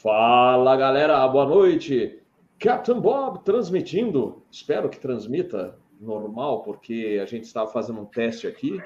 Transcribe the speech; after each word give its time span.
Fala 0.00 0.76
galera, 0.76 1.26
boa 1.26 1.44
noite. 1.44 2.20
Captain 2.56 3.00
Bob 3.00 3.42
transmitindo. 3.42 4.44
Espero 4.48 4.88
que 4.88 4.96
transmita 4.96 5.76
normal, 6.00 6.62
porque 6.62 7.18
a 7.20 7.26
gente 7.26 7.46
estava 7.46 7.68
fazendo 7.68 8.02
um 8.02 8.04
teste 8.04 8.46
aqui 8.46 8.80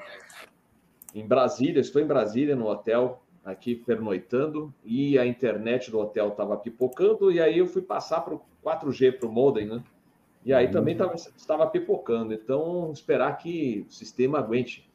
em 1.13 1.23
Brasília. 1.23 1.79
Estou 1.79 2.01
em 2.01 2.07
Brasília 2.07 2.55
no 2.55 2.67
hotel, 2.67 3.21
aqui 3.45 3.75
pernoitando, 3.75 4.73
e 4.83 5.19
a 5.19 5.23
internet 5.23 5.91
do 5.91 5.99
hotel 5.99 6.29
estava 6.29 6.57
pipocando. 6.57 7.31
E 7.31 7.39
aí 7.39 7.59
eu 7.59 7.67
fui 7.67 7.83
passar 7.83 8.21
para 8.21 8.33
o 8.33 8.41
4G, 8.65 9.19
para 9.19 9.29
o 9.29 9.31
modem, 9.31 9.67
né? 9.67 9.83
E 10.43 10.51
aí 10.51 10.71
também 10.71 10.97
tava, 10.97 11.13
estava 11.13 11.67
pipocando. 11.67 12.33
Então, 12.33 12.91
esperar 12.91 13.37
que 13.37 13.85
o 13.87 13.91
sistema 13.91 14.39
aguente. 14.39 14.91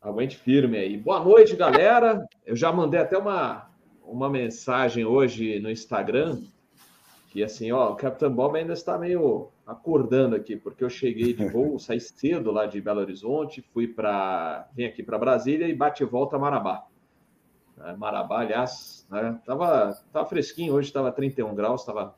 Aguente 0.00 0.38
firme 0.38 0.78
aí. 0.78 0.96
Boa 0.96 1.22
noite, 1.22 1.54
galera. 1.54 2.26
Eu 2.46 2.56
já 2.56 2.72
mandei 2.72 2.98
até 2.98 3.18
uma, 3.18 3.67
uma 4.10 4.28
mensagem 4.28 5.04
hoje 5.04 5.60
no 5.60 5.70
Instagram. 5.70 6.40
Que 7.30 7.44
assim, 7.44 7.70
ó, 7.70 7.92
o 7.92 7.96
Capitão 7.96 8.32
Bob 8.32 8.56
ainda 8.56 8.72
está 8.72 8.96
meio 8.98 9.50
acordando 9.66 10.34
aqui, 10.34 10.56
porque 10.56 10.82
eu 10.82 10.88
cheguei 10.88 11.34
de 11.34 11.44
voo, 11.52 11.78
saí 11.78 12.00
cedo 12.00 12.50
lá 12.50 12.66
de 12.66 12.80
Belo 12.80 13.00
Horizonte, 13.00 13.62
fui 13.72 13.86
para. 13.86 14.66
vim 14.74 14.84
aqui 14.84 15.02
para 15.02 15.18
Brasília 15.18 15.68
e 15.68 15.74
bate 15.74 16.02
e 16.02 16.06
volta 16.06 16.36
a 16.36 16.38
Marabá. 16.38 16.86
É, 17.84 17.94
Marabá, 17.94 18.40
aliás, 18.40 19.06
né, 19.10 19.38
tava, 19.44 19.96
tava 20.12 20.26
fresquinho, 20.26 20.74
hoje 20.74 20.88
estava 20.88 21.12
31 21.12 21.54
graus, 21.54 21.82
estava 21.82 22.16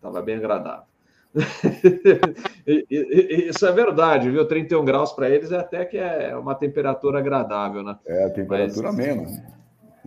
tava 0.00 0.22
bem 0.22 0.36
agradável. 0.36 0.84
Isso 2.66 3.66
é 3.66 3.72
verdade, 3.72 4.30
viu? 4.30 4.46
31 4.46 4.84
graus 4.84 5.12
para 5.12 5.30
eles 5.30 5.52
é 5.52 5.58
até 5.58 5.84
que 5.84 5.96
é 5.96 6.36
uma 6.36 6.54
temperatura 6.54 7.20
agradável, 7.20 7.82
né? 7.82 7.96
É, 8.06 8.24
a 8.24 8.30
temperatura 8.30 8.92
Mas, 8.92 8.96
menos. 8.96 9.42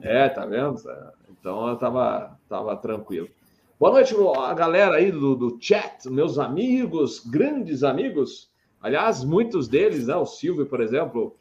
É, 0.02 0.27
tá 0.27 0.45
vendo? 0.45 0.75
Então 1.43 1.67
eu 1.67 1.75
tava, 1.75 2.39
tava 2.47 2.73
tranquilo. 2.77 3.27
Boa 3.77 3.91
noite, 3.91 4.15
a 4.38 4.53
galera 4.53 4.95
aí 4.95 5.11
do, 5.11 5.36
do 5.36 5.58
chat, 5.59 6.09
meus 6.09 6.39
amigos, 6.39 7.19
grandes 7.19 7.83
amigos. 7.83 8.50
Aliás, 8.81 9.25
muitos 9.25 9.67
deles, 9.67 10.08
né? 10.08 10.16
O 10.16 10.25
Silvio, 10.25 10.66
por 10.66 10.80
exemplo, 10.80 11.35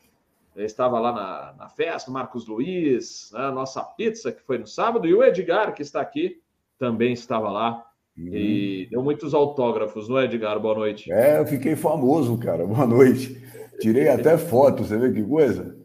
estava 0.57 0.99
lá 0.99 1.13
na, 1.13 1.55
na 1.57 1.69
festa, 1.69 2.11
Marcos 2.11 2.49
Luiz, 2.49 3.31
né? 3.33 3.49
nossa 3.53 3.81
pizza 3.81 4.33
que 4.33 4.43
foi 4.43 4.59
no 4.59 4.67
sábado, 4.67 5.07
e 5.07 5.15
o 5.15 5.23
Edgar, 5.23 5.73
que 5.73 5.83
está 5.83 6.01
aqui, 6.01 6.41
também 6.77 7.13
estava 7.13 7.49
lá. 7.49 7.87
Uhum. 8.19 8.35
E 8.35 8.89
deu 8.91 9.05
muitos 9.05 9.33
autógrafos, 9.33 10.09
não 10.09 10.19
é, 10.19 10.25
Edgar? 10.25 10.59
Boa 10.59 10.75
noite. 10.75 11.13
É, 11.13 11.39
eu 11.39 11.47
fiquei 11.47 11.77
famoso, 11.77 12.37
cara. 12.39 12.67
Boa 12.67 12.89
noite. 12.89 13.41
Tirei 13.79 14.09
até 14.09 14.37
foto, 14.37 14.83
você 14.83 14.99
vê 14.99 15.13
que 15.13 15.23
coisa? 15.23 15.81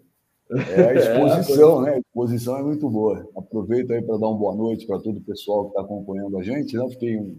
É 0.75 0.89
a 0.89 0.93
exposição, 0.93 1.81
é, 1.81 1.85
né? 1.85 1.95
A 1.95 1.99
exposição 1.99 2.57
é 2.57 2.63
muito 2.63 2.89
boa. 2.89 3.27
Aproveito 3.35 3.91
aí 3.91 4.01
para 4.01 4.17
dar 4.17 4.27
uma 4.27 4.37
boa 4.37 4.55
noite 4.55 4.87
para 4.87 4.99
todo 4.99 5.17
o 5.17 5.21
pessoal 5.21 5.65
que 5.65 5.69
está 5.71 5.81
acompanhando 5.81 6.37
a 6.37 6.43
gente. 6.43 6.75
Né? 6.75 6.87
Fiquei 6.89 7.17
um, 7.17 7.37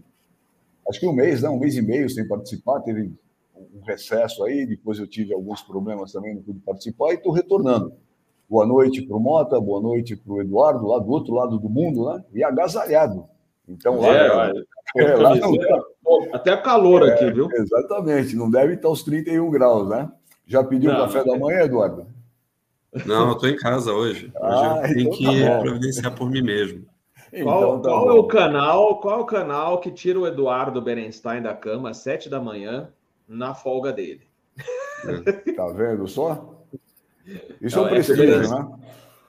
acho 0.87 0.99
que 0.99 1.07
um 1.07 1.13
mês, 1.13 1.41
né? 1.41 1.49
um 1.49 1.59
mês 1.59 1.75
e 1.75 1.81
meio 1.81 2.09
sem 2.09 2.27
participar, 2.27 2.81
teve 2.81 3.11
um 3.55 3.81
recesso 3.85 4.43
aí, 4.43 4.65
depois 4.65 4.99
eu 4.99 5.07
tive 5.07 5.33
alguns 5.33 5.61
problemas 5.61 6.11
também, 6.11 6.35
não 6.35 6.41
pude 6.41 6.59
participar 6.59 7.11
e 7.11 7.15
estou 7.15 7.31
retornando. 7.31 7.93
Boa 8.49 8.65
noite 8.65 9.01
para 9.01 9.15
o 9.15 9.19
Mota, 9.19 9.59
boa 9.59 9.81
noite 9.81 10.15
para 10.15 10.33
o 10.33 10.41
Eduardo, 10.41 10.87
lá 10.87 10.99
do 10.99 11.09
outro 11.09 11.33
lado 11.33 11.59
do 11.59 11.69
mundo, 11.69 12.09
né? 12.09 12.23
E 12.33 12.43
agasalhado. 12.43 13.25
Então, 13.67 13.99
lá, 13.99 14.07
é, 14.07 14.53
é, 14.97 15.15
lá 15.15 15.35
não. 15.35 15.53
Até 16.33 16.57
calor 16.57 17.07
é, 17.07 17.13
aqui, 17.13 17.31
viu? 17.31 17.47
Exatamente, 17.51 18.35
não 18.35 18.49
deve 18.49 18.73
estar 18.73 18.89
os 18.89 19.03
31 19.03 19.51
graus, 19.51 19.87
né? 19.87 20.11
Já 20.47 20.63
pediu 20.63 20.91
não, 20.91 21.01
café 21.01 21.23
da 21.23 21.37
manhã, 21.37 21.59
Eduardo? 21.61 22.07
Não, 23.05 23.27
eu 23.27 23.33
estou 23.33 23.49
em 23.49 23.55
casa 23.55 23.93
hoje. 23.93 24.25
Hoje 24.25 24.33
ah, 24.41 24.81
eu 24.83 24.93
tenho 24.93 24.99
então 25.01 25.13
que 25.13 25.45
tá 25.45 25.59
providenciar 25.59 26.15
por 26.15 26.29
mim 26.29 26.41
mesmo. 26.41 26.85
Então, 27.31 27.43
qual, 27.43 27.81
tá 27.81 27.89
qual 27.89 28.09
é 28.09 28.13
o 28.13 28.23
canal? 28.23 28.99
Qual 28.99 29.19
é 29.19 29.21
o 29.21 29.25
canal 29.25 29.79
que 29.79 29.91
tira 29.91 30.19
o 30.19 30.27
Eduardo 30.27 30.81
Berenstein 30.81 31.41
da 31.41 31.53
cama 31.53 31.91
às 31.91 31.97
sete 31.97 32.29
da 32.29 32.39
manhã 32.39 32.91
na 33.27 33.53
folga 33.53 33.93
dele? 33.93 34.21
É. 35.05 35.53
Tá 35.53 35.67
vendo 35.67 36.07
só? 36.07 36.65
Isso 37.61 37.77
é 37.77 37.81
um 37.81 37.85
é 37.85 37.89
prestígio, 37.89 38.49
né? 38.49 38.79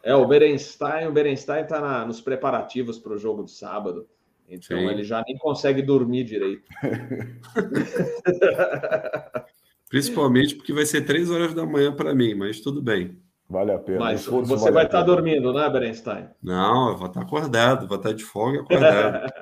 É, 0.03 0.15
o 0.15 0.27
Berenstein, 0.27 1.07
o 1.07 1.13
Berenstein 1.13 1.63
está 1.63 2.07
nos 2.07 2.23
preparativos 2.23 2.99
para 2.99 3.13
o 3.13 3.19
jogo 3.19 3.45
de 3.45 3.51
sábado. 3.51 4.09
Então 4.49 4.79
Sim. 4.79 4.89
ele 4.89 5.05
já 5.05 5.23
nem 5.27 5.37
consegue 5.37 5.83
dormir 5.83 6.25
direito. 6.25 6.65
Principalmente 9.89 10.55
porque 10.55 10.73
vai 10.73 10.87
ser 10.87 11.03
três 11.03 11.31
horas 11.31 11.53
da 11.53 11.67
manhã 11.67 11.95
para 11.95 12.15
mim, 12.15 12.35
mas 12.35 12.61
tudo 12.61 12.81
bem. 12.81 13.19
Vale 13.51 13.73
a 13.73 13.79
pena. 13.81 13.99
Mas 13.99 14.25
você 14.25 14.57
vale 14.57 14.71
vai 14.73 14.85
estar 14.87 15.01
tá 15.01 15.05
dormindo, 15.05 15.53
né, 15.53 15.69
Berenstein? 15.69 16.31
Não, 16.41 16.91
eu 16.91 16.97
vou 16.97 17.09
estar 17.09 17.19
tá 17.19 17.27
acordado, 17.27 17.89
vou 17.89 17.97
estar 17.97 18.11
tá 18.11 18.15
de 18.15 18.23
folga 18.23 18.61
acordado. 18.61 19.33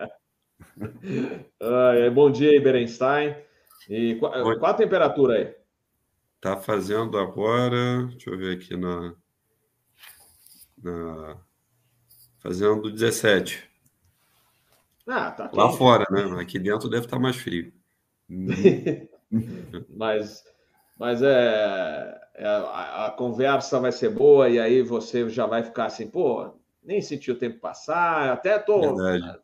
ah, 1.61 2.11
bom 2.15 2.31
dia 2.31 2.53
aí, 2.53 2.59
Berenstein. 2.59 3.37
E 3.87 4.15
qual, 4.15 4.33
qual 4.59 4.71
a 4.71 4.75
temperatura 4.75 5.35
aí? 5.35 5.55
Tá 6.41 6.57
fazendo 6.57 7.19
agora, 7.19 8.07
deixa 8.07 8.31
eu 8.31 8.39
ver 8.39 8.57
aqui 8.57 8.79
na, 8.79 9.15
na 10.83 11.37
fazendo 12.39 12.91
17. 12.91 13.69
Ah, 15.07 15.31
tá 15.33 15.51
Lá 15.53 15.71
fora, 15.71 16.07
né? 16.11 16.41
Aqui 16.41 16.59
dentro 16.59 16.89
deve 16.89 17.05
estar 17.05 17.19
mais 17.19 17.37
frio. 17.37 17.71
mas 19.95 20.43
mas 20.99 21.23
é, 21.23 21.29
é 21.29 22.28
a, 22.45 23.07
a, 23.07 23.11
conversa 23.11 23.81
vai 23.81 23.93
ser 23.93 24.11
boa 24.11 24.49
e 24.49 24.59
aí 24.59 24.83
você 24.83 25.29
já 25.29 25.47
vai 25.47 25.63
ficar 25.63 25.87
assim, 25.87 26.09
pô, 26.09 26.51
nem 26.83 27.01
senti 27.01 27.31
o 27.31 27.39
tempo 27.39 27.61
passar, 27.61 28.33
até 28.33 28.59
tô, 28.59 28.97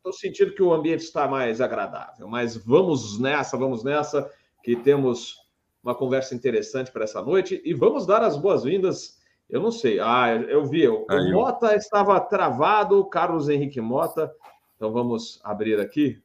tô 0.03 0.13
sentindo 0.13 0.55
que 0.55 0.63
o 0.63 0.73
ambiente 0.73 1.01
está 1.01 1.29
mais 1.29 1.61
agradável. 1.61 2.29
Mas 2.29 2.57
vamos 2.57 3.19
nessa, 3.19 3.57
vamos 3.57 3.85
nessa, 3.85 4.31
que 4.63 4.77
temos 4.77 5.37
uma 5.83 5.95
conversa 5.95 6.35
interessante 6.35 6.91
para 6.91 7.05
essa 7.05 7.21
noite 7.21 7.61
e 7.65 7.75
vamos 7.75 8.07
dar 8.07 8.23
as 8.23 8.37
boas-vindas. 8.37 9.19
Eu 9.51 9.61
não 9.61 9.71
sei, 9.71 10.01
ah, 10.01 10.35
eu 10.49 10.65
vi, 10.65 10.89
o, 10.89 11.05
o 11.09 11.33
Mota 11.33 11.75
estava 11.77 12.19
travado, 12.19 13.05
Carlos 13.07 13.49
Henrique 13.49 13.81
Mota 13.81 14.35
então 14.77 14.93
vamos 14.93 15.41
abrir 15.43 15.81
aqui 15.81 16.23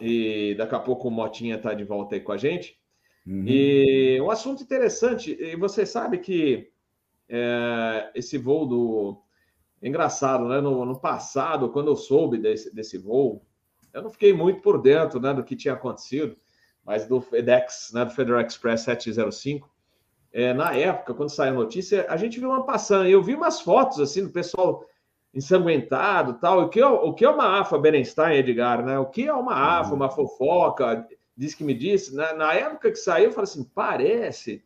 e 0.00 0.54
daqui 0.56 0.74
a 0.74 0.80
pouco 0.80 1.08
o 1.08 1.10
Motinha 1.10 1.56
está 1.56 1.74
de 1.74 1.84
volta 1.84 2.14
aí 2.14 2.20
com 2.20 2.32
a 2.32 2.36
gente. 2.36 2.76
Uhum. 3.26 3.44
E 3.46 4.20
um 4.20 4.30
assunto 4.30 4.62
interessante, 4.62 5.36
e 5.40 5.56
você 5.56 5.86
sabe 5.86 6.18
que 6.18 6.72
é, 7.28 8.10
esse 8.14 8.36
voo 8.36 8.66
do. 8.66 9.22
Engraçado, 9.82 10.46
né? 10.46 10.60
No, 10.60 10.84
no, 10.84 11.00
passado, 11.00 11.68
quando 11.70 11.88
eu 11.88 11.96
soube 11.96 12.38
desse, 12.38 12.72
desse 12.74 12.98
voo, 12.98 13.44
eu 13.92 14.02
não 14.02 14.10
fiquei 14.10 14.32
muito 14.32 14.60
por 14.60 14.80
dentro 14.80 15.18
né, 15.18 15.34
do 15.34 15.42
que 15.42 15.56
tinha 15.56 15.74
acontecido, 15.74 16.36
mas 16.84 17.06
do 17.06 17.20
FedEx, 17.20 17.90
né, 17.92 18.04
do 18.04 18.12
Federal 18.12 18.40
Express 18.40 18.82
705. 18.82 19.68
É, 20.32 20.54
na 20.54 20.74
época, 20.74 21.14
quando 21.14 21.30
saiu 21.30 21.52
a 21.52 21.56
notícia, 21.56 22.06
a 22.08 22.16
gente 22.16 22.38
viu 22.38 22.50
uma 22.50 22.64
passando. 22.64 23.08
Eu 23.08 23.22
vi 23.22 23.34
umas 23.34 23.60
fotos 23.60 23.98
assim 23.98 24.24
do 24.24 24.30
pessoal 24.30 24.84
ensanguentado 25.34 26.34
tal. 26.34 26.62
O 26.62 26.68
que 26.68 26.80
é, 26.80 26.86
o 26.86 27.12
que 27.12 27.24
é 27.24 27.28
uma 27.28 27.60
AFA, 27.60 27.78
Berenstein, 27.78 28.36
Edgar, 28.36 28.84
né? 28.84 28.98
O 28.98 29.06
que 29.06 29.26
é 29.26 29.34
uma 29.34 29.54
AFA, 29.54 29.90
uhum. 29.90 29.96
uma 29.96 30.10
fofoca? 30.10 31.06
Diz 31.36 31.54
que 31.54 31.64
me 31.64 31.74
disse. 31.74 32.14
Na, 32.14 32.32
na 32.34 32.54
época 32.54 32.90
que 32.90 32.96
saiu, 32.96 33.26
eu 33.26 33.32
falei 33.32 33.44
assim: 33.44 33.64
parece 33.64 34.64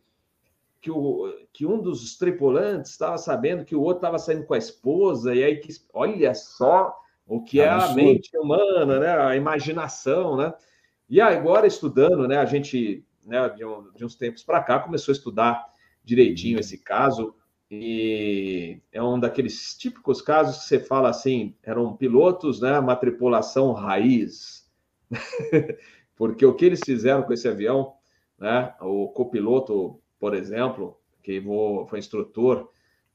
que, 0.81 0.91
o, 0.91 1.33
que 1.51 1.65
um 1.65 1.81
dos 1.81 2.17
tripulantes 2.17 2.91
estava 2.91 3.17
sabendo 3.17 3.65
que 3.65 3.75
o 3.75 3.81
outro 3.81 3.97
estava 3.97 4.19
saindo 4.19 4.45
com 4.45 4.53
a 4.53 4.57
esposa, 4.57 5.33
e 5.33 5.43
aí 5.43 5.57
que 5.57 5.73
olha 5.93 6.33
só 6.33 6.97
o 7.25 7.43
que 7.43 7.59
é 7.59 7.69
a 7.69 7.93
mente 7.93 8.37
humana, 8.37 8.99
né? 8.99 9.17
A 9.17 9.35
imaginação, 9.35 10.37
né? 10.37 10.53
E 11.09 11.19
agora 11.19 11.67
estudando, 11.67 12.27
né? 12.27 12.37
A 12.37 12.45
gente, 12.45 13.05
né, 13.25 13.49
de, 13.49 13.65
um, 13.65 13.91
de 13.93 14.05
uns 14.05 14.15
tempos 14.15 14.43
para 14.43 14.63
cá, 14.63 14.79
começou 14.79 15.11
a 15.11 15.15
estudar 15.15 15.65
direitinho 16.03 16.59
esse 16.59 16.77
caso. 16.77 17.35
E 17.69 18.79
é 18.93 19.03
um 19.03 19.19
daqueles 19.19 19.77
típicos 19.77 20.21
casos 20.21 20.59
que 20.59 20.63
você 20.63 20.79
fala 20.79 21.09
assim, 21.09 21.53
eram 21.61 21.97
pilotos, 21.97 22.61
né, 22.61 22.79
uma 22.79 22.95
tripulação 22.95 23.73
raiz. 23.73 24.65
Porque 26.17 26.45
o 26.45 26.53
que 26.53 26.65
eles 26.65 26.81
fizeram 26.83 27.23
com 27.23 27.31
esse 27.31 27.47
avião, 27.47 27.93
né, 28.37 28.73
o 28.81 29.07
copiloto, 29.09 30.01
por 30.19 30.33
exemplo, 30.33 30.99
que 31.23 31.41
foi 31.87 31.99
instrutor 31.99 32.69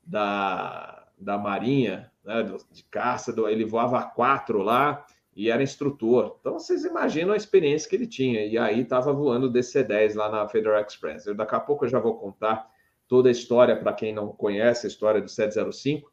da, 0.04 1.08
da 1.18 1.36
Marinha, 1.36 2.10
né, 2.24 2.42
de 2.70 2.84
caça, 2.84 3.34
ele 3.50 3.64
voava 3.64 4.02
quatro 4.02 4.62
lá 4.62 5.04
e 5.34 5.50
era 5.50 5.62
instrutor. 5.62 6.36
Então 6.40 6.54
vocês 6.54 6.84
imaginam 6.84 7.32
a 7.32 7.36
experiência 7.36 7.88
que 7.88 7.96
ele 7.96 8.06
tinha. 8.06 8.44
E 8.44 8.56
aí 8.56 8.82
estava 8.82 9.12
voando 9.12 9.46
o 9.46 9.52
DC-10 9.52 10.14
lá 10.14 10.30
na 10.30 10.48
Federal 10.48 10.80
Express. 10.80 11.26
Eu, 11.26 11.34
daqui 11.34 11.54
a 11.54 11.60
pouco 11.60 11.84
eu 11.84 11.88
já 11.88 11.98
vou 11.98 12.16
contar 12.16 12.70
toda 13.08 13.28
a 13.28 13.32
história 13.32 13.76
para 13.76 13.92
quem 13.92 14.14
não 14.14 14.28
conhece 14.28 14.86
a 14.86 14.88
história 14.88 15.20
do 15.20 15.28
705. 15.28 16.11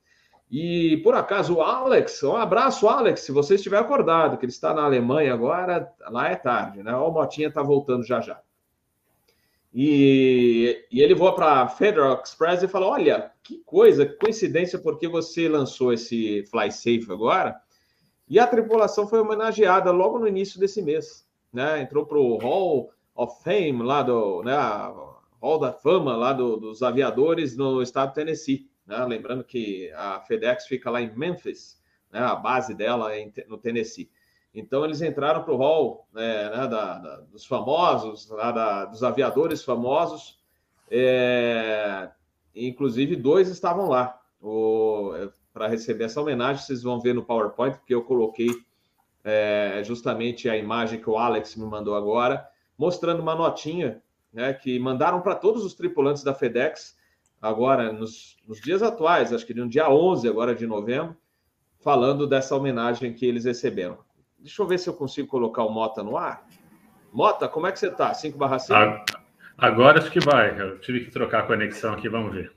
E 0.52 0.98
por 1.04 1.14
acaso 1.14 1.56
o 1.56 1.62
Alex, 1.62 2.24
um 2.24 2.36
abraço, 2.36 2.88
Alex, 2.88 3.22
se 3.22 3.32
você 3.32 3.56
estiver 3.56 3.78
acordado, 3.78 4.38
que 4.38 4.46
ele 4.46 4.52
está 4.52 4.74
na 4.74 4.84
Alemanha 4.84 5.34
agora, 5.34 5.94
lá 6.10 6.28
é 6.28 6.36
tarde, 6.36 6.82
né? 6.82 6.96
O 6.96 7.12
Motinha 7.12 7.50
está 7.50 7.62
voltando 7.62 8.04
já 8.04 8.20
já. 8.20 8.42
E, 9.72 10.88
e 10.92 11.02
ele 11.02 11.14
voa 11.14 11.36
para 11.36 11.68
Federal 11.68 12.20
Express 12.24 12.64
e 12.64 12.68
fala: 12.68 12.88
Olha, 12.88 13.32
que 13.44 13.60
coisa, 13.60 14.06
que 14.06 14.14
coincidência, 14.16 14.80
porque 14.80 15.08
você 15.08 15.48
lançou 15.48 15.94
esse 15.94 16.44
Fly 16.48 16.72
Safe 16.72 17.12
agora. 17.12 17.56
E 18.28 18.40
a 18.40 18.48
tripulação 18.48 19.08
foi 19.08 19.20
homenageada 19.20 19.92
logo 19.92 20.20
no 20.20 20.28
início 20.28 20.60
desse 20.60 20.82
mês. 20.82 21.28
Né? 21.54 21.82
Entrou 21.82 22.06
para 22.06 22.18
o 22.18 22.38
Hall 22.38 22.92
of 23.16 23.44
Fame, 23.44 23.84
lá 23.84 24.02
do 24.04 24.44
né, 24.44 24.56
Hall 25.42 25.60
da 25.60 25.74
Fama 25.74 26.16
lá 26.16 26.34
do, 26.34 26.58
dos 26.58 26.84
aviadores 26.84 27.56
no 27.56 27.82
estado 27.82 28.10
de 28.10 28.16
Tennessee. 28.16 28.69
Né? 28.90 29.06
Lembrando 29.06 29.44
que 29.44 29.92
a 29.94 30.20
FedEx 30.22 30.66
fica 30.66 30.90
lá 30.90 31.00
em 31.00 31.16
Memphis, 31.16 31.80
né? 32.12 32.20
a 32.20 32.36
base 32.36 32.74
dela 32.74 33.16
é 33.16 33.32
no 33.48 33.60
Tennessee. 33.60 34.10
Então, 34.54 34.84
eles 34.84 35.00
entraram 35.00 35.44
para 35.44 35.54
o 35.54 35.58
hall 35.58 36.08
né, 36.12 36.50
né, 36.50 36.68
da, 36.68 36.98
da, 36.98 37.16
dos 37.32 37.46
famosos, 37.46 38.26
da, 38.26 38.86
dos 38.86 39.04
aviadores 39.04 39.64
famosos, 39.64 40.40
é, 40.90 42.10
inclusive 42.56 43.16
dois 43.16 43.48
estavam 43.48 43.88
lá 43.88 44.20
para 45.54 45.68
receber 45.68 46.06
essa 46.06 46.20
homenagem. 46.20 46.64
Vocês 46.64 46.82
vão 46.82 47.00
ver 47.00 47.14
no 47.14 47.24
PowerPoint, 47.24 47.78
porque 47.78 47.94
eu 47.94 48.04
coloquei 48.04 48.50
é, 49.24 49.84
justamente 49.86 50.50
a 50.50 50.58
imagem 50.58 51.00
que 51.00 51.10
o 51.12 51.18
Alex 51.20 51.56
me 51.56 51.66
mandou 51.66 51.96
agora, 51.96 52.50
mostrando 52.76 53.22
uma 53.22 53.36
notinha 53.36 54.02
né, 54.34 54.52
que 54.52 54.80
mandaram 54.80 55.22
para 55.22 55.36
todos 55.36 55.64
os 55.64 55.76
tripulantes 55.76 56.24
da 56.24 56.34
FedEx, 56.34 56.98
agora 57.42 57.92
nos, 57.92 58.38
nos 58.48 58.60
dias 58.62 58.82
atuais, 58.82 59.34
acho 59.34 59.46
que 59.46 59.54
no 59.54 59.68
dia 59.68 59.90
11 59.90 60.28
agora 60.28 60.56
de 60.56 60.68
novembro, 60.68 61.16
falando 61.82 62.28
dessa 62.28 62.56
homenagem 62.56 63.14
que 63.14 63.26
eles 63.26 63.46
receberam. 63.46 63.98
Deixa 64.38 64.62
eu 64.62 64.68
ver 64.68 64.78
se 64.78 64.90
eu 64.90 64.94
consigo 64.94 65.28
colocar 65.28 65.64
o 65.64 65.70
Mota 65.70 66.04
no 66.04 66.18
ar. 66.18 66.46
Mota, 67.12 67.48
como 67.48 67.68
é 67.68 67.72
que 67.72 67.80
você 67.80 67.88
está? 67.88 68.14
5 68.14 68.38
barra 68.38 68.60
5? 68.60 68.76
Agora 69.58 70.00
acho 70.00 70.12
que 70.12 70.20
vai. 70.20 70.60
Eu 70.60 70.80
tive 70.80 71.02
que 71.02 71.12
trocar 71.12 71.40
a 71.40 71.48
conexão 71.48 71.94
aqui, 71.94 72.08
vamos 72.08 72.34
ver. 72.34 72.52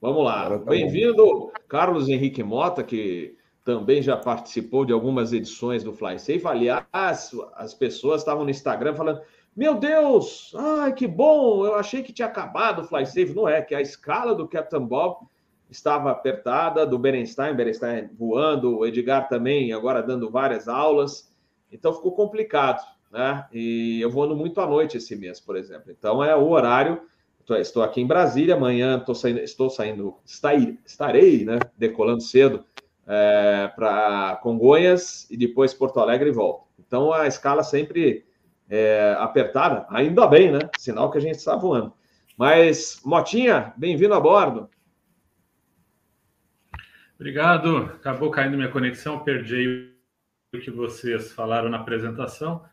Vamos 0.00 0.24
lá. 0.24 0.50
Tá 0.50 0.58
Bem-vindo, 0.58 1.50
Carlos 1.68 2.08
Henrique 2.08 2.42
Mota, 2.42 2.82
que 2.82 3.36
também 3.64 4.02
já 4.02 4.16
participou 4.16 4.84
de 4.84 4.92
algumas 4.92 5.32
edições 5.32 5.84
do 5.84 5.92
Fly 5.92 6.18
Safe. 6.18 6.46
Aliás, 6.46 7.30
as 7.54 7.72
pessoas 7.72 8.20
estavam 8.20 8.44
no 8.44 8.50
Instagram 8.50 8.94
falando: 8.94 9.22
Meu 9.54 9.74
Deus, 9.74 10.54
ai 10.56 10.94
que 10.94 11.06
bom! 11.06 11.66
Eu 11.66 11.74
achei 11.74 12.02
que 12.02 12.12
tinha 12.12 12.26
acabado 12.26 12.80
o 12.80 12.84
Fly 12.84 13.04
Safe. 13.04 13.34
Não 13.34 13.46
é, 13.46 13.60
que 13.60 13.74
a 13.74 13.82
escala 13.82 14.34
do 14.34 14.48
Captain 14.48 14.80
Bob 14.80 15.26
estava 15.70 16.10
apertada, 16.10 16.86
do 16.86 16.98
Berenstein, 16.98 17.54
Berenstein 17.54 18.08
voando, 18.14 18.78
o 18.78 18.86
Edgar 18.86 19.28
também, 19.28 19.72
agora 19.72 20.02
dando 20.02 20.30
várias 20.30 20.68
aulas. 20.68 21.30
Então 21.70 21.92
ficou 21.92 22.12
complicado, 22.12 22.82
né? 23.10 23.46
E 23.52 24.00
eu 24.00 24.10
vou 24.10 24.34
muito 24.34 24.58
à 24.58 24.66
noite 24.66 24.96
esse 24.96 25.14
mês, 25.14 25.38
por 25.38 25.54
exemplo. 25.56 25.90
Então 25.90 26.24
é 26.24 26.34
o 26.34 26.48
horário. 26.48 27.02
Estou 27.58 27.82
aqui 27.82 28.00
em 28.00 28.06
Brasília, 28.06 28.54
amanhã 28.54 29.04
saindo, 29.14 29.40
estou 29.40 29.68
saindo 29.68 30.16
estarei, 30.86 31.44
né? 31.44 31.58
Decolando 31.76 32.22
cedo 32.22 32.64
é, 33.06 33.70
para 33.76 34.38
Congonhas 34.42 35.30
e 35.30 35.36
depois 35.36 35.74
Porto 35.74 36.00
Alegre 36.00 36.30
e 36.30 36.32
volto. 36.32 36.64
Então 36.78 37.12
a 37.12 37.26
escala 37.26 37.62
sempre 37.62 38.24
é, 38.72 39.14
apertada, 39.18 39.84
ainda 39.90 40.26
bem, 40.26 40.50
né? 40.50 40.60
Sinal 40.78 41.10
que 41.10 41.18
a 41.18 41.20
gente 41.20 41.34
está 41.34 41.54
voando. 41.54 41.92
Mas, 42.38 43.02
Motinha, 43.04 43.74
bem-vindo 43.76 44.14
a 44.14 44.20
bordo. 44.20 44.70
Obrigado. 47.16 47.76
Acabou 47.76 48.30
caindo 48.30 48.56
minha 48.56 48.70
conexão, 48.70 49.22
perdi 49.22 49.92
o 50.54 50.58
que 50.58 50.70
vocês 50.70 51.32
falaram 51.32 51.68
na 51.68 51.80
apresentação, 51.80 52.64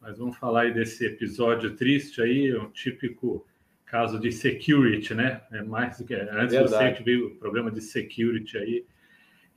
mas 0.00 0.18
vamos 0.18 0.36
falar 0.36 0.62
aí 0.62 0.72
desse 0.72 1.04
episódio 1.04 1.74
triste 1.74 2.22
aí, 2.22 2.56
um 2.56 2.70
típico 2.70 3.44
caso 3.84 4.20
de 4.20 4.30
security, 4.30 5.12
né? 5.12 5.42
É 5.50 5.60
mais 5.60 5.98
do 5.98 6.04
que 6.04 6.14
antes 6.14 6.54
Verdade. 6.54 6.62
do 6.62 6.68
safety 6.70 7.02
veio 7.02 7.26
o 7.26 7.34
programa 7.34 7.72
de 7.72 7.80
security 7.80 8.56
aí 8.58 8.86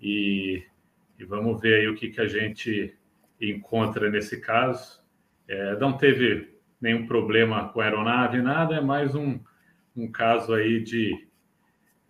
e, 0.02 0.64
e, 1.20 1.26
vamos 1.26 1.62
ver 1.62 1.82
aí 1.82 1.88
o 1.88 1.94
que, 1.94 2.10
que 2.10 2.22
a 2.22 2.28
gente 2.28 2.98
encontra 3.40 4.10
nesse 4.10 4.42
caso. 4.42 5.01
É, 5.52 5.76
não 5.78 5.98
teve 5.98 6.50
nenhum 6.80 7.06
problema 7.06 7.68
com 7.68 7.82
a 7.82 7.84
aeronave, 7.84 8.42
nada, 8.42 8.76
é 8.76 8.82
mais 8.82 9.14
um, 9.14 9.38
um 9.94 10.10
caso 10.10 10.54
aí 10.54 10.82
de 10.82 11.28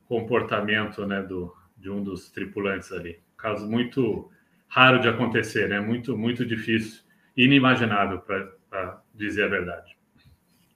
comportamento, 0.08 1.08
né, 1.08 1.24
do, 1.24 1.52
de 1.76 1.90
um 1.90 2.04
dos 2.04 2.30
tripulantes 2.30 2.92
ali. 2.92 3.20
Caso 3.36 3.68
muito 3.68 4.30
raro 4.68 5.00
de 5.00 5.08
acontecer, 5.08 5.68
né? 5.68 5.80
Muito, 5.80 6.16
muito 6.16 6.46
difícil, 6.46 7.02
inimaginável, 7.36 8.20
para 8.20 9.02
dizer 9.12 9.46
a 9.46 9.48
verdade. 9.48 9.98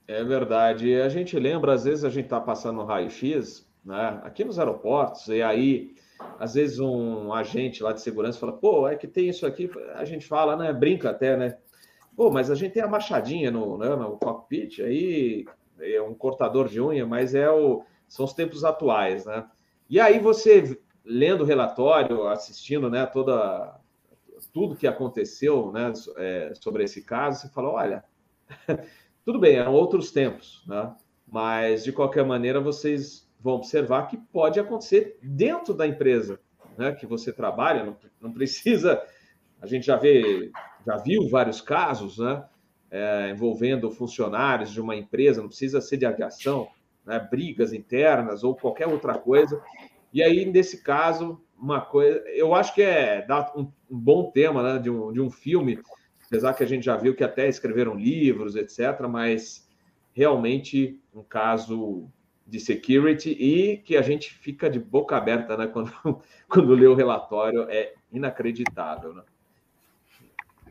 É 0.08 0.24
verdade. 0.24 1.00
A 1.00 1.08
gente 1.08 1.38
lembra, 1.38 1.72
às 1.72 1.84
vezes 1.84 2.04
a 2.04 2.10
gente 2.10 2.24
está 2.24 2.40
passando 2.40 2.84
raio-x, 2.84 3.64
né? 3.84 4.20
Aqui 4.24 4.44
nos 4.44 4.58
aeroportos, 4.58 5.28
e 5.28 5.40
aí, 5.40 5.94
às 6.40 6.54
vezes, 6.54 6.80
um 6.80 7.32
agente 7.32 7.80
lá 7.80 7.92
de 7.92 8.02
segurança 8.02 8.40
fala: 8.40 8.52
pô, 8.52 8.88
é 8.88 8.96
que 8.96 9.06
tem 9.06 9.28
isso 9.28 9.46
aqui. 9.46 9.70
A 9.94 10.04
gente 10.04 10.26
fala, 10.26 10.56
né? 10.56 10.72
Brinca 10.72 11.10
até, 11.10 11.36
né? 11.36 11.56
Pô, 12.16 12.30
mas 12.30 12.50
a 12.50 12.54
gente 12.54 12.72
tem 12.72 12.82
a 12.82 12.88
machadinha 12.88 13.50
no, 13.50 13.76
né, 13.76 13.94
no 13.94 14.16
cockpit, 14.16 14.80
aí 14.80 15.44
é 15.78 16.00
um 16.00 16.14
cortador 16.14 16.68
de 16.68 16.80
unha, 16.80 17.06
mas 17.06 17.34
é 17.34 17.50
o, 17.50 17.84
são 18.08 18.24
os 18.24 18.32
tempos 18.32 18.64
atuais, 18.64 19.26
né? 19.26 19.46
E 19.88 20.00
aí 20.00 20.18
você 20.18 20.80
lendo 21.04 21.42
o 21.42 21.46
relatório, 21.46 22.26
assistindo 22.26 22.90
né, 22.90 23.06
toda, 23.06 23.78
tudo 24.52 24.74
que 24.74 24.86
aconteceu 24.86 25.70
né, 25.70 25.92
é, 26.16 26.52
sobre 26.54 26.82
esse 26.82 27.02
caso, 27.02 27.42
você 27.42 27.48
fala, 27.50 27.68
olha, 27.70 28.04
tudo 29.24 29.38
bem, 29.38 29.56
eram 29.56 29.74
outros 29.74 30.10
tempos, 30.10 30.64
né? 30.66 30.92
mas 31.26 31.84
de 31.84 31.92
qualquer 31.92 32.24
maneira 32.24 32.60
vocês 32.60 33.28
vão 33.40 33.54
observar 33.54 34.08
que 34.08 34.16
pode 34.16 34.58
acontecer 34.58 35.18
dentro 35.22 35.74
da 35.74 35.86
empresa 35.86 36.40
né, 36.76 36.92
que 36.92 37.06
você 37.06 37.32
trabalha, 37.32 37.84
não, 37.84 37.96
não 38.20 38.32
precisa, 38.32 39.02
a 39.60 39.66
gente 39.66 39.86
já 39.86 39.96
vê, 39.96 40.50
já 40.86 40.96
viu 40.96 41.28
vários 41.28 41.60
casos, 41.60 42.18
né, 42.18 42.44
é, 42.90 43.30
envolvendo 43.30 43.90
funcionários 43.90 44.70
de 44.70 44.80
uma 44.80 44.94
empresa, 44.94 45.42
não 45.42 45.48
precisa 45.48 45.80
ser 45.80 45.96
de 45.96 46.06
aviação, 46.06 46.68
né, 47.04 47.18
brigas 47.18 47.72
internas 47.72 48.44
ou 48.44 48.54
qualquer 48.54 48.86
outra 48.86 49.18
coisa, 49.18 49.60
e 50.12 50.22
aí, 50.22 50.44
nesse 50.46 50.82
caso, 50.82 51.40
uma 51.58 51.80
coisa. 51.80 52.20
Eu 52.28 52.54
acho 52.54 52.74
que 52.74 52.82
é 52.82 53.26
um, 53.54 53.70
um 53.90 53.98
bom 53.98 54.30
tema 54.30 54.62
né, 54.62 54.78
de, 54.78 54.88
um, 54.90 55.12
de 55.12 55.20
um 55.20 55.30
filme, 55.30 55.78
apesar 56.26 56.54
que 56.54 56.62
a 56.62 56.66
gente 56.66 56.84
já 56.84 56.96
viu 56.96 57.14
que 57.14 57.24
até 57.24 57.48
escreveram 57.48 57.94
livros, 57.94 58.56
etc., 58.56 59.06
mas 59.08 59.68
realmente 60.12 61.00
um 61.14 61.22
caso 61.22 62.08
de 62.46 62.60
security 62.60 63.30
e 63.30 63.78
que 63.78 63.96
a 63.96 64.02
gente 64.02 64.32
fica 64.32 64.70
de 64.70 64.78
boca 64.78 65.16
aberta 65.16 65.56
né, 65.56 65.66
quando, 65.72 65.92
quando 66.48 66.74
lê 66.74 66.86
o 66.86 66.94
relatório, 66.94 67.66
é 67.68 67.92
inacreditável. 68.12 69.12
Né? 69.12 69.22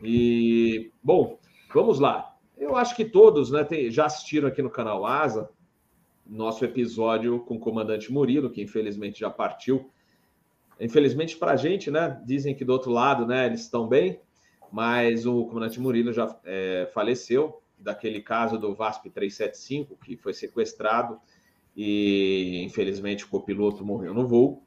E, 0.02 0.90
bom, 1.02 1.38
vamos 1.72 1.98
lá. 1.98 2.36
Eu 2.56 2.76
acho 2.76 2.96
que 2.96 3.04
todos 3.04 3.50
né, 3.50 3.66
já 3.90 4.06
assistiram 4.06 4.48
aqui 4.48 4.62
no 4.62 4.70
canal 4.70 5.04
Asa 5.04 5.50
nosso 6.28 6.64
episódio 6.64 7.40
com 7.40 7.54
o 7.56 7.60
comandante 7.60 8.12
Murilo, 8.12 8.50
que 8.50 8.62
infelizmente 8.62 9.20
já 9.20 9.30
partiu. 9.30 9.90
Infelizmente 10.80 11.36
para 11.36 11.52
a 11.52 11.56
gente, 11.56 11.90
né? 11.90 12.20
Dizem 12.24 12.54
que 12.54 12.64
do 12.64 12.72
outro 12.72 12.90
lado, 12.90 13.26
né? 13.26 13.46
Eles 13.46 13.60
estão 13.62 13.86
bem, 13.86 14.20
mas 14.70 15.24
o 15.24 15.46
comandante 15.46 15.80
Murilo 15.80 16.12
já 16.12 16.36
é, 16.44 16.88
faleceu 16.92 17.62
daquele 17.78 18.20
caso 18.20 18.58
do 18.58 18.74
VASP 18.74 19.10
375, 19.10 19.96
que 20.04 20.16
foi 20.16 20.34
sequestrado 20.34 21.20
e 21.76 22.62
infelizmente 22.64 23.24
o 23.24 23.28
copiloto 23.28 23.84
morreu 23.84 24.12
no 24.12 24.26
voo. 24.26 24.62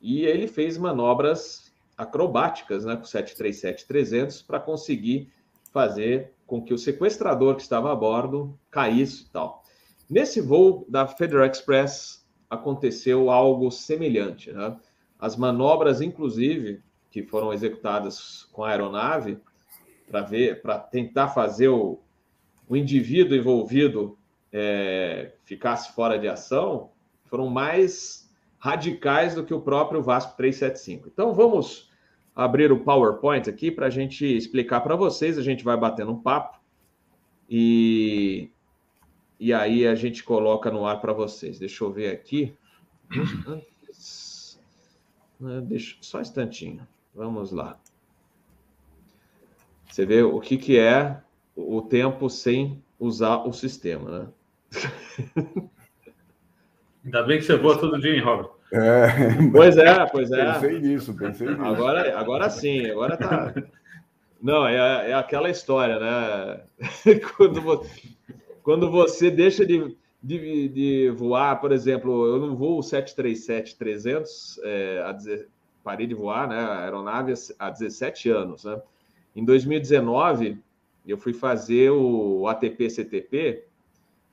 E 0.00 0.24
ele 0.24 0.46
fez 0.46 0.76
manobras 0.76 1.63
acrobáticas, 1.96 2.84
né, 2.84 2.96
com 2.96 3.02
737-300 3.02 4.44
para 4.46 4.60
conseguir 4.60 5.32
fazer 5.72 6.32
com 6.46 6.62
que 6.62 6.74
o 6.74 6.78
sequestrador 6.78 7.56
que 7.56 7.62
estava 7.62 7.92
a 7.92 7.96
bordo 7.96 8.58
caísse 8.70 9.24
e 9.24 9.28
tal. 9.30 9.62
Nesse 10.08 10.40
voo 10.40 10.84
da 10.88 11.06
Federal 11.06 11.46
Express 11.46 12.24
aconteceu 12.48 13.30
algo 13.30 13.70
semelhante. 13.70 14.52
Né? 14.52 14.76
As 15.18 15.36
manobras, 15.36 16.00
inclusive, 16.00 16.82
que 17.10 17.22
foram 17.22 17.52
executadas 17.52 18.48
com 18.52 18.64
a 18.64 18.70
aeronave 18.70 19.38
para 20.06 20.20
ver, 20.20 20.60
para 20.60 20.78
tentar 20.78 21.28
fazer 21.28 21.68
o, 21.68 22.00
o 22.68 22.76
indivíduo 22.76 23.36
envolvido 23.36 24.18
é, 24.52 25.32
ficasse 25.44 25.92
fora 25.92 26.18
de 26.18 26.28
ação, 26.28 26.90
foram 27.24 27.48
mais 27.48 28.23
radicais 28.64 29.34
do 29.34 29.44
que 29.44 29.52
o 29.52 29.60
próprio 29.60 30.00
VASP 30.00 30.38
375. 30.38 31.08
Então 31.12 31.34
vamos 31.34 31.90
abrir 32.34 32.72
o 32.72 32.80
PowerPoint 32.80 33.46
aqui 33.46 33.70
para 33.70 33.88
a 33.88 33.90
gente 33.90 34.24
explicar 34.24 34.80
para 34.80 34.96
vocês. 34.96 35.36
A 35.36 35.42
gente 35.42 35.62
vai 35.62 35.76
batendo 35.76 36.12
um 36.12 36.18
papo 36.18 36.58
e 37.46 38.48
e 39.38 39.52
aí 39.52 39.86
a 39.86 39.94
gente 39.94 40.24
coloca 40.24 40.70
no 40.70 40.86
ar 40.86 40.98
para 40.98 41.12
vocês. 41.12 41.58
Deixa 41.58 41.84
eu 41.84 41.92
ver 41.92 42.10
aqui. 42.10 42.56
Né, 45.38 45.60
deixa, 45.60 45.96
só 46.00 46.18
um 46.18 46.22
instantinho. 46.22 46.88
Vamos 47.14 47.52
lá. 47.52 47.78
Você 49.90 50.06
vê 50.06 50.22
o 50.22 50.40
que, 50.40 50.56
que 50.56 50.78
é 50.78 51.20
o 51.54 51.82
tempo 51.82 52.30
sem 52.30 52.82
usar 52.98 53.46
o 53.46 53.52
sistema, 53.52 54.20
né? 54.20 54.28
Ainda 57.04 57.22
bem 57.24 57.38
que 57.38 57.44
você 57.44 57.58
voa 57.58 57.78
todo 57.78 58.00
dia, 58.00 58.14
hein, 58.14 58.22
Robert? 58.22 58.53
É. 58.74 59.50
Pois 59.52 59.76
é, 59.76 60.06
pois 60.06 60.32
é. 60.32 60.52
Pensei 60.54 60.80
nisso, 60.80 61.14
pensei 61.14 61.48
nisso. 61.48 61.62
Agora, 61.62 62.18
agora 62.18 62.50
sim, 62.50 62.90
agora 62.90 63.16
tá. 63.16 63.54
Não, 64.42 64.66
é, 64.66 65.10
é 65.10 65.14
aquela 65.14 65.48
história, 65.48 65.98
né? 66.00 66.60
quando, 67.36 67.86
quando 68.64 68.90
você 68.90 69.30
deixa 69.30 69.64
de, 69.64 69.96
de, 70.20 70.68
de, 70.68 71.10
voar, 71.16 71.60
por 71.60 71.70
exemplo, 71.70 72.26
eu 72.26 72.40
não 72.40 72.56
voo 72.56 72.80
737-300, 72.80 74.58
é, 74.64 75.46
parei 75.84 76.08
de 76.08 76.14
voar, 76.14 76.48
né? 76.48 76.58
A 76.58 76.80
aeronave 76.80 77.32
há 77.58 77.70
17 77.70 78.28
anos, 78.30 78.64
né? 78.64 78.82
Em 79.36 79.44
2019, 79.44 80.58
eu 81.06 81.16
fui 81.16 81.32
fazer 81.32 81.90
o 81.90 82.48
ATP-CTP 82.48 83.64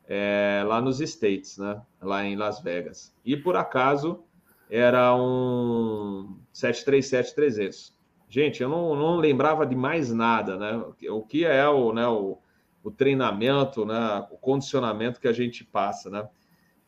é, 0.07 0.63
lá 0.65 0.81
nos 0.81 0.99
States, 0.99 1.59
né? 1.59 1.79
Lá 2.01 2.25
em 2.25 2.35
Las 2.35 2.59
Vegas. 2.59 3.13
E 3.23 3.37
por 3.37 3.55
acaso 3.55 4.23
era 4.71 5.13
um 5.13 6.39
737-300. 6.53 7.93
Gente, 8.29 8.63
eu 8.63 8.69
não, 8.69 8.95
não, 8.95 9.17
lembrava 9.17 9.65
de 9.65 9.75
mais 9.75 10.09
nada, 10.13 10.55
né? 10.55 10.81
O 11.09 11.21
que 11.21 11.43
é 11.43 11.67
o, 11.67 11.91
né, 11.91 12.07
o, 12.07 12.37
o 12.81 12.89
treinamento, 12.89 13.85
né, 13.85 14.25
o 14.31 14.37
condicionamento 14.37 15.19
que 15.19 15.27
a 15.27 15.33
gente 15.33 15.65
passa, 15.65 16.09
né? 16.09 16.25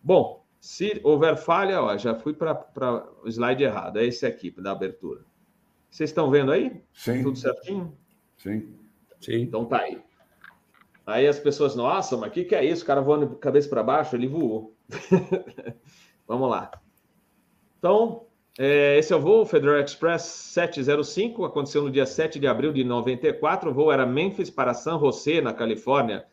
Bom, 0.02 0.46
se 0.62 1.02
houver 1.04 1.36
falha, 1.36 1.82
ó, 1.82 1.98
já 1.98 2.16
fui 2.16 2.34
para 2.34 2.66
o 3.22 3.28
slide 3.28 3.66
errado, 3.66 4.00
é 4.00 4.06
esse 4.06 4.26
aqui, 4.26 4.50
da 4.50 4.72
abertura. 4.72 5.26
Vocês 5.90 6.10
estão 6.10 6.32
vendo 6.32 6.54
aí? 6.54 6.82
Sim. 6.94 7.22
Tudo 7.22 7.38
certinho? 7.38 7.98
Sim. 8.38 8.74
Sim. 9.20 9.42
Então 9.42 9.66
tá 9.66 9.82
aí. 9.82 10.02
Aí 11.06 11.28
as 11.28 11.38
pessoas, 11.38 11.76
nossa, 11.76 12.16
mas 12.16 12.30
o 12.30 12.32
que, 12.32 12.46
que 12.46 12.56
é 12.56 12.64
isso? 12.64 12.84
O 12.84 12.88
cara 12.88 13.02
voando 13.02 13.28
de 13.28 13.36
cabeça 13.36 13.68
para 13.68 13.84
baixo, 13.84 14.16
ele 14.16 14.28
voou. 14.28 14.74
Vamos 16.26 16.50
lá. 16.50 16.72
Então, 17.84 18.28
é, 18.58 18.98
esse 18.98 19.12
é 19.12 19.16
o 19.18 19.20
voo 19.20 19.46
Federal 19.46 19.78
Express 19.78 20.22
705, 20.22 21.44
aconteceu 21.44 21.84
no 21.84 21.92
dia 21.92 22.06
7 22.06 22.40
de 22.40 22.48
abril 22.48 22.72
de 22.72 22.82
94. 22.82 23.70
O 23.70 23.74
voo 23.74 23.92
era 23.92 24.06
Memphis 24.06 24.50
para 24.50 24.74
San 24.74 24.98
José, 24.98 25.42
na 25.42 25.54
Califórnia, 25.54 26.26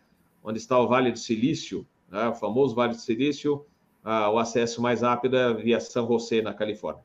onde 0.44 0.60
está 0.60 0.78
o 0.78 0.86
Vale 0.86 1.10
do 1.10 1.18
Silício, 1.18 1.84
né, 2.08 2.28
o 2.28 2.34
famoso 2.34 2.76
Vale 2.76 2.92
do 2.92 3.00
Silício. 3.00 3.66
Ah, 4.04 4.30
o 4.30 4.38
acesso 4.38 4.80
mais 4.80 5.02
rápido 5.02 5.36
é 5.36 5.52
via 5.52 5.80
San 5.80 6.06
José, 6.06 6.40
na 6.40 6.54
Califórnia. 6.54 7.02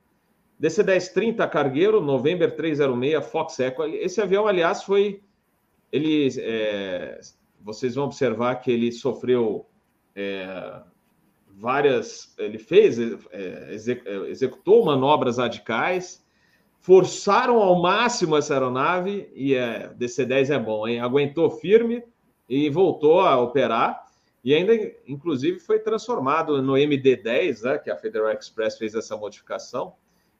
DC-1030 0.62 1.50
Cargueiro, 1.50 2.00
November 2.00 2.54
306 2.54 3.26
Fox 3.26 3.58
Echo. 3.58 3.82
Esse 3.82 4.22
avião, 4.22 4.46
aliás, 4.46 4.84
foi. 4.84 5.24
Ele, 5.90 6.28
é, 6.38 7.20
vocês 7.60 7.96
vão 7.96 8.04
observar 8.04 8.54
que 8.60 8.70
ele 8.70 8.92
sofreu 8.92 9.66
é, 10.14 10.82
várias. 11.56 12.34
Ele 12.38 12.58
fez, 12.58 12.98
é, 12.98 13.16
é 13.32 13.74
executou 14.28 14.84
manobras 14.84 15.38
radicais, 15.38 16.24
forçaram 16.80 17.60
ao 17.60 17.80
máximo 17.80 18.36
essa 18.36 18.54
aeronave, 18.54 19.28
e 19.34 19.54
é, 19.54 19.88
DC-10 19.98 20.54
é 20.54 20.58
bom, 20.58 20.86
hein? 20.86 21.00
Aguentou 21.00 21.50
firme 21.50 22.04
e 22.48 22.70
voltou 22.70 23.20
a 23.20 23.40
operar. 23.40 24.04
E 24.44 24.54
ainda, 24.54 24.72
inclusive, 25.08 25.58
foi 25.58 25.80
transformado 25.80 26.62
no 26.62 26.74
MD-10, 26.74 27.62
né, 27.62 27.78
que 27.78 27.90
a 27.90 27.96
Federal 27.96 28.30
Express 28.30 28.78
fez 28.78 28.94
essa 28.94 29.16
modificação 29.16 29.94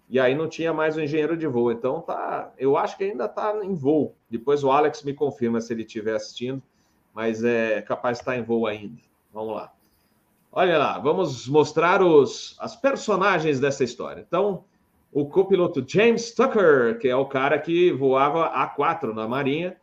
e 0.08 0.20
aí 0.20 0.35
não 0.35 0.49
tinha 0.49 0.73
mais 0.73 0.96
o 0.96 1.00
engenheiro 1.00 1.37
de 1.37 1.46
voo. 1.46 1.73
Então 1.73 2.00
tá, 2.00 2.52
eu 2.58 2.76
acho 2.76 2.96
que 2.96 3.04
ainda 3.04 3.25
está 3.25 3.52
em 3.64 3.75
voo. 3.75 4.14
Depois 4.30 4.62
o 4.62 4.70
Alex 4.70 5.02
me 5.02 5.12
confirma 5.12 5.61
se 5.61 5.73
ele 5.73 5.82
estiver 5.82 6.14
assistindo, 6.14 6.62
mas 7.12 7.42
é 7.42 7.82
capaz 7.82 8.18
de 8.18 8.23
estar 8.23 8.37
em 8.37 8.42
voo 8.42 8.66
ainda. 8.66 9.00
Vamos 9.32 9.54
lá. 9.54 9.75
Olha 10.58 10.78
lá, 10.78 10.98
vamos 10.98 11.46
mostrar 11.46 12.02
os, 12.02 12.56
as 12.58 12.75
personagens 12.75 13.60
dessa 13.60 13.84
história. 13.84 14.25
Então, 14.26 14.64
o 15.12 15.26
copiloto 15.26 15.84
James 15.86 16.32
Tucker, 16.32 16.98
que 16.98 17.08
é 17.08 17.14
o 17.14 17.26
cara 17.26 17.58
que 17.58 17.92
voava 17.92 18.50
A4 18.54 19.12
na 19.12 19.28
Marinha 19.28 19.76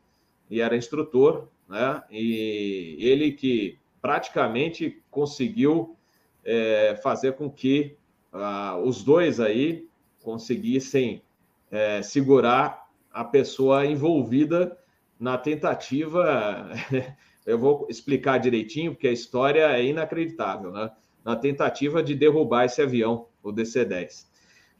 e 0.50 0.60
era 0.60 0.76
instrutor, 0.76 1.48
né? 1.70 2.02
E 2.10 2.98
ele 2.98 3.34
que 3.34 3.78
praticamente 4.02 5.00
conseguiu 5.12 5.96
é, 6.44 7.00
fazer 7.04 7.34
com 7.34 7.52
que 7.52 7.96
uh, 8.34 8.76
os 8.80 9.04
dois 9.04 9.40
aí 9.40 9.88
conseguissem 10.24 11.22
é, 11.70 12.02
segurar 12.02 12.90
a 13.12 13.24
pessoa 13.24 13.86
envolvida 13.86 14.76
na 15.20 15.38
tentativa. 15.38 16.68
Eu 17.46 17.58
vou 17.58 17.88
explicar 17.90 18.38
direitinho, 18.38 18.94
porque 18.94 19.08
a 19.08 19.12
história 19.12 19.72
é 19.78 19.86
inacreditável, 19.86 20.72
né? 20.72 20.92
Na 21.24 21.36
tentativa 21.36 22.02
de 22.02 22.16
derrubar 22.16 22.66
esse 22.66 22.82
avião, 22.82 23.28
o 23.42 23.52
DC-10. 23.52 24.28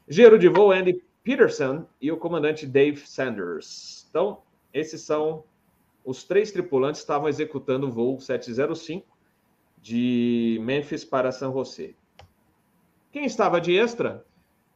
Giro 0.08 0.38
de 0.38 0.48
voo 0.48 0.72
Andy 0.72 1.02
Peterson 1.22 1.86
e 2.00 2.12
o 2.12 2.16
comandante 2.16 2.66
Dave 2.66 3.00
Sanders. 3.06 4.06
Então, 4.10 4.42
esses 4.72 5.00
são 5.00 5.44
os 6.04 6.24
três 6.24 6.52
tripulantes 6.52 7.00
que 7.00 7.04
estavam 7.04 7.28
executando 7.28 7.88
o 7.88 7.90
voo 7.90 8.20
705 8.20 9.06
de 9.80 10.58
Memphis 10.62 11.04
para 11.04 11.32
São 11.32 11.52
José. 11.52 11.94
Quem 13.10 13.24
estava 13.24 13.60
de 13.60 13.76
extra 13.76 14.24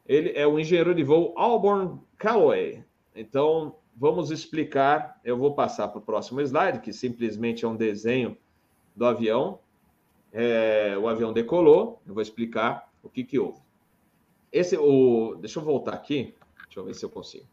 ele 0.09 0.31
é 0.35 0.47
o 0.47 0.59
engenheiro 0.59 0.95
de 0.95 1.03
voo 1.03 1.33
Auburn 1.37 1.99
Calloway. 2.17 2.83
Então, 3.15 3.75
vamos 3.99 4.31
explicar. 4.31 5.19
Eu 5.23 5.37
vou 5.37 5.53
passar 5.53 5.89
para 5.89 5.99
o 5.99 6.01
próximo 6.01 6.39
slide, 6.39 6.79
que 6.79 6.93
simplesmente 6.93 7.65
é 7.65 7.67
um 7.67 7.75
desenho 7.75 8.37
do 8.95 9.05
avião. 9.05 9.59
É, 10.31 10.97
o 10.97 11.07
avião 11.07 11.33
decolou. 11.33 12.01
Eu 12.07 12.13
vou 12.13 12.23
explicar 12.23 12.89
o 13.03 13.09
que, 13.09 13.23
que 13.23 13.37
houve. 13.37 13.59
Esse, 14.51 14.77
o, 14.77 15.35
deixa 15.35 15.59
eu 15.59 15.63
voltar 15.63 15.93
aqui. 15.93 16.33
Deixa 16.65 16.79
eu 16.79 16.85
ver 16.85 16.93
se 16.93 17.03
eu 17.03 17.09
consigo. 17.09 17.45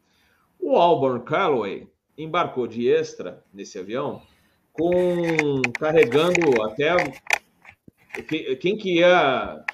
O 0.59 0.77
Auburn 0.77 1.25
Calloway 1.25 1.89
embarcou 2.17 2.67
de 2.67 2.89
extra 2.89 3.45
nesse 3.53 3.79
avião, 3.79 4.23
com 4.73 4.97
carregando 5.79 6.63
até 6.63 6.95
quem 8.57 8.77
que 8.77 8.99
ia 8.99 9.65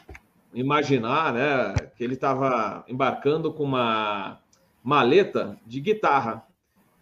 imaginar, 0.53 1.33
né, 1.33 1.75
que 1.97 2.03
ele 2.03 2.15
estava 2.15 2.85
embarcando 2.89 3.53
com 3.53 3.63
uma 3.63 4.41
maleta 4.83 5.57
de 5.65 5.81
guitarra. 5.81 6.45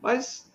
Mas 0.00 0.50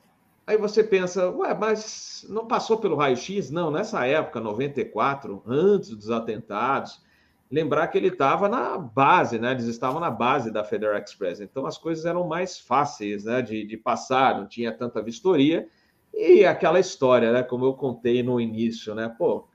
aí 0.46 0.58
você 0.58 0.84
pensa, 0.84 1.30
ué, 1.32 1.54
mas 1.54 2.26
não 2.30 2.48
passou 2.48 2.78
pelo 2.78 2.96
raio-x? 2.96 3.50
Não, 3.50 3.72
nessa 3.72 4.06
época, 4.06 4.40
94, 4.40 5.44
antes 5.46 5.90
dos 5.90 6.10
atentados, 6.10 7.02
lembrar 7.50 7.88
que 7.88 7.98
ele 7.98 8.08
estava 8.08 8.50
na 8.50 8.78
base, 8.78 9.40
né? 9.40 9.52
Eles 9.52 9.66
estavam 9.66 10.00
na 10.00 10.12
base 10.12 10.52
da 10.52 10.64
Federal 10.64 10.98
Express. 10.98 11.40
Então 11.40 11.66
as 11.66 11.78
coisas 11.78 12.06
eram 12.06 12.28
mais 12.28 12.60
fáceis, 12.60 13.26
né, 13.26 13.42
de, 13.42 13.66
de 13.66 13.78
passar, 13.78 14.38
não 14.40 14.48
tinha 14.48 14.72
tanta 14.72 15.02
vistoria. 15.02 15.68
E 16.14 16.46
aquela 16.46 16.80
história, 16.80 17.32
né, 17.32 17.44
como 17.44 17.66
eu 17.66 17.74
contei 17.74 18.24
no 18.24 18.40
início, 18.40 18.96
né? 18.96 19.14
Pô, 19.18 19.48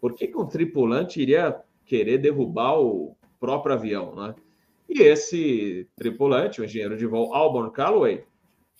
por 0.00 0.14
que, 0.14 0.26
que 0.26 0.36
um 0.36 0.46
tripulante 0.46 1.20
iria 1.20 1.60
querer 1.86 2.18
derrubar 2.18 2.78
o 2.78 3.16
próprio 3.40 3.74
avião, 3.74 4.14
né? 4.14 4.34
E 4.88 5.02
esse 5.02 5.86
tripulante, 5.96 6.60
o 6.60 6.64
engenheiro 6.64 6.96
de 6.96 7.06
voo 7.06 7.34
Auburn 7.34 7.70
Calloway, 7.70 8.24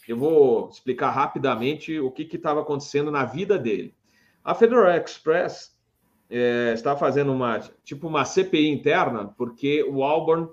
eu 0.07 0.17
vou 0.17 0.69
explicar 0.69 1.11
rapidamente 1.11 1.99
o 1.99 2.11
que 2.11 2.23
estava 2.35 2.61
acontecendo 2.61 3.11
na 3.11 3.25
vida 3.25 3.59
dele. 3.59 3.95
A 4.45 4.55
Federal 4.55 4.91
Express 4.91 5.77
é, 6.31 6.73
está 6.73 6.97
fazendo 6.97 7.33
uma 7.33 7.61
tipo 7.83 8.07
uma 8.07 8.25
CPI 8.25 8.69
interna, 8.69 9.27
porque 9.37 9.83
o 9.83 10.03
Auburn 10.03 10.49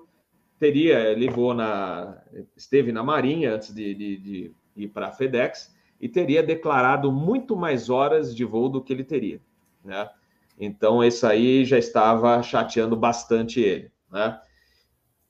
teria, 0.60 1.00
ele 1.12 1.30
voou 1.30 1.54
na, 1.54 2.22
esteve 2.56 2.92
na 2.92 3.04
Marinha 3.04 3.56
antes 3.56 3.74
de, 3.74 3.94
de, 3.94 4.18
de 4.18 4.56
ir 4.76 4.88
para 4.88 5.08
a 5.08 5.12
FedEx 5.12 5.74
e 6.00 6.10
teria 6.10 6.44
declarado 6.44 7.12
muito 7.12 7.56
mais 7.56 7.90
horas 7.90 8.36
de 8.36 8.44
voo 8.44 8.70
do 8.70 8.82
que 8.82 8.92
ele 8.92 9.04
teria, 9.04 9.42
né? 9.84 10.10
Então, 10.58 11.04
isso 11.04 11.28
aí 11.28 11.66
já 11.66 11.78
estava 11.78 12.42
chateando 12.42 12.96
bastante 12.96 13.60
ele. 13.60 13.92
Né? 14.10 14.40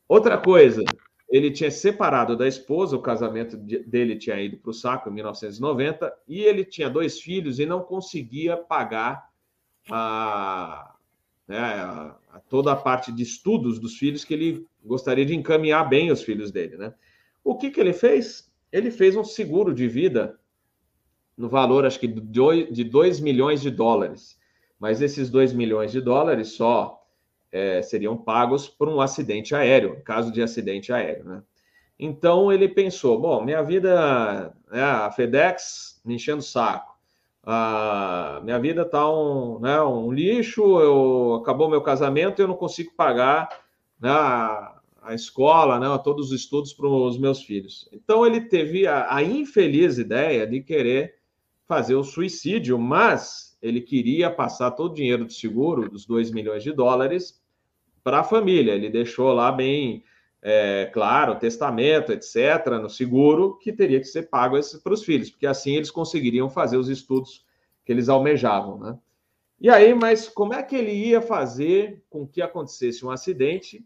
Outra 0.07 0.37
coisa, 0.37 0.83
ele 1.35 1.51
tinha 1.51 1.71
separado 1.71 2.35
da 2.35 2.47
esposa, 2.47 2.95
o 2.95 3.01
casamento 3.01 3.57
dele 3.57 4.15
tinha 4.15 4.39
ido 4.41 4.57
para 4.57 4.69
o 4.69 4.73
saco 4.73 5.09
em 5.09 5.13
1990, 5.13 6.13
e 6.27 6.41
ele 6.41 6.63
tinha 6.63 6.89
dois 6.89 7.19
filhos 7.19 7.59
e 7.59 7.65
não 7.65 7.81
conseguia 7.81 8.55
pagar 8.55 9.29
a, 9.91 10.95
né, 11.47 11.57
a, 11.59 12.15
toda 12.49 12.71
a 12.71 12.75
parte 12.75 13.11
de 13.11 13.23
estudos 13.23 13.79
dos 13.79 13.97
filhos 13.97 14.23
que 14.23 14.33
ele 14.33 14.67
gostaria 14.83 15.25
de 15.25 15.35
encaminhar 15.35 15.87
bem 15.87 16.11
os 16.11 16.21
filhos 16.21 16.51
dele. 16.51 16.77
Né? 16.77 16.93
O 17.43 17.57
que, 17.57 17.69
que 17.69 17.79
ele 17.79 17.93
fez? 17.93 18.51
Ele 18.71 18.91
fez 18.91 19.15
um 19.15 19.23
seguro 19.23 19.73
de 19.73 19.87
vida 19.87 20.39
no 21.37 21.49
valor, 21.49 21.85
acho 21.85 21.99
que, 21.99 22.07
de 22.07 22.83
2 22.83 23.19
milhões 23.19 23.61
de 23.61 23.69
dólares 23.69 24.37
mas 24.79 25.01
esses 25.01 25.29
2 25.29 25.53
milhões 25.53 25.91
de 25.91 26.01
dólares 26.01 26.49
só 26.49 27.04
é, 27.55 27.81
seriam 27.81 28.17
pagos 28.17 28.67
por 28.67 28.89
um 28.89 28.99
acidente 28.99 29.55
aéreo, 29.55 30.01
caso 30.03 30.29
de 30.29 30.41
acidente 30.41 30.91
aéreo, 30.91 31.23
né? 31.23 31.41
Então 31.97 32.51
ele 32.51 32.67
pensou: 32.67 33.17
bom, 33.17 33.41
minha 33.41 33.63
vida, 33.63 34.53
né, 34.69 34.83
a 34.83 35.09
FedEx 35.09 36.01
me 36.03 36.15
enchendo 36.15 36.39
o 36.39 36.43
saco, 36.43 36.93
a 37.41 38.41
minha 38.43 38.59
vida 38.59 38.81
está 38.81 39.09
um, 39.09 39.59
né, 39.59 39.81
um 39.81 40.11
lixo, 40.11 40.61
eu, 40.81 41.35
acabou 41.35 41.69
meu 41.69 41.81
casamento 41.81 42.41
eu 42.41 42.47
não 42.49 42.55
consigo 42.57 42.91
pagar 42.97 43.47
né, 44.01 44.09
a, 44.09 44.75
a 45.01 45.13
escola, 45.13 45.79
né, 45.79 45.87
todos 46.03 46.31
os 46.31 46.41
estudos 46.41 46.73
para 46.73 46.87
os 46.87 47.17
meus 47.17 47.41
filhos. 47.41 47.87
Então 47.93 48.25
ele 48.25 48.41
teve 48.41 48.85
a, 48.85 49.15
a 49.15 49.23
infeliz 49.23 49.97
ideia 49.97 50.45
de 50.45 50.59
querer 50.59 51.15
fazer 51.65 51.95
o 51.95 52.03
suicídio, 52.03 52.77
mas 52.77 53.57
ele 53.61 53.79
queria 53.79 54.29
passar 54.29 54.71
todo 54.71 54.91
o 54.91 54.95
dinheiro 54.95 55.23
do 55.23 55.31
seguro, 55.31 55.89
dos 55.89 56.05
2 56.05 56.31
milhões 56.31 56.61
de 56.61 56.73
dólares, 56.73 57.41
para 58.05 58.19
a 58.19 58.23
família. 58.23 58.73
Ele 58.73 58.87
deixou 58.87 59.33
lá 59.33 59.51
bem 59.51 60.03
é, 60.39 60.91
claro, 60.93 61.39
testamento, 61.39 62.13
etc., 62.13 62.67
no 62.79 62.87
seguro, 62.87 63.57
que 63.57 63.73
teria 63.73 63.99
que 63.99 64.05
ser 64.05 64.29
pago 64.29 64.55
para 64.83 64.93
os 64.93 65.03
filhos, 65.03 65.31
porque 65.31 65.47
assim 65.47 65.75
eles 65.75 65.89
conseguiriam 65.89 66.47
fazer 66.47 66.77
os 66.77 66.87
estudos 66.87 67.43
que 67.83 67.91
eles 67.91 68.07
almejavam, 68.07 68.77
né? 68.77 68.99
E 69.59 69.69
aí, 69.71 69.95
mas 69.95 70.27
como 70.29 70.53
é 70.53 70.61
que 70.61 70.75
ele 70.75 70.91
ia 70.91 71.19
fazer 71.19 72.03
com 72.07 72.27
que 72.27 72.43
acontecesse 72.43 73.03
um 73.03 73.09
acidente, 73.09 73.83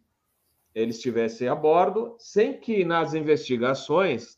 ele 0.75 0.91
estivesse 0.91 1.47
a 1.47 1.55
bordo, 1.55 2.15
sem 2.17 2.59
que 2.59 2.83
nas 2.83 3.13
investigações 3.13 4.37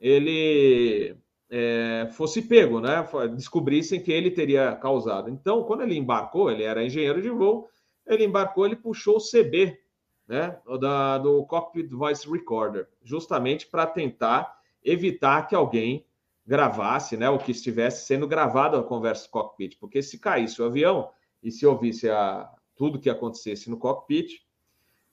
ele 0.00 1.16
é, 1.48 2.08
fosse 2.12 2.42
pego, 2.42 2.80
né? 2.80 3.06
Descobrissem 3.36 4.02
que 4.02 4.10
ele 4.10 4.30
teria 4.32 4.74
causado. 4.74 5.30
Então, 5.30 5.62
quando 5.62 5.82
ele 5.82 5.96
embarcou, 5.96 6.50
ele 6.50 6.64
era 6.64 6.84
engenheiro 6.84 7.22
de 7.22 7.30
voo, 7.30 7.68
ele 8.06 8.24
embarcou, 8.24 8.66
ele 8.66 8.76
puxou 8.76 9.16
o 9.16 9.20
CB, 9.20 9.80
né? 10.26 10.58
Da, 10.80 11.18
do 11.18 11.44
Cockpit 11.46 11.90
Voice 11.90 12.30
Recorder, 12.30 12.88
justamente 13.02 13.66
para 13.66 13.86
tentar 13.86 14.58
evitar 14.82 15.46
que 15.46 15.54
alguém 15.54 16.06
gravasse, 16.46 17.16
né, 17.16 17.28
o 17.30 17.38
que 17.38 17.52
estivesse 17.52 18.06
sendo 18.06 18.28
gravado 18.28 18.76
a 18.76 18.82
conversa 18.82 19.24
do 19.24 19.30
cockpit, 19.30 19.78
porque 19.78 20.02
se 20.02 20.18
caísse 20.18 20.60
o 20.60 20.66
avião 20.66 21.10
e 21.42 21.50
se 21.50 21.64
ouvisse 21.66 22.10
a, 22.10 22.50
tudo 22.76 22.98
que 22.98 23.08
acontecesse 23.08 23.70
no 23.70 23.78
cockpit, 23.78 24.42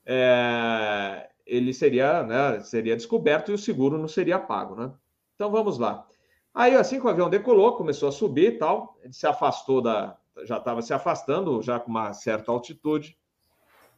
é, 0.04 1.30
ele 1.46 1.72
seria, 1.72 2.22
né, 2.22 2.60
seria 2.60 2.96
descoberto 2.96 3.50
e 3.50 3.54
o 3.54 3.58
seguro 3.58 3.96
não 3.96 4.08
seria 4.08 4.38
pago, 4.38 4.74
né? 4.74 4.92
Então 5.34 5.50
vamos 5.50 5.78
lá. 5.78 6.06
Aí 6.52 6.74
assim 6.74 7.00
que 7.00 7.06
o 7.06 7.08
avião 7.08 7.30
decolou, 7.30 7.76
começou 7.76 8.08
a 8.08 8.12
subir 8.12 8.54
e 8.54 8.58
tal, 8.58 8.98
ele 9.02 9.12
se 9.14 9.26
afastou 9.26 9.80
da, 9.80 10.18
já 10.44 10.58
estava 10.58 10.82
se 10.82 10.92
afastando, 10.92 11.62
já 11.62 11.78
com 11.78 11.90
uma 11.90 12.12
certa 12.12 12.50
altitude. 12.50 13.16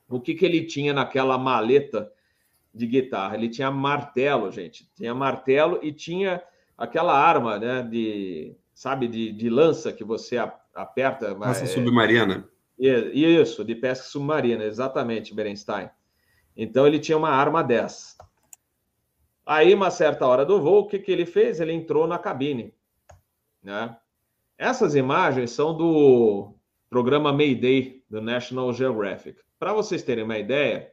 O 0.08 0.20
que 0.20 0.34
que 0.34 0.44
ele 0.44 0.64
tinha 0.64 0.92
naquela 0.92 1.38
maleta 1.38 2.12
de 2.72 2.86
guitarra? 2.86 3.36
Ele 3.36 3.48
tinha 3.48 3.70
martelo, 3.70 4.50
gente. 4.50 4.88
Tinha 4.94 5.14
martelo 5.14 5.78
e 5.82 5.92
tinha 5.92 6.42
aquela 6.76 7.16
arma, 7.16 7.58
né, 7.58 7.82
de, 7.82 8.56
sabe, 8.74 9.08
de, 9.08 9.32
de 9.32 9.48
lança 9.48 9.92
que 9.92 10.04
você 10.04 10.36
aperta. 10.74 11.32
Lança 11.32 11.64
é, 11.64 11.66
submarina. 11.66 12.48
Isso, 12.78 13.64
de 13.64 13.74
pesca 13.74 14.06
submarina, 14.06 14.64
exatamente, 14.64 15.34
Berenstein. 15.34 15.88
Então 16.56 16.86
ele 16.86 16.98
tinha 16.98 17.16
uma 17.16 17.30
arma 17.30 17.62
dessa. 17.62 18.16
Aí, 19.46 19.74
uma 19.74 19.90
certa 19.90 20.26
hora 20.26 20.44
do 20.44 20.60
voo, 20.60 20.80
o 20.80 20.86
que, 20.86 20.98
que 20.98 21.12
ele 21.12 21.26
fez? 21.26 21.60
Ele 21.60 21.72
entrou 21.72 22.06
na 22.06 22.18
cabine. 22.18 22.72
Né? 23.62 23.94
Essas 24.58 24.94
imagens 24.94 25.50
são 25.50 25.76
do 25.76 26.54
programa 26.88 27.32
Mayday 27.32 28.02
do 28.08 28.20
National 28.20 28.72
Geographic. 28.72 29.38
Para 29.58 29.72
vocês 29.72 30.02
terem 30.02 30.24
uma 30.24 30.38
ideia, 30.38 30.92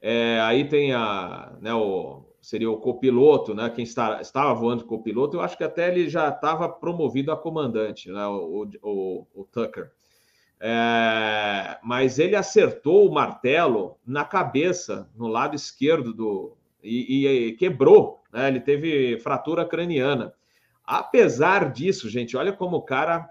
é, 0.00 0.38
aí 0.40 0.68
tem 0.68 0.92
a, 0.92 1.56
né, 1.60 1.72
o, 1.72 2.24
seria 2.40 2.70
o 2.70 2.76
copiloto, 2.76 3.54
né? 3.54 3.70
Quem 3.70 3.84
está, 3.84 4.20
estava 4.20 4.52
voando 4.52 4.84
copiloto, 4.84 5.36
eu 5.36 5.40
acho 5.40 5.56
que 5.56 5.64
até 5.64 5.88
ele 5.88 6.08
já 6.08 6.28
estava 6.28 6.68
promovido 6.68 7.32
a 7.32 7.36
comandante, 7.36 8.10
né? 8.10 8.26
O, 8.26 8.68
o, 8.82 9.26
o 9.34 9.44
Tucker. 9.44 9.90
É, 10.60 11.78
mas 11.82 12.18
ele 12.18 12.36
acertou 12.36 13.08
o 13.08 13.14
martelo 13.14 13.96
na 14.06 14.24
cabeça, 14.24 15.08
no 15.16 15.28
lado 15.28 15.56
esquerdo 15.56 16.12
do. 16.12 16.56
e, 16.82 17.26
e 17.26 17.52
quebrou, 17.52 18.20
né? 18.32 18.48
Ele 18.48 18.60
teve 18.60 19.18
fratura 19.20 19.64
craniana. 19.64 20.34
Apesar 20.84 21.72
disso, 21.72 22.08
gente, 22.08 22.36
olha 22.36 22.52
como 22.52 22.76
o 22.76 22.82
cara 22.82 23.28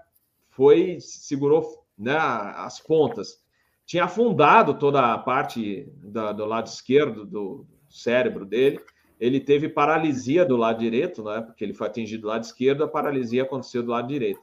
foi, 0.50 0.98
segurou 1.00 1.84
né, 1.96 2.16
as 2.16 2.80
pontas. 2.80 3.40
Tinha 3.84 4.04
afundado 4.04 4.74
toda 4.74 5.12
a 5.12 5.18
parte 5.18 5.90
da, 5.96 6.32
do 6.32 6.44
lado 6.44 6.66
esquerdo 6.66 7.24
do 7.24 7.66
cérebro 7.88 8.44
dele 8.44 8.80
ele 9.22 9.38
teve 9.38 9.68
paralisia 9.68 10.44
do 10.44 10.56
lado 10.56 10.80
direito, 10.80 11.22
né? 11.22 11.40
Porque 11.42 11.62
ele 11.62 11.72
foi 11.72 11.86
atingido 11.86 12.22
do 12.22 12.26
lado 12.26 12.42
esquerdo, 12.42 12.82
a 12.82 12.88
paralisia 12.88 13.44
aconteceu 13.44 13.80
do 13.80 13.92
lado 13.92 14.08
direito. 14.08 14.40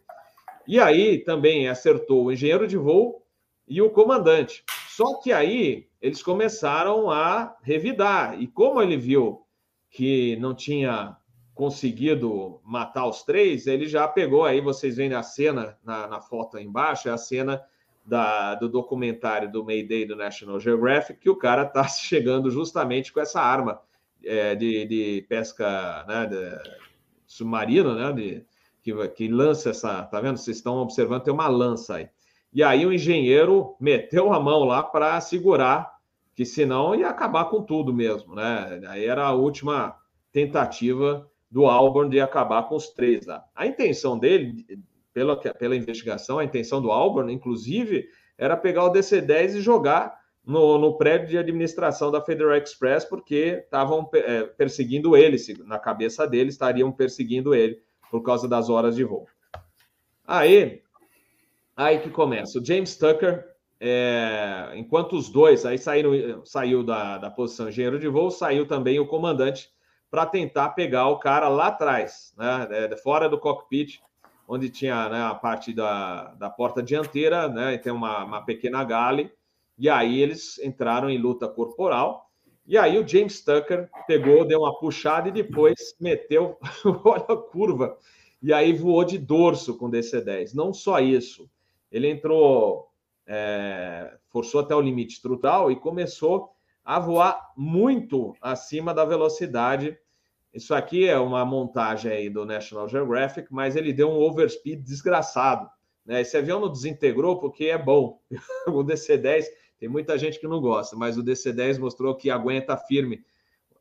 E 0.66 0.80
aí 0.80 1.18
também 1.18 1.68
acertou 1.68 2.24
o 2.24 2.32
engenheiro 2.32 2.66
de 2.66 2.78
voo 2.78 3.22
e 3.68 3.82
o 3.82 3.90
comandante. 3.90 4.64
Só 4.88 5.16
que 5.16 5.34
aí 5.34 5.90
eles 6.02 6.24
começaram 6.24 7.12
a 7.12 7.58
revidar. 7.62 8.42
E 8.42 8.48
como 8.48 8.82
ele 8.82 8.96
viu 8.96 9.42
que 9.92 10.38
não 10.38 10.56
tinha 10.56 11.18
conseguido 11.60 12.62
matar 12.64 13.06
os 13.06 13.22
três, 13.24 13.68
ele 13.68 13.86
já 13.86 14.08
pegou. 14.08 14.46
Aí 14.46 14.62
vocês 14.62 14.96
veem 14.96 15.14
a 15.14 15.22
cena 15.22 15.78
na, 15.84 16.08
na 16.08 16.22
foto 16.22 16.56
aí 16.56 16.64
embaixo, 16.64 17.10
é 17.10 17.12
a 17.12 17.18
cena 17.18 17.62
da, 18.06 18.56
do 18.56 18.70
documentário 18.70 19.52
do 19.52 19.66
Mayday 19.66 20.06
do 20.06 20.16
National 20.16 20.58
Geographic, 20.58 21.20
que 21.20 21.30
o 21.30 21.36
cara 21.36 21.64
está 21.64 21.84
chegando 21.86 22.50
justamente 22.50 23.12
com 23.12 23.20
essa 23.20 23.42
arma 23.42 23.82
é, 24.24 24.56
de, 24.56 24.86
de, 24.86 25.26
pesca 25.28 26.06
né, 26.08 26.28
de, 26.28 26.72
submarina, 27.28 27.94
né, 27.94 28.14
de, 28.14 28.46
que, 28.82 29.08
que 29.10 29.28
lança 29.28 29.72
essa. 29.72 30.04
Tá 30.04 30.22
vendo? 30.22 30.38
Vocês 30.38 30.56
estão 30.56 30.78
observando, 30.78 31.24
tem 31.24 31.34
uma 31.34 31.50
lança 31.50 31.96
aí. 31.96 32.08
E 32.54 32.64
aí 32.64 32.86
o 32.86 32.94
engenheiro 32.94 33.76
meteu 33.82 34.32
a 34.32 34.40
mão 34.40 34.64
lá 34.64 34.82
para 34.82 35.20
segurar, 35.20 35.92
que 36.34 36.46
senão 36.46 36.96
ia 36.96 37.10
acabar 37.10 37.50
com 37.50 37.62
tudo 37.62 37.94
mesmo, 37.94 38.34
né? 38.34 38.80
Aí 38.88 39.04
era 39.04 39.26
a 39.26 39.34
última 39.34 39.98
tentativa 40.32 41.29
do 41.50 41.66
Auburn 41.66 42.10
de 42.10 42.20
acabar 42.20 42.64
com 42.64 42.76
os 42.76 42.90
três 42.90 43.26
lá. 43.26 43.44
A 43.56 43.66
intenção 43.66 44.18
dele, 44.18 44.66
pela, 45.14 45.36
pela 45.36 45.76
investigação, 45.76 46.40
a 46.40 46.44
intenção 46.44 46.82
do 46.82 46.92
Auburn, 46.92 47.32
inclusive, 47.34 48.08
era 48.38 48.56
pegar 48.56 48.86
o 48.86 48.92
DC-10 48.92 49.56
e 49.56 49.62
jogar 49.62 50.20
no, 50.46 50.78
no, 50.78 50.98
prédio 50.98 51.28
de 51.28 51.38
administração 51.38 52.12
da 52.12 52.22
Federal 52.22 52.56
Express, 52.56 53.04
porque 53.06 53.62
estavam 53.64 54.10
é, 54.14 54.44
perseguindo 54.44 55.16
ele, 55.16 55.38
na 55.66 55.78
cabeça 55.78 56.28
dele, 56.28 56.50
estariam 56.50 56.92
perseguindo 56.92 57.54
ele 57.54 57.80
por 58.10 58.22
causa 58.22 58.48
das 58.48 58.70
horas 58.70 58.96
de 58.96 59.04
voo. 59.04 59.28
Aí, 60.26 60.82
aí 61.76 62.00
que 62.00 62.10
começa. 62.10 62.60
O 62.60 62.66
James 62.66 62.96
Tucker, 62.96 63.46
é, 63.80 64.72
enquanto 64.76 65.16
os 65.16 65.30
dois 65.30 65.66
aí 65.66 65.78
saíram, 65.78 66.46
saiu 66.46 66.84
da, 66.84 67.18
da 67.18 67.30
posição 67.30 67.70
engenheiro 67.70 68.00
de 68.00 68.08
voo, 68.08 68.32
saiu 68.32 68.68
também 68.68 69.00
o 69.00 69.08
comandante 69.08 69.70
para 70.10 70.26
tentar 70.26 70.70
pegar 70.70 71.08
o 71.08 71.20
cara 71.20 71.48
lá 71.48 71.68
atrás, 71.68 72.34
né, 72.38 72.68
é, 72.72 72.98
fora 72.98 73.30
do 73.30 73.40
cockpit, 73.40 74.00
onde 74.48 74.70
tinha 74.70 75.08
né, 75.10 75.22
a 75.24 75.36
parte 75.36 75.74
da, 75.74 76.34
da 76.36 76.50
porta 76.50 76.82
dianteira, 76.82 77.48
né, 77.48 77.74
e 77.76 77.78
tem 77.78 77.92
uma, 77.92 78.24
uma 78.24 78.42
pequena 78.44 78.84
gale 78.84 79.32
e 79.80 79.90
aí 79.90 80.20
eles 80.20 80.60
entraram 80.60 81.10
em 81.10 81.18
luta 81.18 81.48
corporal. 81.48 82.30
E 82.68 82.78
aí 82.78 83.00
o 83.00 83.08
James 83.08 83.42
Tucker 83.42 83.90
pegou, 84.06 84.46
deu 84.46 84.60
uma 84.60 84.78
puxada 84.78 85.30
e 85.30 85.32
depois 85.32 85.96
meteu, 86.00 86.58
olha 87.06 87.24
a 87.30 87.38
curva. 87.38 87.98
E 88.44 88.52
aí 88.52 88.74
voou 88.74 89.06
de 89.06 89.18
dorso 89.18 89.78
com 89.78 89.90
DC-10. 89.90 90.54
Não 90.54 90.74
só 90.74 91.00
isso, 91.00 91.50
ele 91.90 92.10
entrou, 92.10 92.90
é, 93.26 94.18
forçou 94.28 94.60
até 94.62 94.76
o 94.76 94.82
limite 94.82 95.16
estrutural 95.16 95.72
e 95.72 95.78
começou 95.78 96.54
a 96.90 96.98
voar 96.98 97.54
muito 97.56 98.36
acima 98.42 98.96
da 98.96 99.06
velocidade. 99.06 99.96
Isso 100.52 100.74
aqui 100.74 101.08
é 101.08 101.20
uma 101.20 101.46
montagem 101.46 102.12
aí 102.12 102.32
do 102.32 102.48
National 102.48 102.90
Geographic, 102.90 103.54
mas 103.54 103.76
ele 103.76 103.94
deu 103.94 104.10
um 104.10 104.20
overspeed 104.20 104.82
desgraçado. 104.82 105.70
Né? 106.04 106.22
Esse 106.22 106.36
avião 106.36 106.60
não 106.60 106.72
desintegrou 106.72 107.40
porque 107.40 107.66
é 107.66 107.78
bom. 107.78 108.20
o 108.66 108.84
DC-10 108.84 109.46
tem 109.78 109.88
muita 109.88 110.18
gente 110.18 110.40
que 110.40 110.48
não 110.48 110.60
gosta, 110.60 110.96
mas 110.96 111.16
o 111.16 111.24
DC-10 111.24 111.78
mostrou 111.78 112.16
que 112.16 112.32
aguenta 112.32 112.76
firme. 112.76 113.24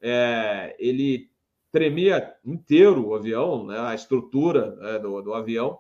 É, 0.02 0.76
ele 0.78 1.30
tremia 1.72 2.34
inteiro 2.44 3.08
o 3.08 3.14
avião, 3.14 3.64
né, 3.64 3.78
a 3.78 3.94
estrutura 3.94 4.76
né, 4.76 4.98
do, 4.98 5.22
do, 5.22 5.32
avião, 5.32 5.78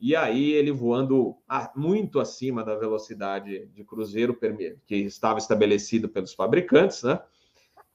e 0.00 0.16
aí 0.16 0.52
ele 0.52 0.72
voando 0.72 1.36
muito 1.76 2.18
acima 2.18 2.64
da 2.64 2.74
velocidade 2.74 3.66
de 3.66 3.84
cruzeiro 3.84 4.36
que 4.86 4.96
estava 4.96 5.38
estabelecido 5.38 6.08
pelos 6.08 6.32
fabricantes, 6.32 7.02
né? 7.02 7.20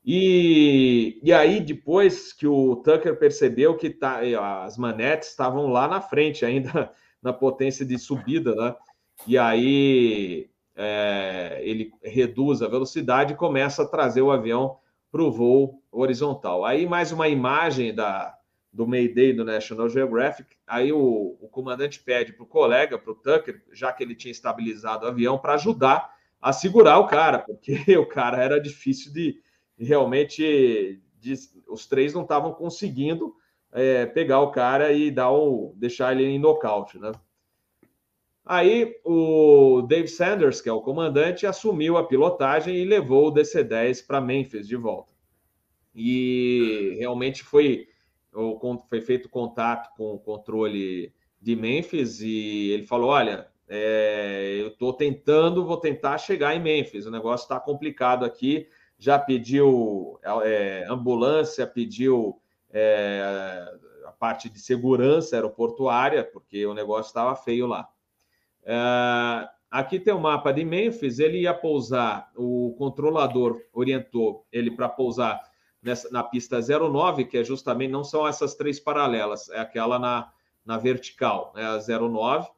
E, 0.08 1.20
e 1.24 1.34
aí, 1.34 1.60
depois 1.60 2.32
que 2.32 2.46
o 2.46 2.76
Tucker 2.76 3.18
percebeu 3.18 3.76
que 3.76 3.90
tá, 3.90 4.20
as 4.64 4.78
manetes 4.78 5.30
estavam 5.30 5.66
lá 5.68 5.88
na 5.88 6.00
frente, 6.00 6.46
ainda 6.46 6.92
na 7.24 7.34
potência 7.34 7.84
de 7.84 7.98
subida, 7.98 8.54
né? 8.54 8.76
E 9.26 9.36
aí 9.36 10.48
é, 10.76 11.60
ele 11.64 11.92
reduz 12.04 12.62
a 12.62 12.68
velocidade 12.68 13.34
e 13.34 13.38
começa 13.38 13.82
a 13.82 13.88
trazer 13.88 14.22
o 14.22 14.30
avião 14.30 14.78
para 15.12 15.24
o 15.24 15.32
voo 15.32 15.82
horizontal. 15.92 16.64
Aí 16.64 16.86
mais 16.86 17.12
uma 17.12 17.28
imagem 17.28 17.96
da, 17.96 18.38
do 18.76 18.86
Mayday 18.86 19.32
do 19.32 19.46
National 19.46 19.88
Geographic. 19.90 20.50
Aí 20.68 20.92
o, 20.92 21.38
o 21.40 21.48
comandante 21.48 22.02
pede 22.02 22.34
para 22.34 22.44
o 22.44 22.48
colega, 22.48 23.00
para 23.00 23.12
o 23.12 23.16
Tucker, 23.16 23.64
já 23.72 23.94
que 23.94 24.04
ele 24.04 24.14
tinha 24.14 24.32
estabilizado 24.32 25.06
o 25.06 25.10
avião, 25.10 25.38
para 25.38 25.54
ajudar 25.54 26.14
a 26.42 26.52
segurar 26.52 27.00
o 27.00 27.08
cara, 27.08 27.40
porque 27.40 27.80
o 27.98 28.06
cara 28.06 28.44
era 28.44 28.60
difícil 28.60 29.14
de, 29.14 29.40
realmente 29.80 31.02
os 31.68 31.88
três 31.88 32.14
não 32.14 32.24
estavam 32.24 32.54
conseguindo 32.54 33.34
é, 33.72 34.06
pegar 34.06 34.42
o 34.42 34.52
cara 34.52 34.92
e 34.92 35.10
dar 35.10 35.32
o, 35.32 35.74
deixar 35.78 36.12
ele 36.14 36.30
em 36.30 36.38
nocaute, 36.38 37.00
né? 37.00 37.14
Aí 38.46 38.94
o 39.04 39.82
Dave 39.82 40.08
Sanders, 40.08 40.62
que 40.62 40.70
é 40.70 40.74
o 40.74 40.82
comandante, 40.82 41.48
assumiu 41.48 41.98
a 41.98 42.06
pilotagem 42.06 42.76
e 42.76 42.86
levou 42.86 43.30
o 43.30 43.32
DC-10 43.32 44.06
para 44.06 44.22
Memphis 44.22 44.68
de 44.68 44.76
volta. 44.76 45.12
E 45.96 46.96
realmente 47.00 47.42
foi, 47.42 47.88
foi 48.90 49.02
feito 49.02 49.30
contato 49.30 49.96
com 49.96 50.14
o 50.14 50.20
controle 50.20 51.14
de 51.42 51.56
Memphis 51.56 52.22
e 52.22 52.72
ele 52.72 52.84
falou: 52.84 53.10
olha, 53.10 53.48
é, 53.68 54.58
eu 54.60 54.68
estou 54.68 54.94
tentando, 54.94 55.66
vou 55.66 55.78
tentar 55.78 56.18
chegar 56.18 56.56
em 56.56 56.60
Memphis. 56.60 57.06
O 57.06 57.12
negócio 57.12 57.46
está 57.46 57.60
complicado 57.60 58.26
aqui. 58.26 58.68
Já 58.98 59.20
pediu 59.20 60.20
é, 60.44 60.86
ambulância, 60.90 61.68
pediu 61.68 62.40
é, 62.72 63.68
a 64.06 64.12
parte 64.12 64.50
de 64.50 64.60
segurança 64.60 65.36
aeroportuária, 65.36 66.24
porque 66.24 66.66
o 66.66 66.74
negócio 66.74 67.10
estava 67.10 67.36
feio 67.36 67.68
lá. 67.68 67.90
Uh, 68.64 69.48
aqui 69.70 70.00
tem 70.00 70.14
o 70.14 70.18
um 70.18 70.22
mapa 70.22 70.52
de 70.52 70.66
Memphis, 70.66 71.20
ele 71.20 71.42
ia 71.42 71.54
pousar, 71.54 72.32
o 72.36 72.74
controlador 72.78 73.62
orientou 73.72 74.46
ele 74.52 74.72
para 74.72 74.90
pousar 74.90 75.40
nessa, 75.86 76.10
na 76.10 76.24
pista 76.24 76.60
09, 76.60 77.26
que 77.26 77.38
é 77.38 77.44
justamente, 77.44 77.92
não 77.92 78.04
são 78.04 78.28
essas 78.28 78.56
três 78.56 78.80
paralelas, 78.80 79.50
é 79.50 79.60
aquela 79.60 80.00
na, 80.00 80.32
na 80.66 80.78
vertical, 80.78 81.54
né, 81.56 81.64
a 81.64 81.80
09. 81.80 82.50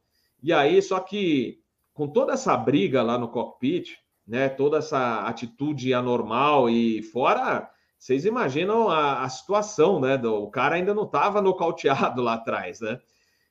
E 0.42 0.54
aí, 0.54 0.82
só 0.82 1.00
que 1.00 1.60
com 1.94 2.08
toda 2.08 2.34
essa 2.34 2.56
briga 2.56 3.04
lá 3.04 3.18
no 3.18 3.28
cockpit, 3.28 3.98
né, 4.26 4.50
toda 4.50 4.78
essa 4.78 5.22
atitude 5.22 5.94
anormal 5.94 6.70
e 6.70 7.04
fora, 7.04 7.70
vocês 7.98 8.26
imaginam 8.26 8.90
a, 8.90 9.24
a 9.24 9.30
situação, 9.30 10.00
né? 10.00 10.18
Do, 10.18 10.44
o 10.44 10.52
cara 10.52 10.76
ainda 10.76 10.94
não 10.94 11.04
estava 11.04 11.42
nocauteado 11.42 12.22
lá 12.22 12.36
atrás, 12.36 12.80
né? 12.80 13.00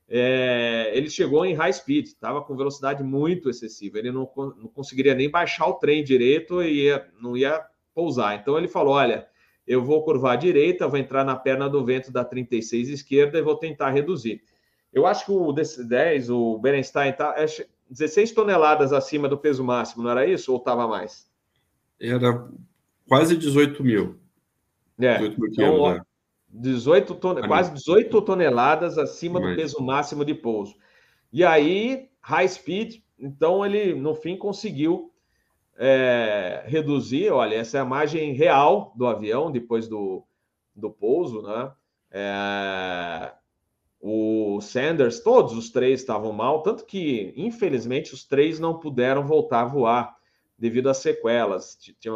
é, 0.09 0.91
ele 0.95 1.11
chegou 1.11 1.45
em 1.45 1.55
high 1.55 1.73
speed, 1.73 2.07
estava 2.07 2.41
com 2.43 2.57
velocidade 2.57 3.03
muito 3.03 3.51
excessiva. 3.51 3.99
Ele 3.99 4.13
não, 4.13 4.31
não, 4.37 4.69
conseguiria 4.69 5.15
nem 5.15 5.29
baixar 5.29 5.67
o 5.67 5.75
trem 5.75 6.05
direito 6.05 6.63
e 6.63 6.85
ia, 6.85 7.09
não 7.21 7.37
ia 7.37 7.65
pousar. 7.95 8.37
Então 8.37 8.57
ele 8.57 8.69
falou: 8.69 8.95
Olha, 8.95 9.27
eu 9.67 9.85
vou 9.85 10.03
curvar 10.05 10.35
à 10.35 10.37
direita, 10.37 10.87
vou 10.87 10.99
entrar 10.99 11.25
na 11.25 11.35
perna 11.35 11.69
do 11.69 11.85
vento 11.85 12.13
da 12.13 12.25
36 12.25 12.89
esquerda 12.89 13.39
e 13.39 13.43
vou 13.43 13.57
tentar 13.57 13.91
reduzir. 13.91 14.43
Eu 14.93 15.07
acho 15.07 15.27
que 15.27 15.33
o 15.33 15.53
DC-10, 15.53 16.31
o 16.31 16.59
Berenstein, 16.59 17.11
está 17.11 17.35
16 17.91 18.33
toneladas 18.33 18.93
acima 18.93 19.29
do 19.29 19.37
peso 19.37 19.63
máximo, 19.65 20.05
não 20.05 20.11
era 20.11 20.27
isso? 20.27 20.53
Ou 20.53 20.59
estava 20.59 20.87
mais? 20.87 21.29
Era 22.01 22.49
quase 23.09 23.37
18 23.37 23.83
mil. 23.83 24.19
É. 24.99 25.19
18 25.19 25.41
mil 25.41 25.51
então, 25.51 25.75
quilos, 25.75 25.95
né? 25.97 26.01
18 26.49 27.15
ton... 27.17 27.35
quase 27.47 27.75
18 27.75 28.23
toneladas 28.23 28.97
acima 28.97 29.41
do 29.41 29.55
peso 29.55 29.83
máximo 29.83 30.25
de 30.25 30.35
pouso. 30.35 30.77
E 31.33 31.45
aí, 31.45 32.09
high 32.21 32.49
speed, 32.49 33.01
então 33.19 33.67
ele 33.67 33.95
no 33.95 34.15
fim 34.15 34.37
conseguiu 34.37 35.13
é, 35.79 36.65
reduzir. 36.67 37.31
Olha, 37.31 37.57
essa 37.57 37.79
é 37.79 37.81
a 37.81 37.85
imagem 37.85 38.33
real 38.33 38.93
do 38.97 39.07
avião 39.07 39.51
depois 39.51 39.89
do, 39.89 40.25
do 40.75 40.91
pouso, 40.91 41.43
né? 41.43 41.73
É, 42.11 43.33
o 44.01 44.61
Sanders, 44.61 45.21
todos 45.21 45.57
os 45.57 45.71
três 45.71 46.01
estavam 46.01 46.33
mal, 46.33 46.63
tanto 46.63 46.85
que, 46.85 47.33
infelizmente, 47.37 48.15
os 48.15 48.25
três 48.25 48.61
não 48.61 48.79
puderam 48.79 49.27
voltar 49.27 49.63
a 49.63 49.67
voar 49.67 50.17
devido 50.59 50.89
às 50.89 50.99
sequelas. 50.99 51.77
Tinha, 51.99 52.13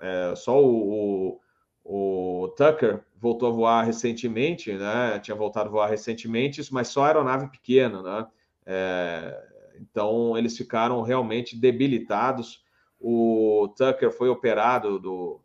é, 0.00 0.34
só 0.36 0.62
o, 0.62 1.40
o, 1.84 2.44
o 2.44 2.48
Tucker 2.48 3.02
voltou 3.16 3.48
a 3.48 3.52
voar 3.52 3.82
recentemente, 3.84 4.72
né? 4.72 5.18
Tinha 5.20 5.34
voltado 5.34 5.68
a 5.68 5.72
voar 5.72 5.88
recentemente, 5.88 6.62
mas 6.72 6.88
só 6.88 7.04
aeronave 7.04 7.48
pequena, 7.48 8.02
né? 8.02 8.26
É, 8.66 9.42
então 9.80 10.36
eles 10.36 10.56
ficaram 10.56 11.00
realmente 11.02 11.56
debilitados. 11.56 12.64
O 13.08 13.68
Tucker 13.68 14.10
foi 14.10 14.28
operado 14.28 14.98
do, 14.98 15.40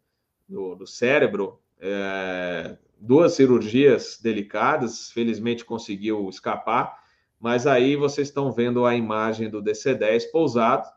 do, 0.49 0.73
do 0.73 0.87
cérebro, 0.87 1.59
é, 1.79 2.75
duas 2.99 3.33
cirurgias 3.33 4.19
delicadas, 4.19 5.11
felizmente 5.11 5.63
conseguiu 5.63 6.27
escapar, 6.27 6.97
mas 7.39 7.67
aí 7.67 7.95
vocês 7.95 8.29
estão 8.29 8.51
vendo 8.51 8.83
a 8.83 8.95
imagem 8.95 9.47
do 9.47 9.61
DC-10 9.61 10.31
pousado 10.31 10.87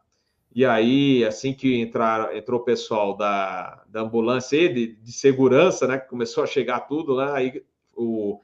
e 0.55 0.65
aí, 0.65 1.23
assim 1.27 1.53
que 1.53 1.79
entrar, 1.79 2.35
entrou 2.35 2.59
o 2.59 2.65
pessoal 2.65 3.15
da, 3.15 3.85
da 3.87 4.01
ambulância 4.01 4.57
e 4.57 4.73
de, 4.73 4.87
de 4.95 5.13
segurança, 5.13 5.87
né, 5.87 5.99
que 5.99 6.09
começou 6.09 6.43
a 6.43 6.47
chegar 6.47 6.81
tudo, 6.81 7.19
né, 7.19 7.31
aí 7.31 7.63
o, 7.95 8.41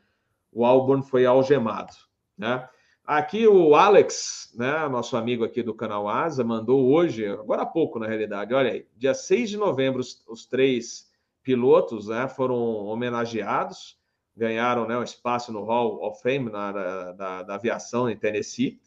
o 0.52 0.66
Auburn 0.66 1.02
foi 1.02 1.24
algemado, 1.24 1.94
né? 2.36 2.68
Aqui 3.04 3.46
o 3.46 3.74
Alex, 3.74 4.52
né, 4.54 4.88
nosso 4.88 5.16
amigo 5.16 5.44
aqui 5.44 5.62
do 5.62 5.74
canal 5.74 6.08
Asa, 6.08 6.44
mandou 6.44 6.92
hoje, 6.92 7.26
agora 7.26 7.62
há 7.62 7.66
pouco 7.66 7.98
na 7.98 8.06
realidade, 8.06 8.54
olha 8.54 8.70
aí, 8.72 8.86
dia 8.96 9.14
6 9.14 9.50
de 9.50 9.56
novembro, 9.56 10.00
os, 10.00 10.22
os 10.28 10.46
três 10.46 11.10
pilotos 11.42 12.08
né, 12.08 12.28
foram 12.28 12.56
homenageados, 12.56 13.98
ganharam 14.36 14.86
né, 14.86 14.96
um 14.96 15.02
espaço 15.02 15.52
no 15.52 15.64
Hall 15.64 16.02
of 16.04 16.22
Fame 16.22 16.50
na, 16.50 16.72
da, 17.12 17.42
da 17.42 17.54
aviação 17.54 18.08
em 18.08 18.16
Tennessee. 18.16 18.80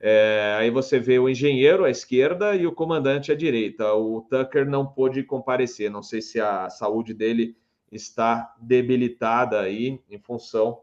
É, 0.00 0.56
aí 0.58 0.70
você 0.70 0.98
vê 0.98 1.18
o 1.18 1.28
engenheiro 1.28 1.84
à 1.84 1.90
esquerda 1.90 2.54
e 2.54 2.66
o 2.66 2.72
comandante 2.72 3.32
à 3.32 3.34
direita. 3.34 3.92
O 3.94 4.20
Tucker 4.22 4.68
não 4.68 4.86
pôde 4.86 5.22
comparecer. 5.22 5.90
Não 5.90 6.02
sei 6.02 6.20
se 6.20 6.40
a 6.40 6.68
saúde 6.68 7.14
dele 7.14 7.56
está 7.90 8.54
debilitada 8.60 9.60
aí 9.60 10.00
em 10.10 10.18
função 10.18 10.80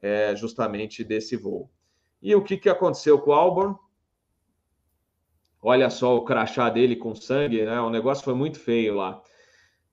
é, 0.00 0.34
justamente 0.34 1.04
desse 1.04 1.36
voo. 1.36 1.70
E 2.22 2.34
o 2.36 2.42
que, 2.42 2.56
que 2.56 2.68
aconteceu 2.68 3.18
com 3.18 3.30
o 3.30 3.34
Auburn? 3.34 3.74
Olha 5.60 5.90
só 5.90 6.16
o 6.16 6.24
crachá 6.24 6.70
dele 6.70 6.94
com 6.94 7.14
sangue, 7.14 7.64
né? 7.64 7.80
O 7.80 7.90
negócio 7.90 8.24
foi 8.24 8.34
muito 8.34 8.58
feio 8.60 8.94
lá. 8.94 9.20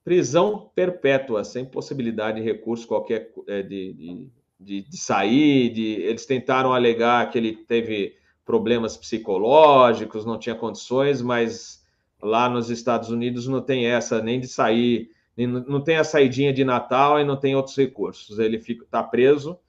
Prisão 0.03 0.71
perpétua, 0.75 1.43
sem 1.43 1.65
possibilidade 1.65 2.39
de 2.39 2.45
recurso 2.45 2.87
qualquer 2.87 3.31
é, 3.47 3.61
de, 3.63 4.29
de, 4.59 4.81
de, 4.81 4.97
sair. 4.97 5.69
De... 5.69 6.01
Eles 6.01 6.25
tentaram 6.25 6.73
alegar 6.73 7.29
que 7.29 7.37
ele 7.37 7.55
teve 7.55 8.15
problemas 8.45 8.97
psicológicos, 8.97 10.25
não 10.25 10.39
tinha 10.39 10.55
condições, 10.55 11.21
mas 11.21 11.83
lá 12.21 12.49
nos 12.49 12.69
Estados 12.69 13.09
Unidos 13.09 13.47
não 13.47 13.61
tem 13.61 13.85
essa 13.85 14.21
nem 14.21 14.39
de 14.39 14.47
sair, 14.47 15.11
nem, 15.37 15.47
não 15.47 15.81
tem 15.81 15.97
a 15.97 16.03
saidinha 16.03 16.51
de 16.51 16.63
Natal 16.63 17.19
e 17.19 17.23
não 17.23 17.37
tem 17.37 17.55
outros 17.55 17.75
recursos. 17.75 18.39
Ele 18.39 18.57
está 18.57 19.03
preso. 19.03 19.59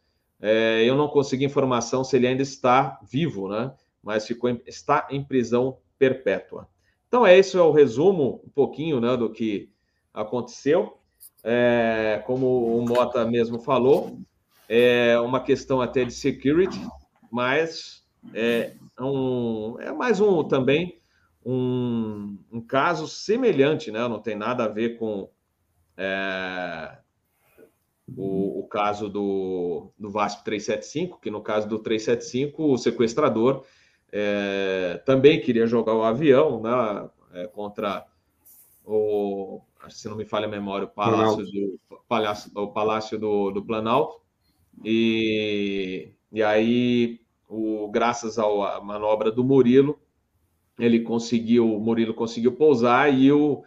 É, 0.40 0.83
eu 0.85 0.96
não 0.96 1.09
consegui 1.09 1.44
informação 1.44 2.03
se 2.03 2.16
ele 2.16 2.26
ainda 2.26 2.42
está 2.42 2.98
vivo, 3.03 3.48
né? 3.48 3.72
Mas 4.03 4.26
ficou 4.26 4.50
está 4.66 5.07
em 5.11 5.22
prisão 5.22 5.79
perpétua. 5.98 6.68
Então, 7.07 7.26
é 7.26 7.37
esse 7.37 7.57
é 7.57 7.61
o 7.61 7.72
resumo, 7.72 8.40
um 8.46 8.50
pouquinho 8.50 9.00
né, 9.00 9.16
do 9.16 9.31
que 9.31 9.70
aconteceu. 10.14 10.98
É, 11.42 12.22
como 12.26 12.79
o 12.79 12.87
Mota 12.87 13.24
mesmo 13.26 13.59
falou, 13.59 14.18
é 14.68 15.18
uma 15.18 15.40
questão 15.40 15.81
até 15.81 16.05
de 16.05 16.12
security, 16.12 16.81
mas 17.31 18.05
é, 18.33 18.74
um, 18.98 19.76
é 19.81 19.92
mais 19.92 20.20
um 20.20 20.44
também 20.44 21.00
um, 21.44 22.38
um 22.53 22.61
caso 22.61 23.09
semelhante, 23.09 23.90
né? 23.90 24.07
Não 24.07 24.20
tem 24.20 24.37
nada 24.37 24.64
a 24.64 24.68
ver 24.68 24.98
com 24.98 25.29
é, 25.96 26.98
o, 28.16 28.61
o, 28.61 28.68
caso 28.68 29.09
do, 29.09 29.92
do 29.99 30.11
VASP 30.11 30.44
375, 30.44 31.20
que 31.20 31.31
no 31.31 31.42
caso 31.42 31.68
do 31.68 31.79
375, 31.79 32.73
o 32.73 32.79
sequestrador 32.79 33.64
é, 34.12 35.01
também 35.05 35.40
queria 35.40 35.66
jogar 35.66 35.94
o 35.94 36.03
avião 36.03 36.61
né, 36.61 37.09
é, 37.35 37.46
contra 37.46 38.07
o, 38.85 39.61
se 39.88 40.09
não 40.09 40.16
me 40.16 40.25
falha 40.25 40.46
a 40.46 40.51
memória, 40.51 40.87
o 40.87 40.90
Palácio, 40.90 41.44
do, 41.44 41.81
Palácio, 42.09 42.51
o 42.55 42.68
Palácio 42.68 43.18
do, 43.18 43.51
do 43.51 43.64
Planalto. 43.64 44.20
E, 44.85 46.12
e 46.33 46.42
aí 46.42 47.20
o, 47.49 47.88
graças 47.90 48.38
à 48.38 48.81
manobra 48.81 49.31
do 49.31 49.44
Murilo, 49.44 49.99
ele 50.79 51.01
conseguiu, 51.01 51.77
o 51.77 51.81
Murilo 51.81 52.14
conseguiu 52.14 52.53
pousar 52.53 53.12
e 53.12 53.31
o, 53.31 53.62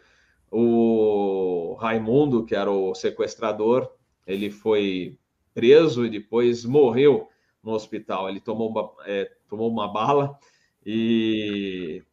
o 0.51 1.75
Raimundo, 1.79 2.45
que 2.45 2.56
era 2.56 2.71
o 2.71 2.93
sequestrador, 2.95 3.91
ele 4.25 4.49
foi 4.49 5.17
preso 5.53 6.05
e 6.05 6.09
depois 6.09 6.65
morreu 6.65 7.29
no 7.63 7.71
hospital. 7.71 8.29
Ele 8.29 8.39
tomou 8.39 8.69
uma, 8.69 8.91
é, 9.05 9.31
tomou 9.47 9.69
uma 9.69 9.91
bala 9.91 10.38
e, 10.86 12.03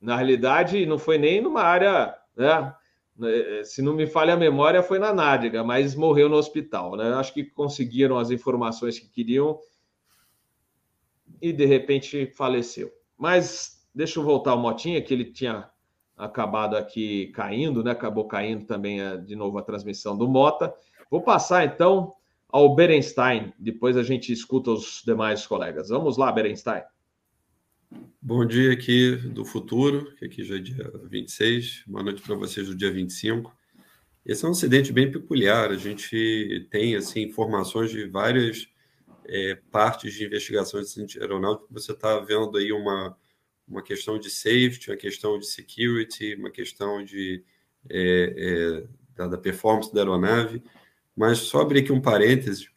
na 0.00 0.16
realidade, 0.16 0.86
não 0.86 0.98
foi 0.98 1.18
nem 1.18 1.40
numa 1.40 1.62
área, 1.62 2.16
né? 2.36 2.74
Se 3.64 3.80
não 3.80 3.94
me 3.94 4.06
falha 4.06 4.34
a 4.34 4.36
memória, 4.36 4.82
foi 4.82 4.98
na 4.98 5.12
nádega, 5.12 5.64
mas 5.64 5.94
morreu 5.94 6.28
no 6.28 6.36
hospital, 6.36 6.96
né? 6.96 7.14
Acho 7.14 7.32
que 7.32 7.44
conseguiram 7.44 8.18
as 8.18 8.30
informações 8.30 8.98
que 8.98 9.08
queriam 9.08 9.58
e 11.40 11.52
de 11.52 11.64
repente 11.64 12.26
faleceu. 12.26 12.90
Mas 13.16 13.86
deixa 13.94 14.18
eu 14.18 14.24
voltar 14.24 14.50
ao 14.50 14.58
Motinha, 14.58 15.00
que 15.00 15.14
ele 15.14 15.24
tinha 15.24 15.68
acabado 16.16 16.76
aqui 16.76 17.28
caindo, 17.28 17.82
né? 17.82 17.90
Acabou 17.90 18.26
caindo 18.26 18.66
também 18.66 19.00
a, 19.00 19.16
de 19.16 19.34
novo 19.34 19.58
a 19.58 19.62
transmissão 19.62 20.16
do 20.16 20.28
Mota. 20.28 20.74
Vou 21.10 21.22
passar 21.22 21.64
então 21.64 22.14
ao 22.48 22.74
Berenstein, 22.74 23.52
depois 23.58 23.96
a 23.96 24.02
gente 24.02 24.32
escuta 24.32 24.70
os 24.70 25.02
demais 25.04 25.46
colegas. 25.46 25.88
Vamos 25.88 26.16
lá, 26.16 26.32
Berenstein. 26.32 26.82
Bom 28.20 28.44
dia 28.44 28.72
aqui 28.72 29.14
do 29.16 29.44
futuro, 29.44 30.14
que 30.16 30.24
aqui 30.24 30.42
já 30.42 30.56
é 30.56 30.58
dia 30.58 30.90
26. 31.04 31.84
Boa 31.86 32.02
noite 32.02 32.22
para 32.22 32.34
vocês 32.34 32.66
do 32.66 32.74
dia 32.74 32.92
25. 32.92 33.54
Esse 34.24 34.44
é 34.44 34.48
um 34.48 34.50
acidente 34.50 34.92
bem 34.92 35.10
peculiar. 35.10 35.70
A 35.70 35.76
gente 35.76 36.66
tem 36.70 36.96
assim 36.96 37.22
informações 37.22 37.90
de 37.92 38.06
várias 38.08 38.68
é, 39.24 39.56
partes 39.70 40.14
de 40.14 40.24
investigação 40.24 40.80
de 40.80 40.86
acidente 40.86 41.20
aeronáutico. 41.20 41.72
Você 41.72 41.92
está 41.92 42.18
vendo 42.18 42.58
aí 42.58 42.72
uma, 42.72 43.16
uma 43.68 43.82
questão 43.82 44.18
de 44.18 44.28
safety, 44.28 44.90
uma 44.90 44.96
questão 44.96 45.38
de 45.38 45.46
security, 45.46 46.34
uma 46.34 46.50
questão 46.50 47.04
de, 47.04 47.44
é, 47.88 48.34
é, 48.36 48.88
da, 49.14 49.28
da, 49.28 49.38
performance 49.38 49.94
da 49.94 50.00
aeronave. 50.00 50.60
Mas 51.16 51.38
só 51.38 51.62
abrir 51.62 51.80
aqui 51.80 51.92
um 51.92 52.00
parêntese. 52.00 52.68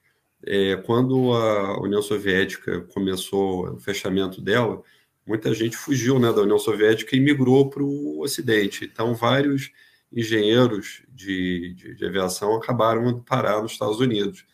É, 0.45 0.78
quando 0.78 1.34
a 1.34 1.82
União 1.82 2.02
Soviética 2.02 2.82
começou 2.93 3.73
o 3.73 3.80
fechamento 3.80 4.41
dela, 4.41 4.82
muita 5.28 5.54
gente 5.54 5.75
fugiu 5.75 6.17
né, 6.17 6.32
da 6.32 6.41
União 6.41 6.58
Soviética 6.58 7.15
e 7.15 7.19
migrou 7.19 7.69
para 7.69 7.84
o 7.84 8.21
Ocidente. 8.21 8.86
Então, 8.86 9.13
vários 9.13 9.71
engenheiros 10.12 11.04
de, 11.10 11.73
de, 11.75 11.95
de, 11.95 12.06
aviação 12.06 12.56
acabaram 12.56 13.10
indo 13.10 13.21
parar 13.21 13.62
nos 13.62 13.73
Estados 13.73 13.99
Unidos. 13.99 14.45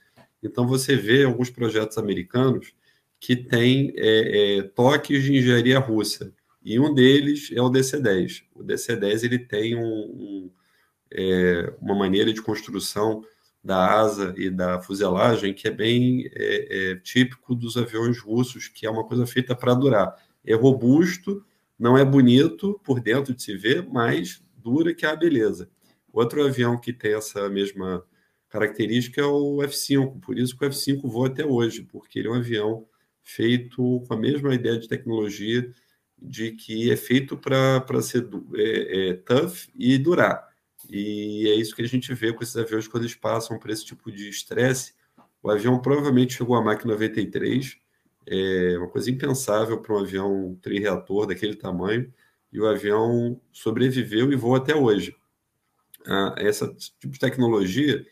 Então, 0.41 0.67
você 0.67 0.95
vê 0.95 1.23
alguns 1.23 1.49
projetos 1.49 1.97
americanos 1.97 2.73
que 3.19 3.35
têm 3.35 3.93
é, 3.95 4.57
é, 4.57 4.61
toques 4.63 5.23
de 5.23 5.33
engenharia 5.33 5.79
russa, 5.79 6.33
e 6.65 6.79
um 6.79 6.93
deles 6.93 7.51
é 7.53 7.61
o 7.61 7.69
DC-10. 7.69 8.43
O 8.55 8.63
DC-10 8.63 9.23
ele 9.23 9.37
tem 9.37 9.75
um, 9.75 9.83
um, 9.83 10.51
é, 11.11 11.71
uma 11.79 11.93
maneira 11.93 12.33
de 12.33 12.41
construção 12.41 13.23
da 13.65 13.99
asa 13.99 14.33
e 14.37 14.49
da 14.49 14.79
fuselagem 14.79 15.53
que 15.53 15.67
é 15.67 15.71
bem 15.71 16.29
é, 16.33 16.91
é, 16.91 16.95
típico 16.97 17.55
dos 17.55 17.75
aviões 17.75 18.19
russos, 18.19 18.67
que 18.67 18.85
é 18.85 18.89
uma 18.89 19.03
coisa 19.03 19.25
feita 19.25 19.55
para 19.55 19.73
durar 19.73 20.15
é 20.45 20.53
robusto, 20.53 21.43
não 21.77 21.97
é 21.97 22.05
bonito 22.05 22.79
por 22.83 23.01
dentro 23.01 23.33
de 23.33 23.41
se 23.41 23.57
ver, 23.57 23.87
mas 23.91 24.41
dura 24.57 24.93
que 24.93 25.05
é 25.05 25.09
a 25.09 25.15
beleza. 25.15 25.69
Outro 26.13 26.45
avião 26.45 26.79
que 26.79 26.93
tem 26.93 27.13
essa 27.13 27.49
mesma 27.49 28.03
característica 28.47 29.19
é 29.19 29.25
o 29.25 29.61
F-5, 29.63 30.21
por 30.21 30.37
isso 30.37 30.57
que 30.57 30.63
o 30.63 30.67
F-5 30.67 31.01
voa 31.09 31.27
até 31.27 31.45
hoje, 31.45 31.81
porque 31.83 32.19
ele 32.19 32.27
é 32.29 32.31
um 32.31 32.35
avião 32.35 32.85
feito 33.21 34.03
com 34.07 34.13
a 34.13 34.17
mesma 34.17 34.53
ideia 34.53 34.77
de 34.77 34.87
tecnologia 34.87 35.69
de 36.17 36.51
que 36.51 36.89
é 36.89 36.95
feito 36.95 37.35
para 37.35 38.01
ser 38.01 38.29
é, 38.55 39.09
é, 39.09 39.13
tough 39.15 39.67
e 39.75 39.97
durar. 39.97 40.47
E 40.89 41.47
é 41.47 41.55
isso 41.55 41.75
que 41.75 41.81
a 41.81 41.87
gente 41.87 42.13
vê 42.13 42.31
com 42.33 42.43
esses 42.43 42.55
aviões 42.55 42.87
quando 42.87 43.03
eles 43.03 43.15
passam 43.15 43.57
por 43.57 43.69
esse 43.69 43.85
tipo 43.85 44.11
de 44.11 44.29
estresse. 44.29 44.93
O 45.41 45.49
avião 45.49 45.79
provavelmente 45.79 46.35
chegou 46.35 46.55
a 46.55 46.61
Mach 46.63 46.83
93, 46.85 47.77
é 48.27 48.77
uma 48.77 48.87
coisa 48.87 49.11
impensável 49.11 49.79
para 49.79 49.93
um 49.93 49.99
avião 49.99 50.57
trireator 50.61 51.27
daquele 51.27 51.55
tamanho, 51.55 52.11
e 52.51 52.59
o 52.59 52.67
avião 52.67 53.39
sobreviveu 53.51 54.31
e 54.31 54.35
voa 54.35 54.57
até 54.57 54.75
hoje. 54.75 55.15
Ah, 56.07 56.35
essa 56.37 56.73
tipo 56.99 57.13
de 57.13 57.19
tecnologia, 57.19 58.05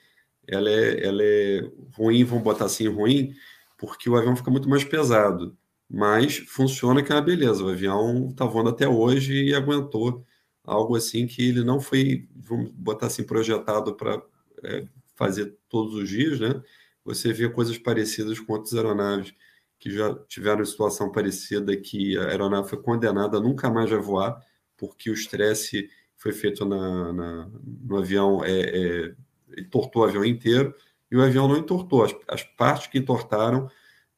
ela 0.48 0.70
é, 0.70 1.06
ela 1.06 1.24
é 1.24 1.72
ruim, 1.96 2.24
vamos 2.24 2.44
botar 2.44 2.66
assim, 2.66 2.88
ruim, 2.88 3.34
porque 3.78 4.10
o 4.10 4.16
avião 4.16 4.36
fica 4.36 4.52
muito 4.52 4.70
mais 4.70 4.84
pesado, 4.84 5.58
mas 5.90 6.38
funciona 6.38 7.02
que 7.04 7.12
é 7.12 7.16
uma 7.16 7.22
beleza. 7.22 7.64
O 7.64 7.70
avião 7.70 8.30
está 8.30 8.46
voando 8.46 8.70
até 8.70 8.88
hoje 8.88 9.34
e 9.34 9.56
aguentou 9.56 10.26
algo 10.64 10.96
assim 10.96 11.28
que 11.28 11.48
ele 11.48 11.64
não 11.64 11.80
foi, 11.80 12.28
vamos 12.36 12.72
botar 12.72 13.08
assim, 13.08 13.24
projetado 13.24 13.96
para 13.96 14.22
é, 14.64 14.86
fazer 15.16 15.56
todos 15.70 15.94
os 15.96 16.10
dias, 16.10 16.40
né? 16.40 16.62
Você 17.06 17.34
vê 17.34 17.50
coisas 17.50 17.78
parecidas 17.78 18.40
com 18.40 18.54
outras 18.54 18.74
aeronaves 18.74 19.34
que 19.78 19.92
já 19.92 20.16
tiveram 20.30 20.64
situação 20.64 21.12
parecida, 21.12 21.76
que 21.76 22.18
a 22.18 22.30
aeronave 22.30 22.70
foi 22.70 22.82
condenada 22.82 23.40
nunca 23.42 23.70
mais 23.70 23.92
a 23.92 23.98
voar, 23.98 24.42
porque 24.78 25.10
o 25.10 25.14
estresse 25.14 25.90
foi 26.16 26.32
feito 26.32 26.64
na, 26.64 27.12
na, 27.12 27.50
no 27.82 27.98
avião, 27.98 28.42
é, 28.46 28.62
é, 28.62 29.16
entortou 29.58 30.04
o 30.04 30.06
avião 30.06 30.24
inteiro, 30.24 30.74
e 31.12 31.18
o 31.18 31.22
avião 31.22 31.50
não 31.50 31.58
entortou. 31.58 32.06
As, 32.06 32.16
as 32.30 32.44
partes 32.44 32.88
que 32.88 32.98
entortaram 32.98 33.70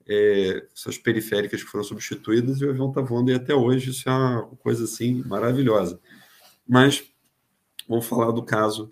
é, 0.08 0.68
periféricas 1.04 1.64
que 1.64 1.70
foram 1.70 1.84
substituídas, 1.84 2.62
e 2.62 2.66
o 2.66 2.70
avião 2.70 2.90
está 2.90 3.02
voando 3.02 3.32
e 3.32 3.34
até 3.34 3.56
hoje 3.56 3.90
isso 3.90 4.08
é 4.08 4.14
uma 4.14 4.46
coisa 4.58 4.84
assim 4.84 5.24
maravilhosa. 5.26 6.00
Mas 6.68 7.04
vamos 7.88 8.08
falar 8.08 8.32
do 8.32 8.44
caso 8.44 8.92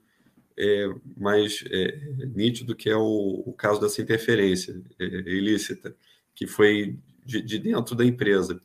é, 0.57 0.87
mais 1.17 1.63
é, 1.69 1.99
nítido, 2.35 2.75
que 2.75 2.89
é 2.89 2.95
o, 2.95 3.43
o 3.45 3.53
caso 3.53 3.81
dessa 3.81 4.01
interferência 4.01 4.79
é, 4.99 5.05
ilícita 5.05 5.95
que 6.35 6.47
foi 6.47 6.97
de, 7.25 7.41
de, 7.41 7.59
dentro 7.59 7.95
da 7.95 8.05
empresa. 8.05 8.61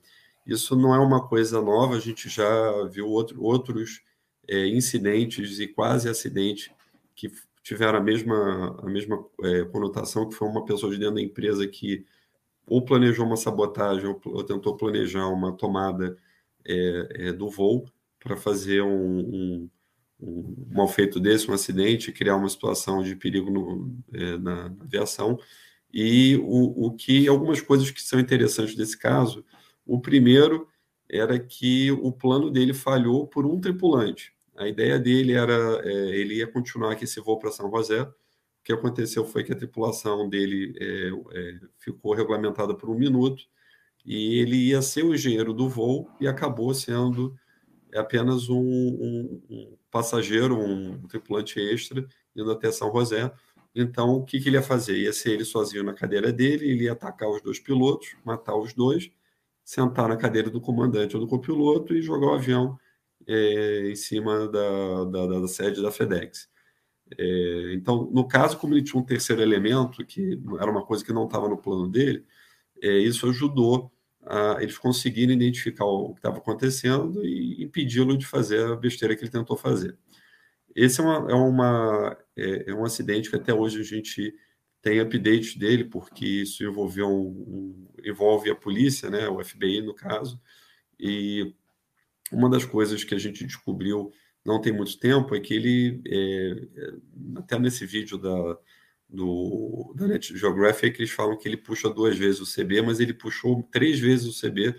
Isso 0.47 0.77
não 0.77 0.95
é 0.95 0.99
uma 0.99 1.27
coisa 1.27 1.61
nova, 1.61 1.97
a 1.97 2.01
gente 2.01 2.29
já 2.29 2.85
viu 2.91 3.07
outro, 3.09 3.43
outros 3.43 4.03
é, 4.47 4.67
incidentes 4.67 5.59
e 5.59 5.67
quase 5.67 6.09
acidentes 6.09 6.71
que 7.15 7.31
tiveram 7.63 7.99
a 7.99 8.03
mesma, 8.03 8.79
a 8.83 8.87
mesma 8.87 9.25
é, 9.43 9.65
conotação, 9.65 10.29
que 10.29 10.35
foi 10.35 10.49
uma 10.49 10.65
pessoa 10.65 10.91
de 10.93 10.99
dentro 10.99 11.17
da 11.17 11.23
empresa 11.23 11.67
que 11.67 12.07
ou 12.67 12.85
planejou 12.85 13.27
uma 13.27 13.37
sabotagem 13.37 14.07
ou, 14.07 14.21
ou 14.27 14.45
tentou 14.45 14.77
planejar 14.77 15.27
uma 15.29 15.53
tomada 15.53 16.17
é, 16.65 17.33
do 17.33 17.49
voo 17.49 17.87
para 18.29 18.37
fazer 18.37 18.83
um, 18.83 19.19
um, 19.19 19.71
um, 20.21 20.67
mal 20.71 20.87
feito 20.87 21.19
desse, 21.19 21.51
um 21.51 21.55
acidente, 21.55 22.13
criar 22.13 22.37
uma 22.37 22.49
situação 22.49 23.03
de 23.03 23.17
perigo 23.17 23.51
no, 23.51 23.99
é, 24.13 24.37
na 24.37 24.67
aviação 24.67 25.39
e 25.93 26.37
o, 26.43 26.87
o 26.87 26.95
que 26.95 27.27
algumas 27.27 27.61
coisas 27.61 27.91
que 27.91 28.03
são 28.03 28.21
interessantes 28.21 28.75
desse 28.75 28.97
caso, 28.99 29.45
o 29.87 30.01
primeiro 30.01 30.69
era 31.11 31.39
que 31.39 31.91
o 31.91 32.13
plano 32.13 32.51
dele 32.51 32.75
falhou 32.75 33.27
por 33.27 33.47
um 33.47 33.59
tripulante. 33.59 34.35
A 34.55 34.69
ideia 34.69 34.99
dele 34.99 35.33
era 35.33 35.81
é, 35.83 36.19
ele 36.19 36.35
ia 36.37 36.47
continuar 36.47 36.93
aqui 36.93 37.05
esse 37.05 37.21
voo 37.21 37.39
para 37.39 37.51
São 37.51 37.71
José. 37.71 38.03
O 38.03 38.13
que 38.63 38.73
aconteceu 38.73 39.25
foi 39.25 39.43
que 39.43 39.53
a 39.53 39.57
tripulação 39.57 40.29
dele 40.29 40.75
é, 40.79 41.11
é, 41.33 41.61
ficou 41.79 42.15
regulamentada 42.15 42.75
por 42.75 42.91
um 42.91 42.99
minuto 42.99 43.45
e 44.05 44.39
ele 44.39 44.57
ia 44.57 44.83
ser 44.83 45.05
o 45.05 45.15
engenheiro 45.15 45.55
do 45.55 45.69
voo 45.69 46.11
e 46.21 46.29
acabou 46.29 46.75
sendo 46.75 47.35
apenas 47.95 48.49
um, 48.49 48.59
um, 48.59 49.43
um 49.51 49.77
passageiro, 49.91 50.59
um 50.59 51.07
tripulante 51.09 51.61
extra 51.61 52.07
indo 52.37 52.51
até 52.51 52.71
São 52.71 52.93
José 52.93 53.33
então, 53.75 54.11
o 54.17 54.25
que, 54.25 54.41
que 54.41 54.49
ele 54.49 54.57
ia 54.57 54.63
fazer? 54.63 54.99
Ia 54.99 55.13
ser 55.13 55.33
ele 55.33 55.45
sozinho 55.45 55.85
na 55.85 55.95
cadeira 55.95 56.33
dele, 56.33 56.69
ele 56.69 56.85
ia 56.85 56.93
atacar 56.93 57.29
os 57.31 57.41
dois 57.41 57.61
pilotos, 57.61 58.17
matar 58.25 58.57
os 58.57 58.73
dois, 58.75 59.11
sentar 59.65 60.09
na 60.09 60.17
cadeira 60.17 60.51
do 60.51 60.61
comandante 60.61 61.17
ou 61.17 61.23
do 61.23 61.29
copiloto 61.29 61.95
e 61.95 62.03
jogar 62.03 62.29
o 62.29 62.35
avião 62.35 62.79
é, 63.27 63.91
em 63.91 63.97
cima 63.97 64.49
da, 64.49 65.05
da, 65.05 65.41
da, 65.41 65.49
sede 65.49 65.83
da 65.83 65.93
FedEx. 65.93 66.49
É, 67.19 67.75
então, 67.75 68.11
no 68.13 68.27
caso, 68.27 68.59
como 68.59 68.75
ele 68.75 68.83
tinha 68.83 69.01
um 69.01 69.07
terceiro 69.07 69.43
elemento, 69.43 70.05
que 70.05 70.41
era 70.61 70.71
uma 70.71 70.85
coisa 70.85 71.05
que 71.05 71.13
não 71.13 71.27
estava 71.27 71.49
no 71.49 71.59
plano 71.59 71.89
dele, 71.89 72.25
é, 72.83 72.99
isso 72.99 73.29
ajudou 73.29 73.93
a 74.29 74.63
eles 74.63 74.77
conseguirem 74.77 75.35
identificar 75.35 75.87
o 75.87 76.13
que 76.13 76.19
estava 76.19 76.37
acontecendo 76.37 77.25
e 77.25 77.65
impedi-lo 77.65 78.17
de 78.17 78.27
fazer 78.27 78.63
a 78.65 78.77
besteira 78.77 79.17
que 79.17 79.23
ele 79.23 79.31
tentou 79.31 79.57
fazer. 79.57 79.97
Esse 80.77 81.01
é, 81.01 81.05
uma, 81.05 81.31
é, 81.31 81.35
uma, 81.35 82.17
é, 82.37 82.71
é, 82.71 82.75
um 82.75 82.85
acidente 82.85 83.31
que 83.31 83.37
até 83.37 83.55
hoje 83.55 83.81
a 83.81 83.85
gente 83.85 84.35
tem 84.83 85.01
update 85.01 85.59
dele, 85.59 85.85
porque 85.85 86.27
isso 86.27 86.63
envolveu 86.63 87.09
um, 87.09 87.29
um, 87.29 87.89
envolve 88.05 88.51
a 88.51 88.55
polícia, 88.55 89.11
né, 89.11 89.29
o 89.29 89.43
FBI 89.43 89.81
no 89.81 89.95
caso, 89.95 90.41
e 91.01 91.55
uma 92.31 92.51
das 92.51 92.65
coisas 92.65 93.03
que 93.03 93.15
a 93.15 93.19
gente 93.19 93.45
descobriu 93.45 94.13
não 94.45 94.61
tem 94.61 94.73
muito 94.73 94.99
tempo 94.99 95.35
é 95.35 95.41
que 95.41 95.55
ele, 95.55 96.03
é, 96.07 96.67
é 96.77 96.93
até 97.37 97.59
nesse 97.59 97.87
vídeo 97.87 98.19
da, 98.19 98.59
do, 99.09 99.95
da 99.97 100.07
Net 100.07 100.37
Geographic, 100.37 101.01
eles 101.01 101.11
falam 101.11 101.37
que 101.37 101.49
ele 101.49 101.57
puxa 101.57 101.89
duas 101.89 102.17
vezes 102.19 102.41
o 102.41 102.63
CB, 102.63 102.83
mas 102.83 103.01
ele 103.01 103.15
puxou 103.15 103.63
três 103.71 103.99
vezes 103.99 104.27
o 104.27 104.41
CB, 104.41 104.75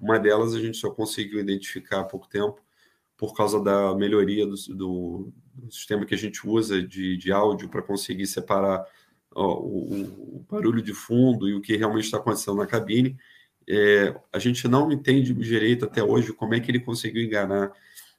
uma 0.00 0.18
delas 0.18 0.54
a 0.54 0.60
gente 0.60 0.76
só 0.76 0.90
conseguiu 0.90 1.40
identificar 1.40 2.00
há 2.00 2.04
pouco 2.04 2.28
tempo, 2.28 2.60
por 3.16 3.34
causa 3.34 3.62
da 3.62 3.94
melhoria 3.94 4.46
do, 4.46 4.54
do, 4.74 5.32
do 5.54 5.70
sistema 5.70 6.04
que 6.04 6.14
a 6.14 6.18
gente 6.18 6.46
usa 6.46 6.82
de, 6.82 7.16
de 7.16 7.30
áudio 7.30 7.68
para 7.68 7.82
conseguir 7.82 8.26
separar 8.26 8.84
ó, 9.32 9.60
o, 9.60 10.38
o, 10.38 10.46
barulho 10.50 10.82
de 10.82 10.92
fundo 10.92 11.48
e 11.48 11.54
o 11.54 11.60
que 11.60 11.76
realmente 11.76 12.04
está 12.06 12.18
acontecendo 12.18 12.56
na 12.56 12.66
cabine. 12.66 13.16
É, 13.68 14.12
a 14.32 14.40
gente 14.40 14.66
não 14.66 14.90
entende 14.90 15.32
direito 15.34 15.84
até 15.84 16.02
hoje 16.02 16.32
como 16.32 16.54
é 16.54 16.58
que 16.58 16.68
ele 16.68 16.80
conseguiu 16.80 17.22
enganar 17.22 17.70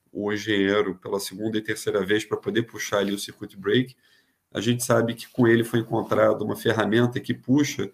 o 0.10 0.32
engenheiro 0.32 0.96
pela 0.96 1.20
segunda 1.20 1.58
e 1.58 1.62
terceira 1.62 2.06
vez 2.06 2.24
para 2.24 2.38
poder 2.38 2.64
puxar 2.64 3.00
ali 3.00 3.14
o 3.14 3.20
circuit 3.20 3.58
break. 3.58 3.98
A 4.54 4.62
gente 4.62 4.84
sabe 4.84 5.16
que 5.16 5.28
com 5.30 5.48
ele 5.48 5.64
foi 5.64 5.80
encontrado 5.80 6.44
uma 6.44 6.56
ferramenta 6.56 7.20
que 7.20 7.34
puxa 7.34 7.92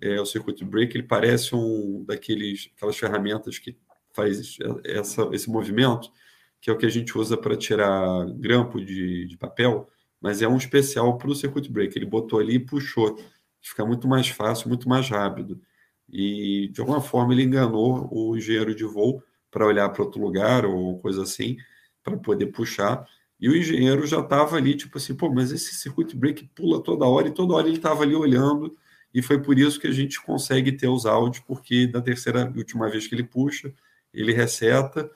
é, 0.00 0.20
o 0.20 0.26
circuit 0.26 0.64
break. 0.64 0.96
Ele 0.96 1.06
parece 1.06 1.54
um 1.54 2.04
daqueles 2.04 2.70
aquelas 2.76 2.96
ferramentas 2.98 3.58
que 3.58 3.76
faz 4.12 4.58
essa, 4.84 5.28
esse 5.32 5.48
movimento 5.48 6.10
que 6.60 6.68
é 6.68 6.72
o 6.72 6.76
que 6.76 6.86
a 6.86 6.90
gente 6.90 7.16
usa 7.16 7.36
para 7.36 7.56
tirar 7.56 8.26
grampo 8.34 8.80
de, 8.80 9.26
de 9.26 9.36
papel, 9.36 9.88
mas 10.20 10.42
é 10.42 10.48
um 10.48 10.56
especial 10.56 11.16
para 11.16 11.30
o 11.30 11.34
circuit 11.34 11.70
breaker. 11.70 11.96
Ele 11.96 12.10
botou 12.10 12.38
ali 12.38 12.56
e 12.56 12.58
puxou, 12.58 13.18
fica 13.62 13.84
muito 13.84 14.06
mais 14.06 14.28
fácil, 14.28 14.68
muito 14.68 14.88
mais 14.88 15.08
rápido. 15.08 15.60
E 16.08 16.68
de 16.72 16.80
alguma 16.80 17.00
forma 17.00 17.32
ele 17.32 17.44
enganou 17.44 18.08
o 18.12 18.36
engenheiro 18.36 18.74
de 18.74 18.84
voo 18.84 19.22
para 19.50 19.66
olhar 19.66 19.88
para 19.88 20.02
outro 20.02 20.20
lugar 20.20 20.66
ou 20.66 20.98
coisa 21.00 21.22
assim, 21.22 21.56
para 22.02 22.16
poder 22.16 22.46
puxar. 22.46 23.06
E 23.40 23.48
o 23.48 23.56
engenheiro 23.56 24.06
já 24.06 24.20
estava 24.20 24.56
ali, 24.56 24.76
tipo 24.76 24.98
assim, 24.98 25.14
pô, 25.14 25.32
mas 25.32 25.50
esse 25.50 25.74
circuit 25.74 26.14
break 26.14 26.44
pula 26.54 26.82
toda 26.82 27.06
hora, 27.06 27.28
e 27.28 27.32
toda 27.32 27.54
hora 27.54 27.66
ele 27.66 27.76
estava 27.78 28.02
ali 28.02 28.14
olhando, 28.14 28.76
e 29.14 29.22
foi 29.22 29.40
por 29.42 29.58
isso 29.58 29.80
que 29.80 29.86
a 29.86 29.92
gente 29.92 30.20
consegue 30.20 30.72
ter 30.72 30.88
os 30.88 31.06
áudios, 31.06 31.42
porque 31.46 31.86
da 31.86 32.02
terceira 32.02 32.52
e 32.54 32.58
última 32.58 32.88
vez 32.90 33.06
que 33.06 33.14
ele 33.14 33.24
puxa, 33.24 33.72
ele 34.12 34.32
reseta, 34.32 35.10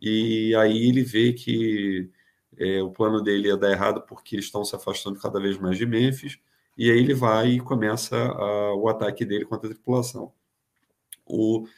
e 0.00 0.54
aí 0.56 0.88
ele 0.88 1.02
vê 1.02 1.32
que 1.32 2.10
é, 2.58 2.82
o 2.82 2.90
plano 2.90 3.22
dele 3.22 3.48
ia 3.48 3.56
dar 3.56 3.70
errado 3.70 4.02
porque 4.02 4.36
eles 4.36 4.46
estão 4.46 4.64
se 4.64 4.76
afastando 4.76 5.18
cada 5.18 5.40
vez 5.40 5.58
mais 5.58 5.78
de 5.78 5.86
Memphis, 5.86 6.38
e 6.76 6.90
aí 6.90 6.98
ele 6.98 7.14
vai 7.14 7.52
e 7.52 7.60
começa 7.60 8.16
a, 8.16 8.74
o 8.74 8.88
ataque 8.88 9.24
dele 9.24 9.44
contra 9.46 9.68
a 9.68 9.72
tripulação. 9.72 10.32
O, 11.24 11.62
o 11.62 11.68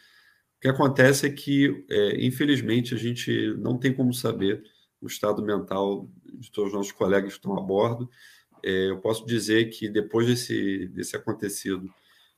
que 0.61 0.69
acontece 0.69 1.27
é 1.27 1.31
que, 1.31 1.85
é, 1.91 2.25
infelizmente, 2.25 2.95
a 2.95 2.99
gente 2.99 3.55
não 3.59 3.79
tem 3.79 3.93
como 3.93 4.13
saber 4.13 4.63
o 5.03 5.07
estado 5.07 5.43
mental 5.43 6.09
de 6.33 6.51
todos 6.51 6.71
os 6.71 6.77
nossos 6.77 6.93
colegas 6.93 7.33
que 7.33 7.39
estão 7.39 7.59
a 7.59 7.61
bordo. 7.61 8.09
É, 8.63 8.91
eu 8.91 9.01
posso 9.01 9.27
dizer 9.27 9.71
que 9.71 9.89
depois 9.89 10.27
desse, 10.27 10.87
desse 10.89 11.17
acontecido, 11.17 11.93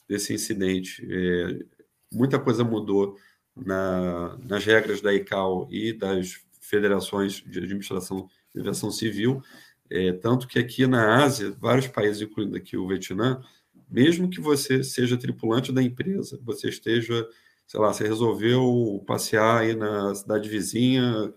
desse 0.09 0.33
incidente, 0.33 1.07
é, 1.09 1.64
muita 2.12 2.38
coisa 2.38 2.64
mudou 2.64 3.16
na, 3.55 4.37
nas 4.38 4.64
regras 4.64 5.00
da 5.00 5.12
ICAO 5.12 5.68
e 5.70 5.92
das 5.92 6.40
federações 6.61 7.42
de 7.46 7.59
administração 7.59 8.29
de 8.55 8.61
aviação 8.61 8.90
civil, 8.90 9.42
é, 9.90 10.12
tanto 10.12 10.46
que 10.48 10.59
aqui 10.59 10.87
na 10.87 11.22
Ásia, 11.22 11.55
vários 11.61 11.87
países, 11.87 12.22
incluindo 12.22 12.57
aqui 12.57 12.77
o 12.77 12.87
Vietnã, 12.87 13.42
mesmo 13.90 14.31
que 14.31 14.40
você 14.40 14.83
seja 14.83 15.18
tripulante 15.18 15.72
da 15.72 15.83
empresa, 15.83 16.38
você 16.42 16.68
esteja, 16.68 17.29
sei 17.66 17.81
lá, 17.81 17.92
você 17.92 18.05
resolveu 18.07 19.03
passear 19.07 19.61
aí 19.61 19.74
na 19.74 20.14
cidade 20.14 20.48
vizinha, 20.48 21.33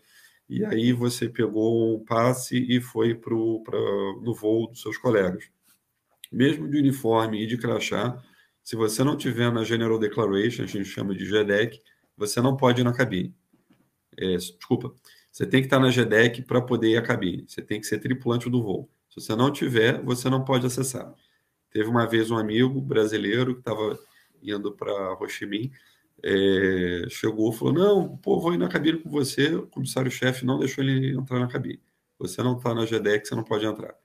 e 0.50 0.64
aí 0.66 0.94
você 0.94 1.28
pegou 1.28 1.96
um 1.96 2.04
passe 2.04 2.58
e 2.58 2.80
foi 2.80 3.14
pro, 3.14 3.64
no 4.24 4.34
voo 4.34 4.68
dos 4.68 4.82
seus 4.82 4.98
colegas. 4.98 5.50
Mesmo 6.32 6.70
de 6.70 6.78
uniforme 6.78 7.44
e 7.44 7.48
de 7.48 7.58
crachá, 7.58 8.22
se 8.64 8.76
você 8.76 9.04
não 9.04 9.18
tiver 9.18 9.52
na 9.52 9.64
General 9.64 9.98
Declaration, 9.98 10.64
a 10.64 10.68
gente 10.68 10.86
chama 10.86 11.16
de 11.16 11.26
GDEC, 11.26 11.82
você 12.16 12.42
não 12.42 12.56
pode 12.58 12.82
ir 12.82 12.84
na 12.84 12.94
cabine. 12.94 13.34
É, 14.18 14.36
desculpa, 14.36 14.94
você 15.32 15.46
tem 15.46 15.62
que 15.62 15.68
estar 15.68 15.80
na 15.80 15.90
GDEC 15.90 16.42
para 16.42 16.62
poder 16.62 16.90
ir 16.90 16.98
à 16.98 17.02
cabine. 17.02 17.46
Você 17.48 17.62
tem 17.62 17.80
que 17.80 17.88
ser 17.88 18.00
tripulante 18.00 18.50
do 18.50 18.64
voo. 18.64 18.90
Se 19.10 19.22
você 19.22 19.36
não 19.36 19.52
tiver, 19.52 20.02
você 20.02 20.30
não 20.30 20.44
pode 20.44 20.66
acessar. 20.66 21.14
Teve 21.72 21.90
uma 21.90 22.08
vez 22.08 22.32
um 22.32 22.38
amigo 22.38 22.82
brasileiro 22.82 23.54
que 23.54 23.60
estava 23.60 24.00
indo 24.42 24.72
para 24.72 25.14
Ho 25.14 25.28
Chi 25.28 25.46
Minh, 25.46 25.72
é, 26.24 27.06
chegou 27.10 27.52
falou: 27.52 27.74
Não, 27.74 28.18
pô, 28.18 28.40
vou 28.40 28.54
ir 28.54 28.58
na 28.58 28.68
cabine 28.68 29.00
com 29.00 29.10
você. 29.10 29.56
O 29.56 29.68
comissário-chefe 29.68 30.46
não 30.46 30.60
deixou 30.60 30.84
ele 30.84 31.16
entrar 31.18 31.40
na 31.40 31.48
cabine. 31.48 31.82
Você 32.20 32.42
não 32.42 32.58
está 32.58 32.74
na 32.74 32.86
GDEC, 32.86 33.28
você 33.28 33.36
não 33.36 33.44
pode 33.44 33.66
entrar. 33.66 33.96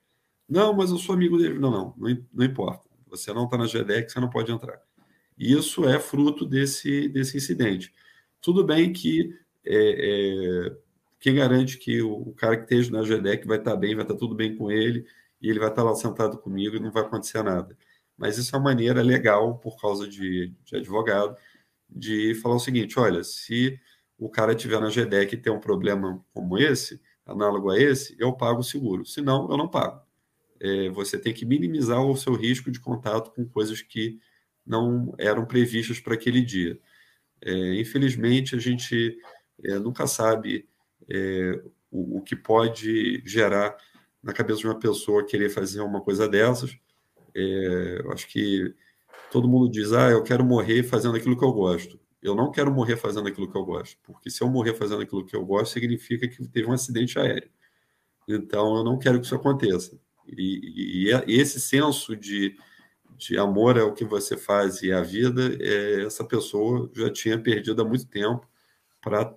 Não, 0.47 0.73
mas 0.73 0.91
eu 0.91 0.97
sou 0.97 1.15
amigo 1.15 1.37
dele. 1.37 1.57
Não, 1.57 1.71
não, 1.71 1.93
não, 1.97 2.25
não 2.33 2.45
importa. 2.45 2.87
Você 3.07 3.33
não 3.33 3.45
está 3.45 3.57
na 3.57 3.65
GDEC, 3.65 4.11
você 4.11 4.19
não 4.19 4.29
pode 4.29 4.51
entrar. 4.51 4.79
Isso 5.37 5.87
é 5.87 5.99
fruto 5.99 6.45
desse, 6.45 7.07
desse 7.09 7.37
incidente. 7.37 7.93
Tudo 8.41 8.63
bem 8.63 8.93
que 8.93 9.33
é, 9.65 10.67
é, 10.67 10.77
quem 11.19 11.35
garante 11.35 11.77
que 11.77 12.01
o, 12.01 12.13
o, 12.13 12.33
cara 12.33 12.57
que 12.57 12.63
esteja 12.63 12.91
na 12.91 13.01
GDEC 13.01 13.47
vai 13.47 13.57
estar 13.57 13.71
tá 13.71 13.77
bem, 13.77 13.95
vai 13.95 14.03
estar 14.03 14.13
tá 14.13 14.19
tudo 14.19 14.35
bem 14.35 14.55
com 14.55 14.71
ele, 14.71 15.05
e 15.41 15.49
ele 15.49 15.59
vai 15.59 15.69
estar 15.69 15.81
tá 15.81 15.89
lá 15.89 15.95
sentado 15.95 16.37
comigo 16.37 16.75
e 16.75 16.79
não 16.79 16.91
vai 16.91 17.03
acontecer 17.03 17.41
nada. 17.43 17.77
Mas 18.17 18.37
isso 18.37 18.55
é 18.55 18.59
uma 18.59 18.65
maneira 18.65 19.01
legal, 19.01 19.57
por 19.57 19.79
causa 19.79 20.07
de, 20.07 20.53
de 20.63 20.75
advogado, 20.75 21.35
de 21.95 22.35
falar 22.35 22.55
o 22.55 22.59
seguinte: 22.59 22.99
olha, 22.99 23.23
se 23.23 23.79
o 24.17 24.29
cara 24.29 24.55
tiver 24.55 24.79
na 24.79 24.89
GDEC 24.89 25.33
e 25.33 25.37
ter 25.37 25.49
um 25.49 25.59
problema 25.59 26.23
como 26.33 26.57
esse, 26.57 27.01
análogo 27.25 27.69
a 27.69 27.79
esse, 27.79 28.15
eu 28.19 28.33
pago 28.33 28.59
o 28.59 28.63
seguro. 28.63 29.05
Se 29.05 29.21
não, 29.21 29.49
eu 29.49 29.57
não 29.57 29.67
pago. 29.67 30.01
É, 30.59 30.89
você 30.89 31.17
tem 31.17 31.33
que 31.33 31.45
minimizar 31.45 32.01
o 32.01 32.15
seu 32.15 32.33
risco 32.33 32.71
de 32.71 32.79
contato 32.79 33.31
com 33.31 33.45
coisas 33.45 33.81
que 33.81 34.19
não 34.65 35.13
eram 35.17 35.45
previstas 35.45 35.99
para 35.99 36.13
aquele 36.13 36.41
dia. 36.41 36.79
É, 37.41 37.79
infelizmente, 37.79 38.55
a 38.55 38.59
gente 38.59 39.17
é, 39.63 39.77
nunca 39.77 40.07
sabe 40.07 40.67
é, 41.09 41.61
o, 41.91 42.17
o, 42.17 42.21
que 42.21 42.35
pode 42.35 43.21
gerar 43.25 43.75
na 44.21 44.31
cabeça 44.31 44.59
de 44.59 44.67
uma 44.67 44.79
pessoa 44.79 45.25
querer 45.25 45.49
fazer 45.49 45.81
uma 45.81 46.01
coisa 46.01 46.27
dessas. 46.27 46.77
É, 47.35 48.01
eu 48.03 48.11
acho 48.11 48.27
que 48.27 48.73
todo 49.33 49.49
mundo 49.49 49.67
diz, 49.67 49.91
ah, 49.93 50.11
eu 50.11 50.21
quero 50.21 50.45
morrer 50.45 50.83
fazendo 50.83 51.17
aquilo 51.17 51.35
que 51.35 51.43
eu 51.43 51.51
gosto. 51.51 51.99
Eu 52.21 52.35
não 52.35 52.51
quero 52.51 52.71
morrer 52.71 52.95
fazendo 52.97 53.27
aquilo 53.27 53.49
que 53.51 53.57
eu 53.57 53.65
gosto, 53.65 53.97
porque 54.03 54.29
se 54.29 54.43
eu 54.43 54.47
morrer 54.47 54.75
fazendo 54.75 55.01
aquilo 55.01 55.25
que 55.25 55.35
eu 55.35 55.43
gosto, 55.43 55.73
significa 55.73 56.27
que 56.27 56.47
teve 56.47 56.67
um 56.69 56.71
acidente 56.71 57.17
aéreo. 57.17 57.49
Então, 58.27 58.77
eu 58.77 58.83
não 58.83 58.99
quero 58.99 59.19
que 59.19 59.25
isso 59.25 59.33
aconteça. 59.35 59.99
E, 60.27 61.07
e, 61.07 61.11
e 61.27 61.41
esse 61.41 61.59
senso 61.59 62.15
de, 62.15 62.55
de 63.17 63.35
amor 63.37 63.77
ao 63.79 63.91
que 63.91 64.05
você 64.05 64.37
faz 64.37 64.83
e 64.83 64.93
à 64.93 65.01
vida, 65.01 65.57
é, 65.59 66.03
essa 66.05 66.23
pessoa 66.23 66.89
já 66.93 67.11
tinha 67.11 67.37
perdido 67.37 67.81
há 67.81 67.85
muito 67.85 68.05
tempo 68.05 68.47
para 69.01 69.35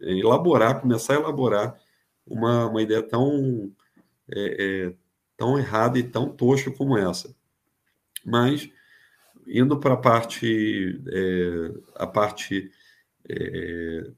elaborar, 0.00 0.80
começar 0.80 1.14
a 1.14 1.20
elaborar 1.20 1.78
uma, 2.26 2.66
uma 2.66 2.82
ideia 2.82 3.02
tão, 3.02 3.72
é, 4.28 4.88
é, 4.88 4.94
tão 5.36 5.56
errada 5.56 5.96
e 5.96 6.02
tão 6.02 6.28
tosca 6.28 6.72
como 6.72 6.98
essa. 6.98 7.34
Mas 8.26 8.68
indo 9.48 9.78
para 9.78 9.94
a 9.94 9.96
parte, 9.96 11.00
é, 11.10 11.72
a 11.96 12.06
parte 12.06 12.70
é, 13.28 14.10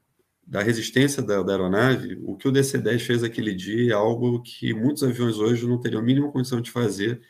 da 0.47 0.63
resistência 0.63 1.23
da, 1.23 1.43
da, 1.43 1.53
aeronave, 1.53 2.19
o 2.25 2.37
que 2.37 2.49
o 2.49 2.53
DC-10 2.53 2.99
fez 3.01 3.23
aquele 3.23 3.55
dia 3.55 3.93
é 3.93 3.95
algo 3.95 4.43
que 4.43 4.75
muitos 4.75 5.03
aviões 5.05 5.39
hoje 5.39 5.67
não 5.67 5.81
teriam 5.81 6.01
a 6.01 6.05
mínima 6.05 6.33
condição 6.33 6.61
de 6.61 6.71
fazer 6.71 7.23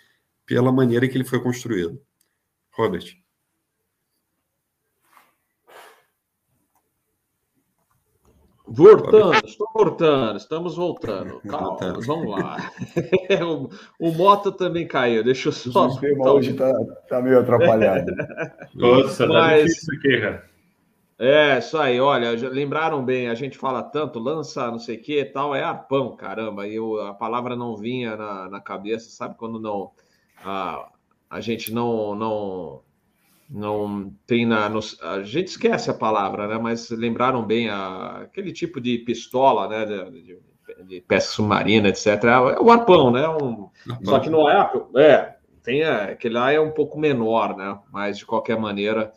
pela 0.47 0.73
maneira 0.73 1.07
que 1.07 1.17
ele 1.17 1.25
foi 1.25 1.41
construído. 1.43 2.01
Robert. 2.73 3.20
Voltando, 8.73 9.45
estou 9.45 9.69
voltando, 9.75 10.37
estamos 10.37 10.77
voltando. 10.77 11.41
Calma, 11.49 12.01
vamos 12.07 12.31
lá. 12.31 12.57
o, 13.45 13.69
o 13.99 14.13
Mota 14.13 14.53
também 14.53 14.87
caiu, 14.87 15.25
deixa 15.25 15.49
eu 15.49 15.53
só. 15.53 15.87
O 15.87 15.91
sistema 15.91 16.31
hoje 16.31 16.53
está 16.53 16.73
tá 17.09 17.21
meio 17.21 17.41
atrapalhado. 17.41 18.13
Nossa, 18.73 19.27
tá 19.27 19.33
Mas... 19.33 19.75
tá 19.75 19.93
aqui, 19.97 20.21
cara. 20.21 20.51
É, 21.19 21.59
isso 21.59 21.77
aí, 21.77 22.01
olha, 22.01 22.31
lembraram 22.49 23.05
bem, 23.05 23.29
a 23.29 23.35
gente 23.35 23.59
fala 23.59 23.83
tanto, 23.83 24.19
lança 24.19 24.71
não 24.71 24.79
sei 24.79 24.97
o 24.97 25.03
que 25.03 25.23
tal, 25.23 25.55
é 25.55 25.63
arpão, 25.63 26.17
caramba, 26.17 26.67
e 26.67 26.77
eu, 26.77 26.99
a 27.03 27.13
palavra 27.13 27.55
não 27.55 27.77
vinha 27.77 28.17
na, 28.17 28.49
na 28.49 28.59
cabeça, 28.59 29.11
sabe 29.11 29.35
quando 29.37 29.61
não, 29.61 29.91
a, 30.43 30.89
a 31.29 31.41
gente 31.43 31.75
não, 31.75 32.15
não, 32.15 32.81
não 33.51 34.15
tem 34.27 34.47
na. 34.47 34.69
No, 34.69 34.79
a 35.03 35.23
gente 35.23 35.49
esquece 35.49 35.91
a 35.91 35.95
palavra, 35.95 36.47
né? 36.47 36.59
Mas 36.59 36.89
lembraram 36.91 37.45
bem 37.45 37.69
a, 37.69 38.21
aquele 38.23 38.53
tipo 38.53 38.81
de 38.81 38.99
pistola, 38.99 39.67
né? 39.67 39.85
De, 39.85 40.23
de, 40.23 40.39
de 40.87 41.01
pesca 41.01 41.33
submarina, 41.33 41.89
etc. 41.89 42.07
É 42.25 42.61
o 42.61 42.71
arpão, 42.71 43.11
né? 43.11 43.29
Um, 43.29 43.69
só 44.05 44.21
que 44.21 44.31
não 44.31 44.49
é. 44.49 44.71
É, 44.97 45.35
tem 45.65 45.83
aquele 45.83 46.35
lá 46.35 46.53
é 46.53 46.61
um 46.61 46.71
pouco 46.71 46.99
menor, 46.99 47.57
né? 47.57 47.77
Mas 47.93 48.19
de 48.19 48.25
qualquer 48.25 48.59
maneira. 48.59 49.13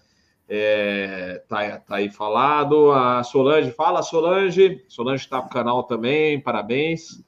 É, 0.49 1.41
tá, 1.47 1.79
tá 1.79 1.95
aí 1.97 2.09
falado. 2.09 2.91
A 2.91 3.23
Solange, 3.23 3.71
fala 3.71 4.01
Solange. 4.01 4.83
Solange 4.87 5.23
está 5.23 5.37
no 5.41 5.49
canal 5.49 5.83
também, 5.83 6.39
parabéns. 6.39 7.23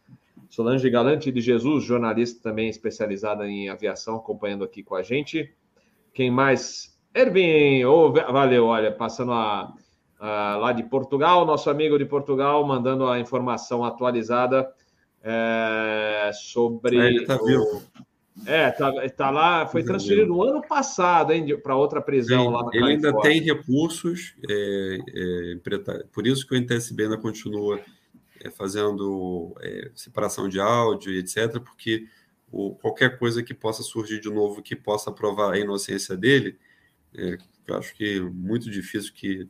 Solange 0.50 0.90
Galante 0.90 1.32
de 1.32 1.42
Jesus, 1.42 1.84
jornalista 1.84 2.42
também 2.42 2.68
especializada 2.70 3.48
em 3.48 3.70
aviação, 3.70 4.16
acompanhando 4.16 4.64
aqui 4.64 4.82
com 4.84 4.96
a 4.96 5.04
gente. 5.04 5.54
Quem 6.14 6.32
mais 6.32 6.95
Ervin, 7.16 7.86
oh, 7.86 8.12
valeu, 8.12 8.66
olha, 8.66 8.92
passando 8.92 9.32
a, 9.32 9.74
a, 10.20 10.58
lá 10.58 10.74
de 10.74 10.84
Portugal, 10.84 11.46
nosso 11.46 11.70
amigo 11.70 11.98
de 11.98 12.04
Portugal, 12.04 12.68
mandando 12.68 13.08
a 13.08 13.18
informação 13.18 13.86
atualizada 13.86 14.70
é, 15.24 16.30
sobre. 16.34 16.98
É, 16.98 17.08
ele 17.08 17.26
tá 17.26 17.38
vivo. 17.38 17.82
É, 18.46 18.70
tá, 18.70 18.92
tá 19.16 19.30
lá, 19.32 19.66
foi 19.66 19.82
transferido 19.82 20.28
no 20.28 20.44
ano 20.44 20.62
passado, 20.62 21.32
hein, 21.32 21.58
para 21.58 21.78
outra 21.78 22.02
prisão 22.02 22.50
lá 22.50 22.64
na 22.66 22.70
Ele 22.74 22.92
ainda 22.92 23.18
tem 23.22 23.42
recursos, 23.42 24.36
é, 24.50 24.98
é, 25.08 26.04
por 26.12 26.28
isso 26.28 26.46
que 26.46 26.54
o 26.54 26.58
NTSB 26.58 27.04
ainda 27.04 27.18
continua 27.18 27.80
é, 28.44 28.50
fazendo 28.50 29.56
é, 29.62 29.90
separação 29.96 30.50
de 30.50 30.60
áudio, 30.60 31.18
etc., 31.18 31.62
porque 31.62 32.08
o, 32.52 32.76
qualquer 32.76 33.18
coisa 33.18 33.42
que 33.42 33.54
possa 33.54 33.82
surgir 33.84 34.20
de 34.20 34.30
novo 34.30 34.62
que 34.62 34.76
possa 34.76 35.14
provar 35.14 35.54
a 35.54 35.58
inocência 35.58 36.18
dele, 36.18 36.58
é, 37.18 37.38
acho 37.74 37.96
que 37.96 38.20
muito 38.22 38.70
difícil 38.70 39.14
que 39.14 39.50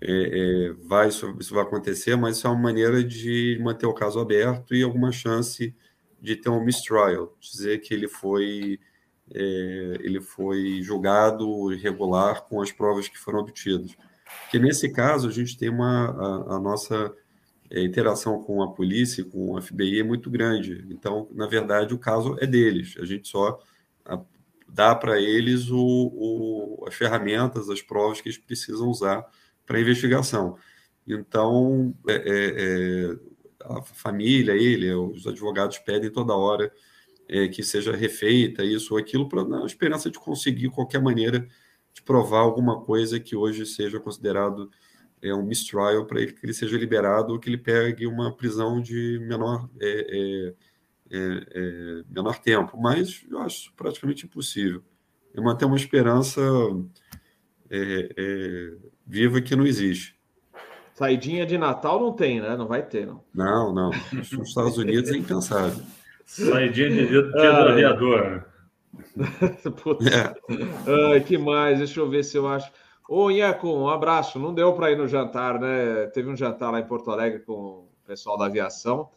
é, 0.00 0.68
é, 0.68 0.72
vai, 0.84 1.08
isso, 1.08 1.36
isso, 1.38 1.54
vai 1.54 1.62
acontecer, 1.62 2.16
mas 2.16 2.36
isso 2.36 2.46
é 2.46 2.50
uma 2.50 2.60
maneira 2.60 3.04
de 3.04 3.58
manter 3.62 3.86
o 3.86 3.92
caso 3.92 4.18
aberto 4.18 4.74
e 4.74 4.82
alguma 4.82 5.12
chance 5.12 5.74
de 6.20 6.36
ter 6.36 6.48
um 6.48 6.64
mistrial, 6.64 7.36
dizer 7.40 7.80
que 7.80 7.92
ele 7.92 8.08
foi 8.08 8.78
é, 9.32 9.98
ele 10.00 10.20
foi 10.20 10.82
julgado 10.82 11.72
irregular 11.72 12.42
com 12.42 12.60
as 12.60 12.72
provas 12.72 13.08
que 13.08 13.18
foram 13.18 13.40
obtidas. 13.40 13.96
Porque 14.42 14.58
nesse 14.58 14.90
caso 14.90 15.28
a 15.28 15.32
gente 15.32 15.56
tem 15.56 15.68
uma 15.68 16.10
a, 16.10 16.56
a 16.56 16.60
nossa 16.60 17.14
é, 17.70 17.82
interação 17.82 18.42
com 18.42 18.62
a 18.62 18.72
polícia, 18.72 19.24
com 19.24 19.56
a 19.56 19.62
FBI 19.62 20.00
é 20.00 20.02
muito 20.02 20.30
grande. 20.30 20.84
Então, 20.90 21.28
na 21.32 21.46
verdade, 21.46 21.94
o 21.94 21.98
caso 21.98 22.36
é 22.40 22.46
deles. 22.46 22.96
A 22.98 23.04
gente 23.04 23.28
só 23.28 23.60
dá 24.72 24.94
para 24.94 25.20
eles 25.20 25.70
o, 25.70 25.78
o, 25.78 26.84
as 26.86 26.94
ferramentas, 26.94 27.68
as 27.68 27.82
provas 27.82 28.20
que 28.20 28.28
eles 28.28 28.38
precisam 28.38 28.88
usar 28.88 29.24
para 29.66 29.78
a 29.78 29.80
investigação. 29.80 30.56
Então, 31.06 31.94
é, 32.08 32.14
é, 32.14 32.54
é, 33.14 33.16
a 33.64 33.82
família, 33.82 34.52
ele, 34.52 34.92
os 34.92 35.26
advogados 35.26 35.78
pedem 35.78 36.10
toda 36.10 36.34
hora 36.34 36.72
é, 37.28 37.48
que 37.48 37.62
seja 37.62 37.94
refeita 37.94 38.64
isso 38.64 38.94
ou 38.94 39.00
aquilo, 39.00 39.28
para 39.28 39.44
na 39.44 39.64
esperança 39.64 40.10
de 40.10 40.18
conseguir 40.18 40.70
qualquer 40.70 41.00
maneira 41.00 41.46
de 41.92 42.02
provar 42.02 42.40
alguma 42.40 42.80
coisa 42.80 43.18
que 43.18 43.34
hoje 43.34 43.66
seja 43.66 43.98
considerado 43.98 44.70
é, 45.22 45.34
um 45.34 45.42
mistrial 45.42 46.06
para 46.06 46.20
ele 46.20 46.32
que 46.32 46.44
ele 46.44 46.54
seja 46.54 46.76
liberado 46.76 47.32
ou 47.32 47.38
que 47.38 47.48
ele 47.48 47.58
pegue 47.58 48.06
uma 48.06 48.34
prisão 48.34 48.80
de 48.80 49.18
menor 49.20 49.68
é, 49.80 50.54
é, 51.10 52.02
menor 52.08 52.38
tempo. 52.38 52.78
Mas 52.80 53.24
eu 53.30 53.38
acho 53.40 53.72
praticamente 53.74 54.26
impossível. 54.26 54.82
É 55.34 55.40
manter 55.40 55.64
uma 55.64 55.76
esperança 55.76 56.40
viva 59.06 59.40
que 59.40 59.54
não 59.54 59.66
existe. 59.66 60.18
Saidinha 60.94 61.46
de 61.46 61.56
Natal 61.56 61.98
não 61.98 62.12
tem, 62.12 62.40
né? 62.40 62.56
Não 62.56 62.66
vai 62.66 62.82
ter, 62.82 63.06
não. 63.06 63.24
Não, 63.32 63.72
não. 63.72 63.90
Nos 64.12 64.48
Estados 64.48 64.76
Unidos 64.76 65.10
é 65.10 65.16
impensável. 65.16 65.82
Saidinha 66.26 66.90
de 66.90 67.06
dia, 67.06 67.22
dia 67.22 67.52
do 67.52 67.68
aviador. 67.70 68.44
É. 70.02 71.12
Ai, 71.12 71.20
que 71.20 71.38
mais? 71.38 71.78
Deixa 71.78 72.00
eu 72.00 72.08
ver 72.08 72.24
se 72.24 72.36
eu 72.36 72.46
acho. 72.46 72.70
Ô, 73.08 73.30
Inheco, 73.30 73.68
um 73.68 73.88
abraço. 73.88 74.38
Não 74.38 74.52
deu 74.52 74.72
para 74.72 74.90
ir 74.90 74.98
no 74.98 75.08
jantar, 75.08 75.58
né? 75.58 76.06
Teve 76.12 76.28
um 76.28 76.36
jantar 76.36 76.70
lá 76.70 76.80
em 76.80 76.86
Porto 76.86 77.10
Alegre 77.10 77.40
com 77.40 77.52
o 77.52 77.88
pessoal 78.06 78.36
da 78.36 78.46
aviação, 78.46 79.08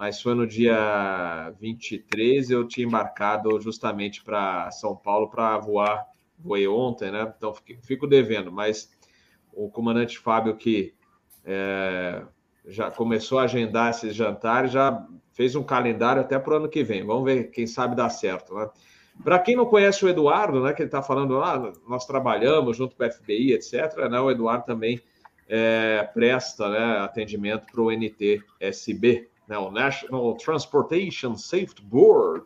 mas 0.00 0.22
foi 0.22 0.34
no 0.34 0.46
dia 0.46 1.52
23. 1.60 2.48
Eu 2.48 2.66
tinha 2.66 2.86
embarcado 2.86 3.60
justamente 3.60 4.24
para 4.24 4.70
São 4.70 4.96
Paulo 4.96 5.28
para 5.28 5.58
voar 5.58 6.06
voei 6.38 6.66
ontem, 6.66 7.10
né? 7.10 7.30
Então 7.36 7.54
fico 7.82 8.06
devendo, 8.06 8.50
mas 8.50 8.90
o 9.52 9.68
comandante 9.68 10.18
Fábio, 10.18 10.56
que 10.56 10.94
é, 11.44 12.22
já 12.64 12.90
começou 12.90 13.40
a 13.40 13.42
agendar 13.42 13.90
esses 13.90 14.14
jantares, 14.14 14.72
já 14.72 15.06
fez 15.34 15.54
um 15.54 15.62
calendário 15.62 16.22
até 16.22 16.38
para 16.38 16.54
o 16.54 16.56
ano 16.56 16.68
que 16.70 16.82
vem. 16.82 17.04
Vamos 17.04 17.24
ver, 17.26 17.50
quem 17.50 17.66
sabe 17.66 17.94
dá 17.94 18.08
certo, 18.08 18.54
né? 18.54 18.70
Para 19.22 19.38
quem 19.38 19.54
não 19.54 19.66
conhece 19.66 20.02
o 20.02 20.08
Eduardo, 20.08 20.62
né, 20.62 20.72
que 20.72 20.80
ele 20.80 20.88
está 20.88 21.02
falando 21.02 21.34
lá, 21.34 21.56
ah, 21.56 21.72
nós 21.86 22.06
trabalhamos 22.06 22.74
junto 22.74 22.96
com 22.96 23.04
o 23.04 23.12
FBI, 23.12 23.52
etc. 23.52 24.08
Né, 24.10 24.18
o 24.18 24.30
Eduardo 24.30 24.64
também 24.64 24.98
é, 25.46 26.08
presta 26.14 26.70
né, 26.70 27.00
atendimento 27.00 27.66
para 27.70 27.82
o 27.82 27.92
NTSB, 27.92 29.28
né, 29.50 29.58
o 29.58 29.70
National 29.70 30.34
Transportation 30.36 31.34
Safety 31.34 31.82
Board, 31.82 32.44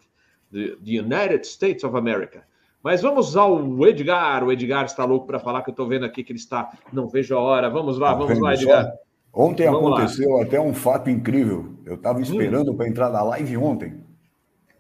the 0.51 0.75
United 0.85 1.47
States 1.47 1.85
of 1.85 1.95
America. 1.95 2.43
Mas 2.83 3.03
vamos 3.03 3.37
ao 3.37 3.87
Edgar. 3.87 4.43
O 4.43 4.51
Edgar 4.51 4.87
está 4.87 5.05
louco 5.05 5.27
para 5.27 5.39
falar 5.39 5.63
que 5.63 5.69
eu 5.69 5.73
estou 5.73 5.87
vendo 5.87 6.07
aqui 6.07 6.25
que 6.25 6.33
ele 6.33 6.39
está. 6.39 6.71
Não 6.93 7.07
vejo 7.07 7.37
a 7.37 7.41
hora. 7.41 7.69
Vamos 7.69 7.99
lá, 7.99 8.15
vamos 8.15 8.39
lá, 8.39 8.55
Edgar. 8.55 8.93
Ontem 9.33 9.71
vamos 9.71 9.93
aconteceu 9.93 10.31
lá. 10.31 10.43
até 10.45 10.61
um 10.61 10.73
fato 10.73 11.11
incrível. 11.11 11.75
Eu 11.85 11.97
estava 11.97 12.19
hum. 12.19 12.23
esperando 12.23 12.73
hum. 12.73 12.77
para 12.77 12.89
entrar 12.89 13.11
na 13.11 13.23
live 13.23 13.57
ontem. 13.59 14.03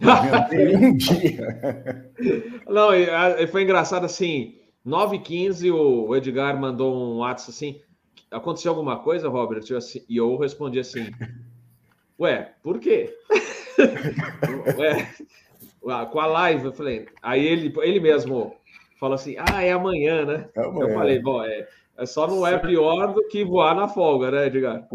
um 0.80 0.96
dia. 0.96 2.10
Não, 2.66 2.88
foi 3.50 3.62
engraçado 3.62 4.04
assim. 4.04 4.56
9h15, 4.86 5.72
o 5.72 6.14
Edgar 6.14 6.58
mandou 6.58 6.94
um 6.94 7.18
WhatsApp 7.18 7.50
assim. 7.50 7.80
Aconteceu 8.30 8.70
alguma 8.72 8.98
coisa, 8.98 9.28
Robert? 9.28 9.64
E 10.08 10.16
eu 10.16 10.36
respondi 10.36 10.78
assim: 10.78 11.10
Ué, 12.20 12.52
por 12.62 12.78
quê? 12.78 13.14
Ué, 14.78 15.08
ah, 15.88 16.06
com 16.06 16.20
a 16.20 16.26
live, 16.26 16.66
eu 16.66 16.72
falei. 16.72 17.06
Aí 17.22 17.44
ele, 17.44 17.72
ele 17.82 18.00
mesmo 18.00 18.54
falou 18.98 19.14
assim: 19.14 19.36
ah, 19.38 19.62
é 19.62 19.72
amanhã, 19.72 20.24
né? 20.24 20.48
É 20.56 20.60
amanhã. 20.60 20.88
Eu 20.88 20.94
falei, 20.94 21.20
bom, 21.20 21.42
é, 21.44 21.66
é 21.98 22.06
só 22.06 22.26
não 22.26 22.46
é 22.46 22.58
pior 22.58 23.12
do 23.12 23.28
que 23.28 23.44
voar 23.44 23.74
na 23.74 23.86
folga, 23.86 24.30
né, 24.30 24.46
Edgar? 24.46 24.86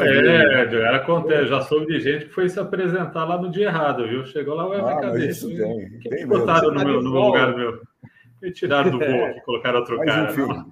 é, 0.00 0.62
Edgar, 0.62 0.94
acontece. 0.94 1.48
Já 1.48 1.62
soube 1.62 1.86
de 1.86 2.00
gente 2.00 2.26
que 2.26 2.32
foi 2.32 2.48
se 2.48 2.60
apresentar 2.60 3.24
lá 3.24 3.40
no 3.40 3.50
dia 3.50 3.66
errado, 3.66 4.06
viu? 4.06 4.24
Chegou 4.26 4.54
lá, 4.54 4.68
ué, 4.68 4.80
ah, 4.80 5.00
cadê? 5.00 5.28
Isso 5.28 5.48
tem, 5.48 6.00
tem 6.00 6.26
botaram 6.26 6.72
no, 6.72 6.84
meu, 6.84 7.02
no 7.02 7.12
meu 7.12 7.22
lugar 7.22 7.56
meu. 7.56 7.80
Me 8.42 8.52
tiraram 8.52 8.90
do 8.90 8.98
voo 8.98 9.24
aqui, 9.26 9.40
colocaram 9.40 9.78
outro 9.80 9.96
Mas, 9.96 10.06
cara. 10.06 10.30
Enfim, 10.30 10.64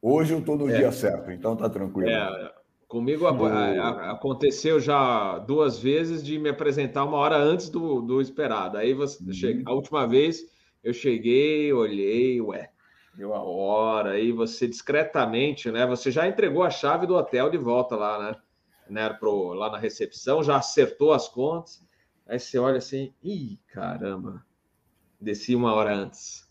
hoje 0.00 0.32
eu 0.32 0.38
estou 0.38 0.56
no 0.56 0.70
é. 0.70 0.78
dia 0.78 0.92
certo, 0.92 1.30
então 1.30 1.56
tá 1.56 1.68
tranquilo. 1.68 2.08
É, 2.08 2.51
Comigo 2.92 3.26
a, 3.26 3.30
a, 3.30 4.10
aconteceu 4.10 4.78
já 4.78 5.38
duas 5.38 5.78
vezes 5.78 6.22
de 6.22 6.38
me 6.38 6.50
apresentar 6.50 7.06
uma 7.06 7.16
hora 7.16 7.38
antes 7.38 7.70
do, 7.70 8.02
do 8.02 8.20
esperado. 8.20 8.76
Aí 8.76 8.92
você 8.92 9.24
uhum. 9.24 9.32
chega, 9.32 9.62
a 9.64 9.72
última 9.72 10.06
vez 10.06 10.42
eu 10.84 10.92
cheguei, 10.92 11.72
olhei, 11.72 12.38
ué, 12.42 12.70
deu 13.14 13.32
a 13.32 13.42
hora, 13.42 14.10
aí 14.10 14.30
você 14.30 14.68
discretamente, 14.68 15.70
né? 15.70 15.86
Você 15.86 16.10
já 16.10 16.28
entregou 16.28 16.62
a 16.62 16.68
chave 16.68 17.06
do 17.06 17.14
hotel 17.14 17.48
de 17.48 17.56
volta 17.56 17.96
lá, 17.96 18.18
né? 18.18 18.36
né 18.90 19.08
pro, 19.08 19.54
lá 19.54 19.70
na 19.70 19.78
recepção, 19.78 20.42
já 20.42 20.56
acertou 20.56 21.14
as 21.14 21.26
contas. 21.26 21.82
Aí 22.28 22.38
você 22.38 22.58
olha 22.58 22.76
assim, 22.76 23.14
ih, 23.24 23.58
caramba, 23.68 24.44
desci 25.18 25.54
uma 25.54 25.72
hora 25.72 25.94
antes. 25.94 26.46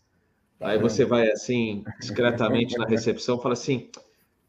Aí 0.58 0.76
você 0.76 1.04
vai 1.04 1.30
assim, 1.30 1.84
discretamente 2.00 2.76
na 2.76 2.84
recepção, 2.84 3.38
fala 3.38 3.52
assim 3.52 3.92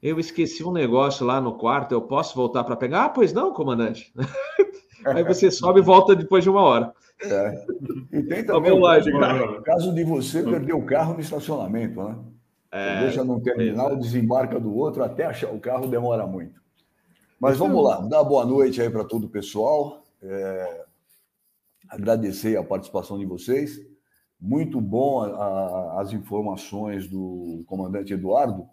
eu 0.03 0.19
esqueci 0.19 0.61
um 0.65 0.71
negócio 0.73 1.25
lá 1.25 1.39
no 1.39 1.57
quarto, 1.57 1.93
eu 1.93 2.01
posso 2.01 2.35
voltar 2.35 2.65
para 2.65 2.75
pegar? 2.75 3.05
Ah, 3.05 3.09
pois 3.09 3.31
não, 3.31 3.53
comandante. 3.53 4.13
Aí 5.05 5.23
você 5.23 5.49
sobe 5.49 5.79
e 5.79 5.83
volta 5.83 6.13
depois 6.13 6.43
de 6.43 6.49
uma 6.49 6.61
hora. 6.61 6.93
É. 7.21 7.65
E 8.11 8.23
tem 8.23 8.45
também 8.45 8.71
o 8.71 8.81
caso, 8.81 9.05
de, 9.05 9.61
caso 9.63 9.95
de 9.95 10.03
você 10.03 10.43
perder 10.43 10.73
o 10.73 10.85
carro 10.85 11.13
no 11.13 11.21
estacionamento, 11.21 12.03
né? 12.03 12.17
É, 12.69 13.01
deixa 13.01 13.23
num 13.23 13.39
terminal, 13.39 13.95
desembarca 13.95 14.59
do 14.59 14.75
outro, 14.75 15.03
até 15.03 15.25
achar 15.25 15.53
o 15.53 15.59
carro 15.59 15.87
demora 15.87 16.27
muito. 16.27 16.61
Mas 17.39 17.57
vamos 17.57 17.83
lá, 17.83 18.01
dar 18.01 18.23
boa 18.23 18.45
noite 18.45 18.81
aí 18.81 18.89
para 18.89 19.05
todo 19.05 19.27
o 19.27 19.29
pessoal. 19.29 20.03
É, 20.21 20.85
agradecer 21.87 22.57
a 22.57 22.63
participação 22.63 23.17
de 23.17 23.25
vocês. 23.25 23.79
Muito 24.39 24.81
bom 24.81 25.21
a, 25.21 25.27
a, 25.27 26.01
as 26.01 26.11
informações 26.11 27.07
do 27.07 27.63
comandante 27.67 28.13
Eduardo. 28.13 28.67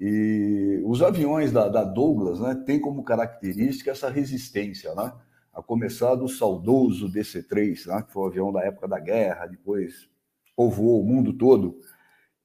E 0.00 0.80
os 0.86 1.02
aviões 1.02 1.52
da, 1.52 1.68
da 1.68 1.84
Douglas 1.84 2.40
né, 2.40 2.54
têm 2.64 2.80
como 2.80 3.04
característica 3.04 3.90
essa 3.90 4.08
resistência, 4.08 4.94
né? 4.94 5.12
a 5.52 5.62
começar 5.62 6.14
do 6.14 6.28
saudoso 6.28 7.10
DC-3, 7.10 7.86
né, 7.86 8.02
que 8.02 8.12
foi 8.12 8.22
o 8.22 8.26
avião 8.26 8.52
da 8.52 8.62
época 8.62 8.88
da 8.88 8.98
guerra, 8.98 9.46
depois 9.46 10.08
povoou 10.56 11.02
o 11.02 11.06
mundo 11.06 11.32
todo. 11.34 11.78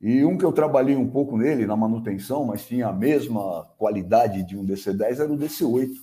E 0.01 0.25
um 0.25 0.37
que 0.37 0.43
eu 0.43 0.51
trabalhei 0.51 0.95
um 0.95 1.09
pouco 1.09 1.37
nele, 1.37 1.65
na 1.65 1.75
manutenção, 1.75 2.43
mas 2.45 2.65
tinha 2.65 2.87
a 2.87 2.93
mesma 2.93 3.65
qualidade 3.77 4.43
de 4.43 4.57
um 4.57 4.65
DC-10, 4.65 5.19
era 5.19 5.31
o 5.31 5.37
DC-8. 5.37 5.93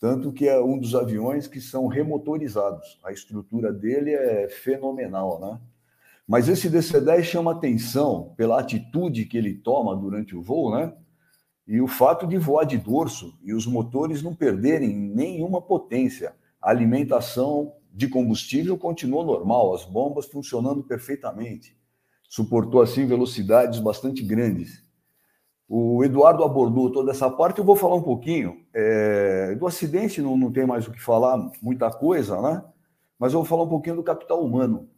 Tanto 0.00 0.32
que 0.32 0.48
é 0.48 0.58
um 0.60 0.78
dos 0.78 0.94
aviões 0.94 1.46
que 1.46 1.60
são 1.60 1.86
remotorizados. 1.86 2.98
A 3.04 3.12
estrutura 3.12 3.72
dele 3.72 4.12
é 4.12 4.48
fenomenal, 4.48 5.38
né? 5.38 5.60
Mas 6.30 6.48
esse 6.48 6.70
DC-10 6.70 7.24
chama 7.24 7.50
atenção 7.50 8.32
pela 8.36 8.60
atitude 8.60 9.24
que 9.24 9.36
ele 9.36 9.52
toma 9.52 9.96
durante 9.96 10.36
o 10.36 10.40
voo, 10.40 10.70
né? 10.70 10.94
E 11.66 11.80
o 11.80 11.88
fato 11.88 12.24
de 12.24 12.38
voar 12.38 12.62
de 12.64 12.78
dorso 12.78 13.36
e 13.42 13.52
os 13.52 13.66
motores 13.66 14.22
não 14.22 14.32
perderem 14.32 14.96
nenhuma 14.96 15.60
potência. 15.60 16.32
A 16.62 16.70
alimentação 16.70 17.72
de 17.92 18.06
combustível 18.06 18.78
continuou 18.78 19.24
normal, 19.24 19.74
as 19.74 19.84
bombas 19.84 20.26
funcionando 20.26 20.84
perfeitamente. 20.84 21.76
Suportou, 22.28 22.80
assim, 22.80 23.06
velocidades 23.06 23.80
bastante 23.80 24.22
grandes. 24.22 24.84
O 25.68 26.04
Eduardo 26.04 26.44
abordou 26.44 26.92
toda 26.92 27.10
essa 27.10 27.28
parte, 27.28 27.58
eu 27.58 27.64
vou 27.64 27.74
falar 27.74 27.96
um 27.96 28.02
pouquinho. 28.02 28.64
É, 28.72 29.56
do 29.56 29.66
acidente 29.66 30.22
não, 30.22 30.36
não 30.36 30.52
tem 30.52 30.64
mais 30.64 30.86
o 30.86 30.92
que 30.92 31.02
falar, 31.02 31.50
muita 31.60 31.90
coisa, 31.90 32.40
né? 32.40 32.64
Mas 33.18 33.32
eu 33.32 33.40
vou 33.40 33.48
falar 33.48 33.64
um 33.64 33.68
pouquinho 33.68 33.96
do 33.96 34.04
capital 34.04 34.40
humano 34.44 34.88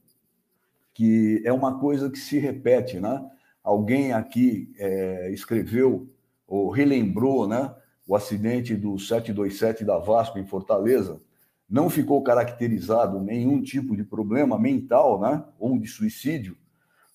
que 0.94 1.42
é 1.44 1.52
uma 1.52 1.78
coisa 1.78 2.10
que 2.10 2.18
se 2.18 2.38
repete, 2.38 3.00
né? 3.00 3.24
Alguém 3.62 4.12
aqui 4.12 4.72
é, 4.78 5.30
escreveu 5.30 6.08
ou 6.46 6.70
relembrou, 6.70 7.46
né? 7.46 7.74
O 8.06 8.16
acidente 8.16 8.74
do 8.74 8.98
727 8.98 9.84
da 9.84 9.98
Vasco 9.98 10.38
em 10.38 10.46
Fortaleza 10.46 11.20
não 11.68 11.88
ficou 11.88 12.22
caracterizado 12.22 13.20
nenhum 13.20 13.62
tipo 13.62 13.96
de 13.96 14.04
problema 14.04 14.58
mental, 14.58 15.20
né? 15.20 15.44
Ou 15.58 15.78
de 15.78 15.86
suicídio, 15.86 16.56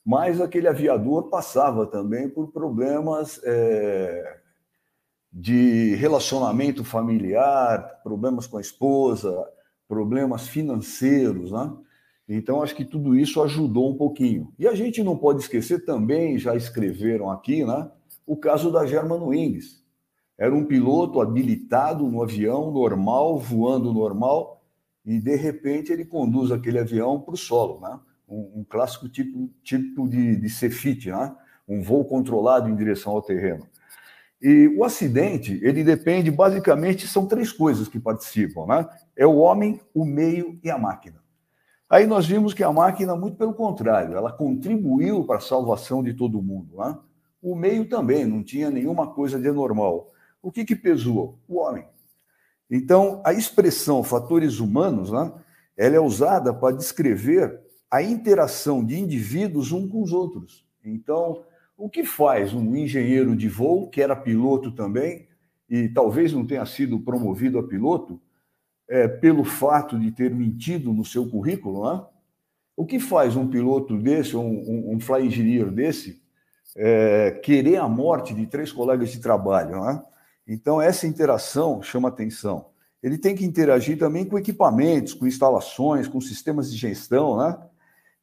mas 0.04 0.40
aquele 0.40 0.68
aviador 0.68 1.30
passava 1.30 1.86
também 1.86 2.30
por 2.30 2.48
problemas 2.52 3.42
é, 3.44 4.40
de 5.32 5.96
relacionamento 5.96 6.84
familiar, 6.84 8.02
problemas 8.02 8.48
com 8.48 8.58
a 8.58 8.62
esposa, 8.62 9.46
problemas 9.88 10.48
financeiros, 10.48 11.52
né? 11.52 11.72
Então, 12.28 12.62
acho 12.62 12.76
que 12.76 12.84
tudo 12.84 13.16
isso 13.16 13.42
ajudou 13.42 13.90
um 13.90 13.96
pouquinho. 13.96 14.54
E 14.60 14.68
a 14.68 14.76
gente 14.76 15.02
não 15.02 15.18
pode 15.18 15.42
esquecer 15.42 15.86
também, 15.86 16.38
já 16.38 16.56
escreveram 16.56 17.32
aqui, 17.32 17.64
né? 17.64 17.90
O 18.26 18.36
caso 18.36 18.72
da 18.72 18.86
Germanwings. 18.86 19.82
Era 20.38 20.54
um 20.54 20.66
piloto 20.66 21.22
habilitado 21.22 22.06
no 22.08 22.22
avião 22.22 22.70
normal, 22.70 23.40
voando 23.40 23.94
normal, 23.94 24.62
e 25.06 25.20
de 25.20 25.36
repente 25.36 25.92
ele 25.92 26.06
conduz 26.06 26.52
aquele 26.52 26.78
avião 26.78 27.20
para 27.20 27.34
o 27.34 27.38
solo, 27.38 27.80
né? 27.80 27.98
Um, 28.28 28.60
um, 28.60 28.66
clássico 28.68 29.08
tipo, 29.08 29.50
tipo 29.64 30.08
de, 30.08 30.36
de 30.36 30.48
CFIT, 30.48 31.10
né? 31.10 31.34
Um 31.66 31.82
voo 31.82 32.04
controlado 32.04 32.70
em 32.70 32.76
direção 32.76 33.14
ao 33.14 33.22
terreno. 33.22 33.66
E 34.42 34.68
o 34.78 34.84
acidente, 34.84 35.60
ele 35.64 35.84
depende, 35.84 36.30
basicamente, 36.30 37.08
são 37.08 37.26
três 37.26 37.52
coisas 37.52 37.88
que 37.88 38.00
participam, 38.00 38.68
né? 38.68 38.88
É 39.16 39.26
o 39.26 39.38
homem, 39.38 39.80
o 39.94 40.06
meio 40.06 40.60
e 40.62 40.70
a 40.70 40.78
máquina. 40.78 41.24
Aí 41.90 42.06
nós 42.06 42.26
vimos 42.26 42.54
que 42.54 42.64
a 42.64 42.72
máquina, 42.72 43.16
muito 43.16 43.38
pelo 43.38 43.54
contrário, 43.54 44.16
ela 44.16 44.32
contribuiu 44.32 45.24
para 45.24 45.38
a 45.38 45.42
salvação 45.42 46.04
de 46.04 46.14
todo 46.14 46.42
mundo. 46.42 46.78
Né? 46.78 46.98
O 47.42 47.56
meio 47.56 47.88
também, 47.88 48.26
não 48.26 48.44
tinha 48.44 48.70
nenhuma 48.70 49.08
coisa 49.08 49.40
de 49.40 49.48
anormal. 49.48 50.12
O 50.42 50.52
que, 50.52 50.66
que 50.66 50.76
pesou? 50.76 51.40
O 51.48 51.60
homem. 51.60 51.86
Então, 52.70 53.22
a 53.26 53.32
expressão 53.32 54.04
fatores 54.04 54.60
humanos, 54.60 55.12
né, 55.12 55.32
ela 55.78 55.96
é 55.96 56.00
usada 56.00 56.54
para 56.54 56.76
descrever 56.76 57.62
a 57.90 58.04
interação 58.04 58.84
de 58.84 59.00
indivíduos 59.00 59.72
um 59.72 59.88
com 59.88 60.04
os 60.04 60.12
outros. 60.12 60.66
Então, 60.84 61.44
o 61.78 61.90
que 61.90 62.04
faz 62.04 62.54
um 62.54 62.76
engenheiro 62.76 63.36
de 63.36 63.48
voo, 63.48 63.90
que 63.90 64.02
era 64.02 64.16
piloto 64.16 64.72
também, 64.72 65.28
e 65.70 65.88
talvez 65.88 66.34
não 66.34 66.46
tenha 66.46 66.66
sido 66.66 67.00
promovido 67.00 67.58
a 67.60 67.64
piloto, 67.64 68.20
é, 68.90 69.08
pelo 69.08 69.44
fato 69.44 70.00
de 70.00 70.12
ter 70.12 70.34
mentido 70.34 70.94
no 70.94 71.04
seu 71.04 71.28
currículo, 71.30 71.92
né? 71.92 72.06
o 72.76 72.86
que 72.86 73.00
faz 73.00 73.36
um 73.36 73.48
piloto 73.48 73.98
desse, 73.98 74.38
um, 74.38 74.48
um, 74.48 74.96
um 74.96 75.00
fly 75.00 75.26
engineer 75.26 75.70
desse, 75.72 76.22
é, 76.76 77.32
querer 77.44 77.78
a 77.78 77.88
morte 77.88 78.34
de 78.34 78.46
três 78.46 78.72
colegas 78.72 79.10
de 79.10 79.20
trabalho? 79.20 79.82
Né? 79.82 80.04
Então, 80.48 80.82
essa 80.82 81.08
interação 81.08 81.82
chama 81.82 82.10
atenção. 82.10 82.68
Ele 83.02 83.18
tem 83.18 83.36
que 83.36 83.46
interagir 83.46 83.98
também 83.98 84.26
com 84.26 84.38
equipamentos, 84.38 85.14
com 85.14 85.28
instalações, 85.28 86.08
com 86.08 86.22
sistemas 86.22 86.72
de 86.72 86.78
gestão. 86.78 87.38
Né? 87.38 87.58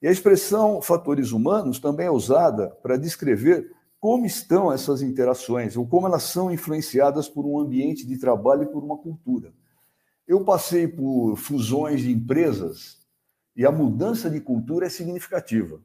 E 0.02 0.08
a 0.08 0.12
expressão 0.12 0.80
fatores 0.80 1.32
humanos 1.32 1.78
também 1.78 2.06
é 2.06 2.10
usada 2.10 2.68
para 2.82 2.96
descrever 2.96 3.72
como 3.98 4.26
estão 4.26 4.70
essas 4.70 5.00
interações, 5.00 5.76
ou 5.76 5.86
como 5.86 6.06
elas 6.06 6.24
são 6.24 6.52
influenciadas 6.52 7.26
por 7.28 7.46
um 7.46 7.58
ambiente 7.58 8.06
de 8.06 8.18
trabalho 8.18 8.64
e 8.64 8.66
por 8.66 8.84
uma 8.84 8.98
cultura. 8.98 9.52
Eu 10.26 10.44
passei 10.44 10.88
por 10.88 11.36
fusões 11.36 12.00
de 12.00 12.10
empresas 12.10 12.98
e 13.54 13.64
a 13.66 13.70
mudança 13.70 14.30
de 14.30 14.40
cultura 14.40 14.86
é 14.86 14.88
significativa. 14.88 15.80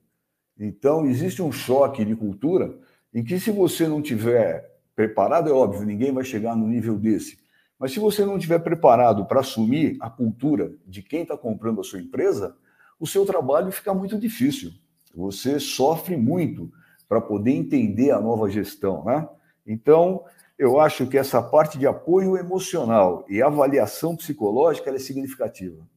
Então, 0.57 1.05
existe 1.05 1.41
um 1.41 1.51
choque 1.51 2.03
de 2.03 2.15
cultura 2.15 2.77
em 3.13 3.23
que, 3.23 3.39
se 3.39 3.51
você 3.51 3.87
não 3.87 4.01
tiver 4.01 4.79
preparado, 4.95 5.49
é 5.49 5.53
óbvio, 5.53 5.85
ninguém 5.85 6.11
vai 6.11 6.23
chegar 6.23 6.55
no 6.55 6.67
nível 6.67 6.97
desse. 6.97 7.39
Mas 7.77 7.93
se 7.93 7.99
você 7.99 8.25
não 8.25 8.35
estiver 8.35 8.59
preparado 8.59 9.25
para 9.25 9.39
assumir 9.39 9.97
a 10.01 10.09
cultura 10.09 10.73
de 10.85 11.01
quem 11.01 11.21
está 11.21 11.37
comprando 11.37 11.79
a 11.79 11.83
sua 11.83 11.99
empresa, 11.99 12.55
o 12.99 13.07
seu 13.07 13.25
trabalho 13.25 13.71
fica 13.71 13.93
muito 13.93 14.19
difícil. 14.19 14.73
Você 15.15 15.59
sofre 15.59 16.17
muito 16.17 16.71
para 17.07 17.21
poder 17.21 17.51
entender 17.51 18.11
a 18.11 18.19
nova 18.19 18.49
gestão. 18.49 19.05
Né? 19.05 19.27
Então, 19.65 20.25
eu 20.59 20.77
acho 20.77 21.07
que 21.07 21.17
essa 21.17 21.41
parte 21.41 21.79
de 21.79 21.87
apoio 21.87 22.35
emocional 22.35 23.25
e 23.29 23.41
avaliação 23.41 24.13
psicológica 24.13 24.91
é 24.91 24.99
significativa. 24.99 25.87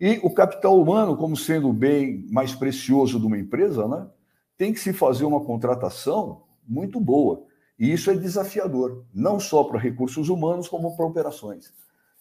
E 0.00 0.20
o 0.22 0.32
capital 0.32 0.80
humano, 0.80 1.16
como 1.16 1.36
sendo 1.36 1.68
o 1.68 1.72
bem 1.72 2.24
mais 2.30 2.54
precioso 2.54 3.18
de 3.18 3.26
uma 3.26 3.36
empresa, 3.36 3.88
né, 3.88 4.06
tem 4.56 4.72
que 4.72 4.78
se 4.78 4.92
fazer 4.92 5.24
uma 5.24 5.44
contratação 5.44 6.44
muito 6.64 7.00
boa. 7.00 7.42
E 7.76 7.92
isso 7.92 8.08
é 8.08 8.14
desafiador, 8.14 9.04
não 9.12 9.40
só 9.40 9.64
para 9.64 9.80
recursos 9.80 10.28
humanos, 10.28 10.68
como 10.68 10.96
para 10.96 11.04
operações. 11.04 11.72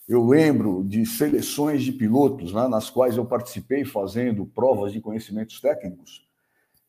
Eu 0.10 0.26
lembro 0.26 0.84
de 0.84 1.06
seleções 1.06 1.84
de 1.84 1.92
pilotos 1.92 2.54
né, 2.54 2.68
nas 2.68 2.90
quais 2.90 3.18
eu 3.18 3.26
participei 3.26 3.86
fazendo 3.86 4.48
provas 4.48 4.92
de 4.92 5.00
conhecimentos 5.00 5.62
técnicos. 5.62 6.26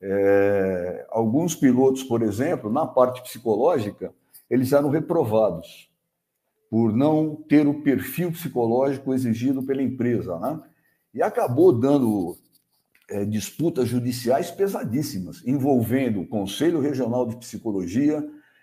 É, 0.00 1.06
alguns 1.10 1.54
pilotos, 1.54 2.02
por 2.04 2.22
exemplo, 2.22 2.72
na 2.72 2.86
parte 2.86 3.20
psicológica, 3.22 4.14
eles 4.50 4.72
eram 4.72 4.90
reprovados 4.90 5.88
por 6.70 6.94
não 6.94 7.34
ter 7.34 7.66
o 7.66 7.82
perfil 7.82 8.30
psicológico 8.32 9.14
exigido 9.14 9.62
pela 9.62 9.82
empresa, 9.82 10.38
né? 10.38 10.60
E 11.14 11.22
acabou 11.22 11.72
dando 11.72 12.36
é, 13.08 13.24
disputas 13.24 13.88
judiciais 13.88 14.50
pesadíssimas, 14.50 15.42
envolvendo 15.46 16.20
o 16.20 16.26
Conselho 16.26 16.80
Regional 16.80 17.26
de 17.26 17.36
Psicologia, 17.36 18.22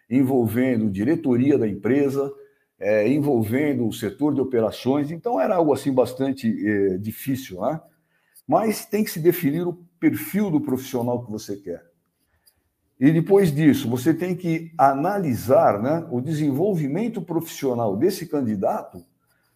envolvendo 0.09 0.91
diretoria 0.91 1.57
da 1.57 1.67
empresa, 1.67 2.31
é, 2.79 3.07
envolvendo 3.09 3.87
o 3.87 3.93
setor 3.93 4.35
de 4.35 4.41
operações. 4.41 5.09
Então 5.09 5.39
era 5.41 5.55
algo 5.55 5.73
assim 5.73 5.91
bastante 5.91 6.47
é, 6.47 6.97
difícil, 6.97 7.61
né? 7.61 7.81
Mas 8.47 8.85
tem 8.85 9.03
que 9.03 9.09
se 9.09 9.19
definir 9.19 9.67
o 9.67 9.73
perfil 9.99 10.51
do 10.51 10.61
profissional 10.61 11.25
que 11.25 11.31
você 11.31 11.57
quer. 11.57 11.83
E 12.99 13.11
depois 13.11 13.53
disso, 13.53 13.89
você 13.89 14.13
tem 14.13 14.35
que 14.35 14.71
analisar 14.77 15.81
né, 15.81 16.07
o 16.09 16.21
desenvolvimento 16.21 17.21
profissional 17.21 17.97
desse 17.97 18.25
candidato 18.25 19.03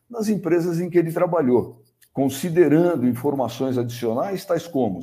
nas 0.10 0.28
empresas 0.28 0.80
em 0.80 0.90
que 0.90 0.98
ele 0.98 1.12
trabalhou, 1.12 1.82
considerando 2.12 3.08
informações 3.08 3.78
adicionais, 3.78 4.44
tais 4.44 4.68
como 4.68 5.00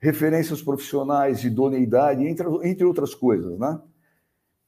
referências 0.00 0.62
profissionais, 0.62 1.44
idoneidade, 1.44 2.26
entre, 2.26 2.46
entre 2.62 2.84
outras 2.84 3.14
coisas. 3.14 3.58
Né? 3.58 3.80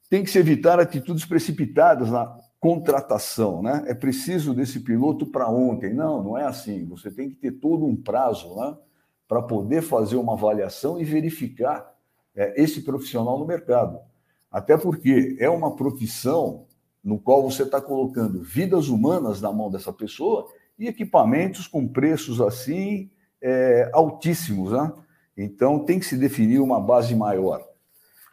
Tem 0.09 0.23
que 0.23 0.29
se 0.29 0.37
evitar 0.37 0.79
atitudes 0.79 1.25
precipitadas 1.25 2.09
na 2.09 2.37
contratação. 2.59 3.61
Né? 3.61 3.83
É 3.87 3.93
preciso 3.93 4.53
desse 4.53 4.81
piloto 4.81 5.25
para 5.25 5.49
ontem. 5.49 5.93
Não, 5.93 6.23
não 6.23 6.37
é 6.37 6.45
assim. 6.45 6.85
Você 6.85 7.09
tem 7.09 7.29
que 7.29 7.35
ter 7.35 7.51
todo 7.51 7.85
um 7.85 7.95
prazo 7.95 8.55
né, 8.55 8.77
para 9.27 9.41
poder 9.41 9.81
fazer 9.81 10.17
uma 10.17 10.33
avaliação 10.33 10.99
e 10.99 11.03
verificar 11.05 11.89
é, 12.35 12.61
esse 12.61 12.81
profissional 12.81 13.37
no 13.37 13.45
mercado. 13.45 13.99
Até 14.51 14.77
porque 14.77 15.35
é 15.39 15.49
uma 15.49 15.75
profissão 15.75 16.65
no 17.03 17.19
qual 17.19 17.41
você 17.41 17.63
está 17.63 17.81
colocando 17.81 18.41
vidas 18.41 18.89
humanas 18.89 19.41
na 19.41 19.51
mão 19.51 19.71
dessa 19.71 19.91
pessoa 19.91 20.47
e 20.77 20.87
equipamentos 20.87 21.67
com 21.67 21.87
preços 21.87 22.41
assim 22.41 23.09
é, 23.41 23.89
altíssimos. 23.93 24.71
Né? 24.71 24.93
Então 25.37 25.79
tem 25.79 25.99
que 25.99 26.05
se 26.05 26.17
definir 26.17 26.59
uma 26.59 26.79
base 26.79 27.15
maior. 27.15 27.65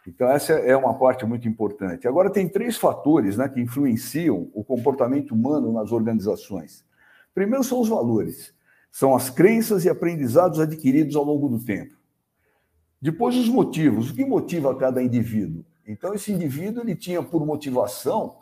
Então, 0.07 0.27
essa 0.27 0.53
é 0.53 0.75
uma 0.75 0.97
parte 0.97 1.23
muito 1.23 1.47
importante. 1.47 2.07
Agora, 2.07 2.31
tem 2.31 2.49
três 2.49 2.77
fatores 2.77 3.37
né, 3.37 3.47
que 3.47 3.61
influenciam 3.61 4.49
o 4.53 4.63
comportamento 4.63 5.35
humano 5.35 5.71
nas 5.71 5.91
organizações. 5.91 6.83
Primeiro 7.33 7.63
são 7.63 7.79
os 7.79 7.89
valores, 7.89 8.53
são 8.91 9.15
as 9.15 9.29
crenças 9.29 9.85
e 9.85 9.89
aprendizados 9.89 10.59
adquiridos 10.59 11.15
ao 11.15 11.23
longo 11.23 11.47
do 11.47 11.63
tempo. 11.63 11.98
Depois, 13.01 13.35
os 13.35 13.47
motivos. 13.47 14.09
O 14.09 14.13
que 14.13 14.25
motiva 14.25 14.75
cada 14.75 15.01
indivíduo? 15.01 15.63
Então, 15.87 16.13
esse 16.13 16.31
indivíduo 16.31 16.83
ele 16.83 16.95
tinha 16.95 17.23
por 17.23 17.45
motivação 17.45 18.37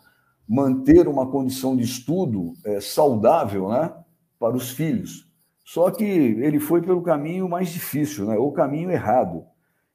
manter 0.47 1.07
uma 1.07 1.29
condição 1.29 1.75
de 1.75 1.83
estudo 1.83 2.53
é, 2.63 2.79
saudável 2.79 3.69
né, 3.69 3.93
para 4.39 4.55
os 4.55 4.71
filhos. 4.71 5.27
Só 5.63 5.91
que 5.91 6.03
ele 6.03 6.59
foi 6.59 6.81
pelo 6.81 7.01
caminho 7.01 7.49
mais 7.49 7.69
difícil, 7.69 8.25
né, 8.25 8.37
o 8.37 8.51
caminho 8.51 8.89
errado. 8.89 9.45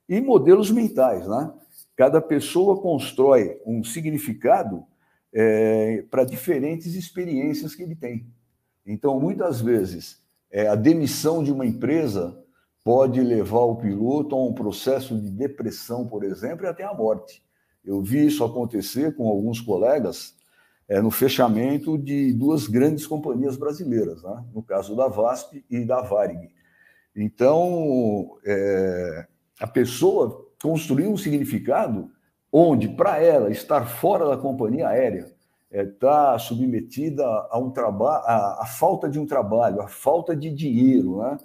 E 0.08 0.20
modelos 0.20 0.70
mentais. 0.70 1.26
Né? 1.26 1.50
Cada 1.96 2.20
pessoa 2.20 2.80
constrói 2.80 3.58
um 3.64 3.82
significado 3.82 4.84
é, 5.32 6.04
para 6.10 6.24
diferentes 6.24 6.94
experiências 6.94 7.74
que 7.74 7.82
ele 7.82 7.94
tem. 7.94 8.26
Então, 8.84 9.18
muitas 9.18 9.60
vezes, 9.60 10.20
é, 10.50 10.68
a 10.68 10.74
demissão 10.74 11.42
de 11.42 11.50
uma 11.50 11.64
empresa 11.64 12.38
pode 12.84 13.20
levar 13.20 13.60
o 13.60 13.76
piloto 13.76 14.34
a 14.34 14.44
um 14.44 14.52
processo 14.52 15.18
de 15.18 15.30
depressão, 15.30 16.06
por 16.06 16.24
exemplo, 16.24 16.64
e 16.64 16.68
até 16.68 16.84
a 16.84 16.94
morte. 16.94 17.42
Eu 17.84 18.02
vi 18.02 18.26
isso 18.26 18.44
acontecer 18.44 19.14
com 19.16 19.28
alguns 19.28 19.60
colegas 19.60 20.34
é, 20.88 21.00
no 21.00 21.10
fechamento 21.10 21.96
de 21.96 22.32
duas 22.32 22.66
grandes 22.66 23.06
companhias 23.06 23.56
brasileiras, 23.56 24.22
né? 24.22 24.44
no 24.52 24.62
caso 24.62 24.96
da 24.96 25.08
VASP 25.08 25.64
e 25.70 25.84
da 25.84 26.00
Varig. 26.00 26.50
Então, 27.14 28.36
é, 28.44 29.26
a 29.60 29.66
pessoa 29.66 30.46
construiu 30.60 31.10
um 31.10 31.16
significado 31.16 32.10
onde, 32.50 32.88
para 32.88 33.18
ela, 33.18 33.50
estar 33.50 33.86
fora 33.86 34.26
da 34.28 34.36
companhia 34.36 34.88
aérea 34.88 35.32
está 35.70 36.34
é, 36.34 36.38
submetida 36.38 37.24
a 37.24 37.58
um 37.58 37.70
trabalho, 37.70 38.22
a, 38.26 38.62
a 38.62 38.66
falta 38.66 39.08
de 39.08 39.18
um 39.18 39.26
trabalho, 39.26 39.80
a 39.80 39.88
falta 39.88 40.36
de 40.36 40.50
dinheiro, 40.50 41.18
né? 41.18 41.38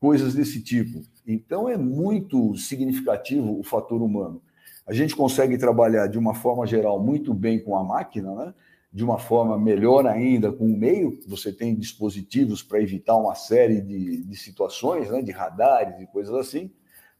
Coisas 0.00 0.34
desse 0.34 0.62
tipo. 0.62 1.02
Então 1.26 1.68
é 1.68 1.76
muito 1.76 2.56
significativo 2.56 3.60
o 3.60 3.62
fator 3.62 4.00
humano. 4.00 4.42
A 4.86 4.92
gente 4.92 5.14
consegue 5.14 5.58
trabalhar 5.58 6.06
de 6.08 6.18
uma 6.18 6.34
forma 6.34 6.66
geral 6.66 6.98
muito 6.98 7.34
bem 7.34 7.62
com 7.62 7.76
a 7.76 7.84
máquina, 7.84 8.34
né? 8.34 8.54
de 8.92 9.04
uma 9.04 9.18
forma 9.18 9.56
melhor 9.56 10.06
ainda 10.06 10.50
com 10.50 10.64
o 10.64 10.76
meio. 10.76 11.20
Você 11.28 11.52
tem 11.52 11.76
dispositivos 11.76 12.62
para 12.62 12.80
evitar 12.80 13.14
uma 13.16 13.34
série 13.34 13.80
de, 13.80 14.24
de 14.24 14.36
situações, 14.36 15.08
né? 15.10 15.22
de 15.22 15.30
radares 15.30 16.00
e 16.00 16.06
coisas 16.06 16.34
assim, 16.34 16.72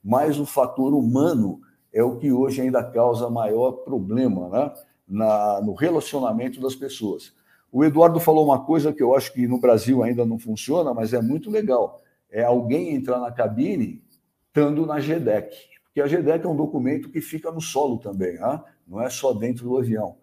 mas 0.02 0.40
o 0.40 0.46
fator 0.46 0.94
humano 0.94 1.60
é 1.92 2.02
o 2.02 2.16
que 2.16 2.32
hoje 2.32 2.62
ainda 2.62 2.82
causa 2.82 3.28
maior 3.28 3.72
problema 3.72 4.48
né? 4.48 4.72
Na, 5.06 5.60
no 5.60 5.74
relacionamento 5.74 6.60
das 6.60 6.74
pessoas. 6.74 7.32
O 7.70 7.84
Eduardo 7.84 8.18
falou 8.18 8.44
uma 8.44 8.64
coisa 8.64 8.92
que 8.92 9.02
eu 9.02 9.14
acho 9.14 9.32
que 9.32 9.46
no 9.46 9.60
Brasil 9.60 10.02
ainda 10.02 10.24
não 10.24 10.38
funciona, 10.38 10.94
mas 10.94 11.12
é 11.12 11.20
muito 11.20 11.50
legal. 11.50 12.00
É 12.30 12.42
alguém 12.42 12.94
entrar 12.94 13.18
na 13.18 13.30
cabine 13.30 14.02
estando 14.46 14.86
na 14.86 14.98
GDEC. 14.98 15.54
Porque 15.84 16.00
a 16.00 16.06
GDEC 16.06 16.44
é 16.44 16.48
um 16.48 16.56
documento 16.56 17.10
que 17.10 17.20
fica 17.20 17.50
no 17.50 17.60
solo 17.60 17.98
também, 17.98 18.34
né? 18.34 18.62
não 18.86 19.00
é 19.00 19.10
só 19.10 19.32
dentro 19.32 19.64
do 19.64 19.78
avião. 19.78 20.16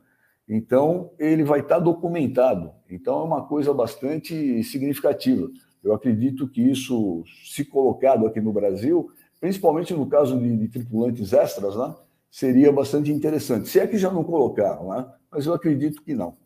Então, 0.47 1.11
ele 1.19 1.43
vai 1.43 1.59
estar 1.59 1.79
documentado. 1.79 2.71
Então, 2.89 3.19
é 3.19 3.23
uma 3.23 3.45
coisa 3.45 3.73
bastante 3.73 4.63
significativa. 4.63 5.49
Eu 5.83 5.93
acredito 5.93 6.47
que 6.47 6.61
isso, 6.61 7.23
se 7.43 7.65
colocado 7.65 8.25
aqui 8.25 8.39
no 8.39 8.53
Brasil, 8.53 9.11
principalmente 9.39 9.93
no 9.93 10.07
caso 10.07 10.39
de, 10.39 10.57
de 10.57 10.67
tripulantes 10.69 11.33
extras, 11.33 11.75
né, 11.75 11.93
seria 12.31 12.71
bastante 12.71 13.11
interessante. 13.11 13.67
Se 13.67 13.79
é 13.79 13.87
que 13.87 13.97
já 13.97 14.11
não 14.11 14.23
colocaram, 14.23 14.89
né? 14.89 15.05
mas 15.29 15.45
eu 15.45 15.53
acredito 15.53 16.01
que 16.01 16.13
não. 16.13 16.37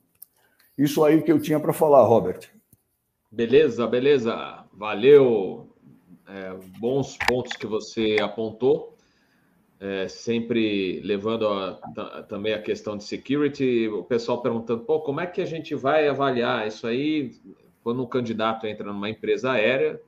Isso 0.77 1.03
aí 1.03 1.21
que 1.21 1.31
eu 1.31 1.39
tinha 1.39 1.59
para 1.59 1.73
falar, 1.73 2.03
Robert. 2.03 2.49
Beleza, 3.31 3.85
beleza. 3.87 4.60
Valeu. 4.73 5.67
É, 6.27 6.53
bons 6.79 7.17
pontos 7.17 7.55
que 7.55 7.67
você 7.67 8.17
apontou. 8.21 8.95
É, 9.79 10.07
sempre 10.07 10.99
levando 11.01 11.47
a, 11.47 12.23
também 12.29 12.53
a 12.53 12.61
questão 12.61 12.95
de 12.95 13.03
security, 13.03 13.87
o 13.87 14.03
pessoal 14.03 14.39
perguntando, 14.41 14.83
pô, 14.83 14.99
como 14.99 15.19
é 15.19 15.25
que 15.25 15.41
a 15.41 15.45
gente 15.45 15.73
vai 15.73 16.07
avaliar 16.07 16.67
isso 16.67 16.85
aí 16.85 17.31
quando 17.83 18.03
um 18.03 18.05
candidato 18.05 18.67
entra 18.67 18.85
numa 18.85 19.09
empresa 19.09 19.51
aérea, 19.51 19.99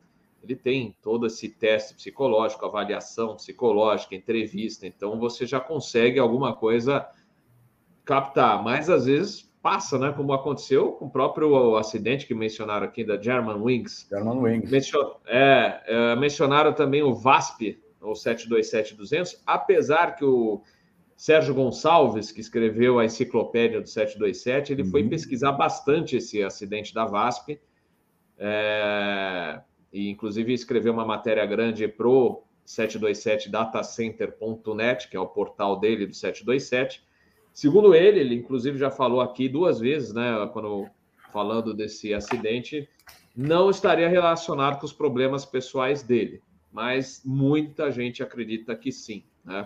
ele 0.44 0.56
tem 0.56 0.96
todo 1.02 1.26
esse 1.26 1.50
teste 1.50 1.96
psicológico, 1.96 2.66
avaliação 2.66 3.36
psicológica, 3.36 4.14
entrevista, 4.14 4.86
então 4.86 5.18
você 5.18 5.46
já 5.46 5.60
consegue 5.60 6.20
alguma 6.20 6.54
coisa 6.54 7.08
captar, 8.06 8.62
mas 8.62 8.90
às 8.90 9.06
vezes 9.06 9.50
passa, 9.64 9.98
né? 9.98 10.12
Como 10.12 10.32
aconteceu 10.34 10.92
com 10.92 11.06
o 11.06 11.10
próprio 11.10 11.78
acidente 11.78 12.28
que 12.28 12.36
mencionaram 12.36 12.86
aqui 12.86 13.06
da 13.06 13.20
German 13.20 13.62
Wings. 13.62 14.06
German 14.10 14.40
Wings. 14.40 14.70
Mencio... 14.70 15.16
É, 15.26 15.82
é, 15.88 16.16
mencionaram 16.18 16.74
também 16.74 17.02
o 17.02 17.16
VASP, 17.16 17.82
ou 18.02 18.12
727-200, 18.12 19.42
apesar 19.48 20.18
que 20.18 20.26
o 20.26 20.62
Sérgio 21.16 21.56
Gonçalves, 21.56 22.34
que 22.34 22.42
escreveu 22.42 23.00
a 23.00 23.06
enciclopédia 23.06 23.80
do 23.80 23.88
727, 23.88 24.74
ele 24.74 24.84
uhum. 24.84 24.92
foi 24.92 25.08
pesquisar 25.08 25.54
bastante 25.54 26.18
esse 26.18 26.44
acidente 26.44 26.94
da 26.94 27.06
VASP, 27.06 27.62
é... 28.38 29.62
e 29.94 30.10
inclusive 30.10 30.52
escreveu 30.52 30.92
uma 30.92 31.06
matéria 31.06 31.46
grande 31.46 31.88
pro 31.88 32.44
727datacenter.net, 32.68 35.10
que 35.10 35.16
é 35.16 35.20
o 35.20 35.28
portal 35.28 35.80
dele 35.80 36.06
do 36.06 36.14
727, 36.14 37.02
Segundo 37.54 37.94
ele, 37.94 38.20
ele 38.20 38.36
inclusive 38.36 38.78
já 38.78 38.90
falou 38.90 39.22
aqui 39.22 39.48
duas 39.48 39.80
vezes, 39.80 40.14
né, 40.14 40.50
quando 40.52 40.88
falando 41.32 41.74
desse 41.74 42.14
acidente, 42.14 42.88
não 43.36 43.70
estaria 43.70 44.08
relacionado 44.08 44.80
com 44.80 44.86
os 44.86 44.94
problemas 44.94 45.46
pessoais 45.46 46.04
dele, 46.04 46.42
mas 46.72 47.22
muita 47.26 47.92
gente 47.92 48.22
acredita 48.22 48.76
que 48.76 48.92
sim, 48.92 49.24
né? 49.44 49.66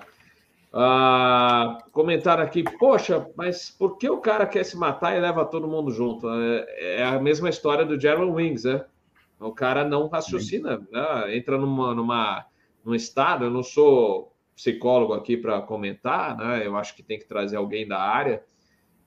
Ah, 0.71 1.77
comentar 1.91 2.39
aqui, 2.39 2.63
poxa, 2.77 3.29
mas 3.35 3.69
por 3.69 3.97
que 3.97 4.09
o 4.09 4.19
cara 4.19 4.45
quer 4.45 4.63
se 4.63 4.77
matar 4.77 5.15
e 5.15 5.19
leva 5.19 5.45
todo 5.45 5.67
mundo 5.67 5.91
junto? 5.91 6.29
É, 6.29 6.97
é 6.97 7.03
a 7.05 7.19
mesma 7.19 7.49
história 7.49 7.85
do 7.85 7.99
German 7.99 8.31
Wings, 8.31 8.65
né? 8.65 8.85
O 9.39 9.51
cara 9.51 9.83
não 9.83 10.07
raciocina, 10.07 10.81
né? 10.91 11.38
entra 11.38 11.57
numa, 11.57 11.93
numa, 11.93 12.45
num 12.83 12.95
estado. 12.95 13.45
Eu 13.45 13.51
não 13.51 13.63
sou 13.63 14.31
psicólogo 14.58 15.14
aqui 15.14 15.38
para 15.38 15.62
comentar, 15.62 16.36
né? 16.36 16.66
Eu 16.66 16.76
acho 16.76 16.95
que 16.95 17.03
tem 17.03 17.20
que 17.20 17.28
trazer 17.28 17.58
alguém 17.58 17.88
da 17.88 17.99
área, 17.99 18.43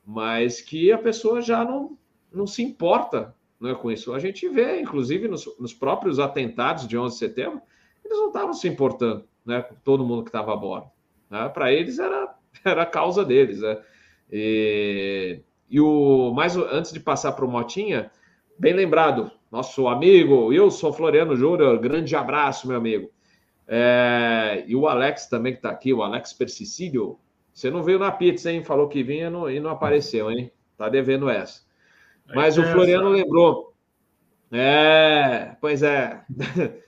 mas 0.06 0.60
que 0.60 0.92
a 0.92 0.98
pessoa 0.98 1.42
já 1.42 1.64
não, 1.64 1.98
não 2.32 2.46
se 2.46 2.62
importa 2.62 3.34
né, 3.60 3.74
com 3.74 3.90
isso. 3.90 4.14
A 4.14 4.20
gente 4.20 4.48
vê, 4.48 4.80
inclusive, 4.80 5.26
nos, 5.26 5.44
nos 5.58 5.74
próprios 5.74 6.20
atentados 6.20 6.86
de 6.86 6.96
11 6.96 7.12
de 7.12 7.18
setembro, 7.18 7.60
eles 8.04 8.16
não 8.16 8.28
estavam 8.28 8.54
se 8.54 8.68
importando 8.68 9.24
né, 9.44 9.60
com 9.60 9.74
todo 9.82 10.04
mundo 10.04 10.22
que 10.22 10.28
estava 10.28 10.52
a 10.52 10.56
bordo. 10.56 10.88
Né? 11.28 11.48
Para 11.48 11.72
eles 11.72 11.98
era, 11.98 12.32
era 12.64 12.82
a 12.82 12.86
causa 12.86 13.24
deles. 13.24 13.60
Né? 13.60 13.76
E, 14.30 15.40
e 15.68 15.80
o 15.80 16.32
mais 16.32 16.56
antes 16.56 16.92
de 16.92 17.00
passar 17.00 17.32
para 17.32 17.44
o 17.44 17.50
Motinha, 17.50 18.08
bem 18.56 18.72
lembrado, 18.72 19.32
nosso 19.50 19.88
amigo 19.88 20.46
Wilson 20.46 20.92
Floriano 20.92 21.34
Júnior, 21.34 21.76
grande 21.80 22.14
abraço, 22.14 22.68
meu 22.68 22.76
amigo. 22.76 23.10
É, 23.72 24.64
e 24.66 24.74
o 24.74 24.88
Alex 24.88 25.28
também 25.28 25.52
que 25.52 25.60
está 25.60 25.70
aqui, 25.70 25.94
o 25.94 26.02
Alex 26.02 26.32
Persicídio. 26.32 27.20
Você 27.52 27.70
não 27.70 27.84
veio 27.84 28.00
na 28.00 28.10
pizza, 28.10 28.50
hein? 28.50 28.64
Falou 28.64 28.88
que 28.88 29.00
vinha 29.00 29.30
no, 29.30 29.48
e 29.48 29.60
não 29.60 29.70
apareceu, 29.70 30.28
hein? 30.28 30.50
Tá 30.76 30.88
devendo 30.88 31.30
essa. 31.30 31.62
Mas 32.34 32.58
o 32.58 32.64
Floriano 32.64 33.10
lembrou. 33.10 33.72
É, 34.50 35.56
pois 35.60 35.84
é. 35.84 36.24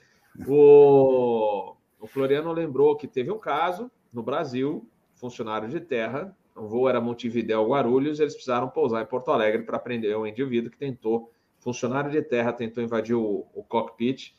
o, 0.45 1.73
o 2.01 2.07
Floriano 2.07 2.51
lembrou 2.51 2.97
que 2.97 3.07
teve 3.07 3.31
um 3.31 3.39
caso 3.39 3.89
no 4.11 4.21
Brasil, 4.21 4.85
funcionário 5.15 5.69
de 5.69 5.79
terra, 5.79 6.35
o 6.53 6.67
voo 6.67 6.89
era 6.89 6.99
Montevidéu 6.99 7.65
Guarulhos, 7.65 8.19
eles 8.19 8.33
precisaram 8.33 8.67
pousar 8.67 9.01
em 9.01 9.05
Porto 9.05 9.31
Alegre 9.31 9.63
para 9.63 9.79
prender 9.79 10.17
um 10.17 10.27
indivíduo 10.27 10.69
que 10.69 10.77
tentou, 10.77 11.31
funcionário 11.59 12.11
de 12.11 12.21
terra, 12.21 12.51
tentou 12.51 12.83
invadir 12.83 13.15
o, 13.15 13.45
o 13.53 13.63
cockpit 13.63 14.35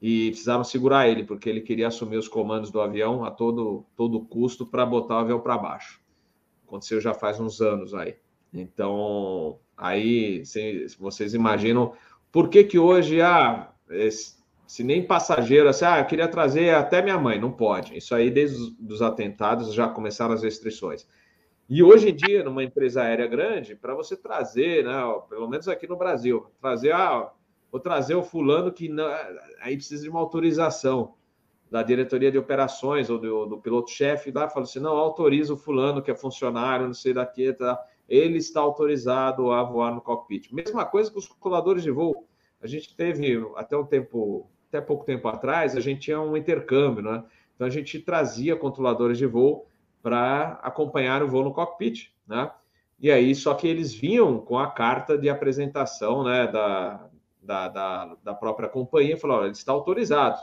e 0.00 0.30
precisaram 0.30 0.64
segurar 0.64 1.08
ele, 1.08 1.24
porque 1.24 1.48
ele 1.48 1.60
queria 1.60 1.88
assumir 1.88 2.16
os 2.16 2.28
comandos 2.28 2.70
do 2.70 2.80
avião 2.80 3.24
a 3.24 3.30
todo, 3.30 3.86
todo 3.96 4.20
custo 4.20 4.66
para 4.66 4.84
botar 4.84 5.16
o 5.16 5.18
avião 5.18 5.40
para 5.40 5.56
baixo. 5.56 6.00
Aconteceu 6.66 7.00
já 7.00 7.14
faz 7.14 7.40
uns 7.40 7.60
anos 7.60 7.94
aí. 7.94 8.16
Então, 8.52 9.58
aí 9.76 10.42
vocês 10.98 11.34
imaginam 11.34 11.94
por 12.30 12.48
que, 12.48 12.64
que 12.64 12.78
hoje, 12.78 13.20
ah, 13.20 13.72
se 14.66 14.82
nem 14.82 15.06
passageiro, 15.06 15.68
assim, 15.68 15.84
ah, 15.84 16.00
eu 16.00 16.04
queria 16.06 16.28
trazer 16.28 16.74
até 16.74 17.00
minha 17.00 17.18
mãe, 17.18 17.40
não 17.40 17.52
pode. 17.52 17.96
Isso 17.96 18.14
aí, 18.14 18.30
desde 18.30 18.76
os 18.88 19.02
atentados, 19.02 19.72
já 19.72 19.88
começaram 19.88 20.34
as 20.34 20.42
restrições. 20.42 21.06
E 21.68 21.82
hoje 21.82 22.10
em 22.10 22.14
dia, 22.14 22.44
numa 22.44 22.62
empresa 22.62 23.02
aérea 23.02 23.26
grande, 23.26 23.74
para 23.74 23.94
você 23.94 24.16
trazer, 24.16 24.84
né, 24.84 25.00
pelo 25.28 25.48
menos 25.48 25.66
aqui 25.66 25.86
no 25.86 25.96
Brasil, 25.96 26.46
trazer, 26.60 26.92
ah, 26.92 27.30
vou 27.74 27.80
trazer 27.80 28.14
o 28.14 28.22
fulano 28.22 28.70
que 28.70 28.88
não, 28.88 29.04
aí 29.60 29.74
precisa 29.74 30.04
de 30.04 30.08
uma 30.08 30.20
autorização 30.20 31.16
da 31.68 31.82
diretoria 31.82 32.30
de 32.30 32.38
operações 32.38 33.10
ou 33.10 33.18
do, 33.18 33.46
do 33.46 33.58
piloto-chefe 33.58 34.30
lá, 34.30 34.48
fala 34.48 34.64
assim, 34.64 34.78
não, 34.78 34.96
autoriza 34.96 35.54
o 35.54 35.56
fulano 35.56 36.00
que 36.00 36.08
é 36.08 36.14
funcionário, 36.14 36.86
não 36.86 36.94
sei 36.94 37.12
daqui, 37.12 37.52
tá? 37.52 37.84
ele 38.08 38.38
está 38.38 38.60
autorizado 38.60 39.50
a 39.50 39.60
voar 39.64 39.92
no 39.92 40.00
cockpit. 40.00 40.52
Mesma 40.52 40.84
coisa 40.84 41.10
com 41.10 41.18
os 41.18 41.26
calculadores 41.26 41.82
de 41.82 41.90
voo. 41.90 42.28
A 42.62 42.68
gente 42.68 42.94
teve 42.94 43.44
até 43.56 43.76
um 43.76 43.84
tempo, 43.84 44.48
até 44.68 44.80
pouco 44.80 45.04
tempo 45.04 45.26
atrás, 45.26 45.76
a 45.76 45.80
gente 45.80 46.02
tinha 46.02 46.20
um 46.20 46.36
intercâmbio, 46.36 47.02
né? 47.02 47.24
Então 47.56 47.66
a 47.66 47.70
gente 47.70 47.98
trazia 47.98 48.54
controladores 48.54 49.18
de 49.18 49.26
voo 49.26 49.66
para 50.00 50.60
acompanhar 50.62 51.24
o 51.24 51.28
voo 51.28 51.42
no 51.42 51.52
cockpit, 51.52 52.12
né? 52.24 52.52
E 53.00 53.10
aí, 53.10 53.34
só 53.34 53.52
que 53.52 53.66
eles 53.66 53.92
vinham 53.92 54.38
com 54.38 54.56
a 54.56 54.70
carta 54.70 55.18
de 55.18 55.28
apresentação, 55.28 56.22
né, 56.22 56.46
da, 56.46 57.10
da, 57.44 57.68
da, 57.68 58.16
da 58.22 58.34
própria 58.34 58.68
companhia, 58.68 59.16
falou: 59.16 59.38
olha, 59.38 59.46
ele 59.46 59.52
está 59.52 59.72
autorizado. 59.72 60.40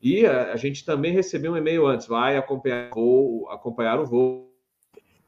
E 0.00 0.26
a, 0.26 0.52
a, 0.52 0.56
gente 0.56 0.84
também 0.84 1.12
recebeu 1.12 1.52
um 1.52 1.56
e-mail 1.56 1.86
antes, 1.86 2.06
vai 2.06 2.36
acompanhar 2.36 2.90
o 2.90 2.94
voo, 2.94 3.48
acompanhar 3.50 4.00
o 4.00 4.06
voo 4.06 4.50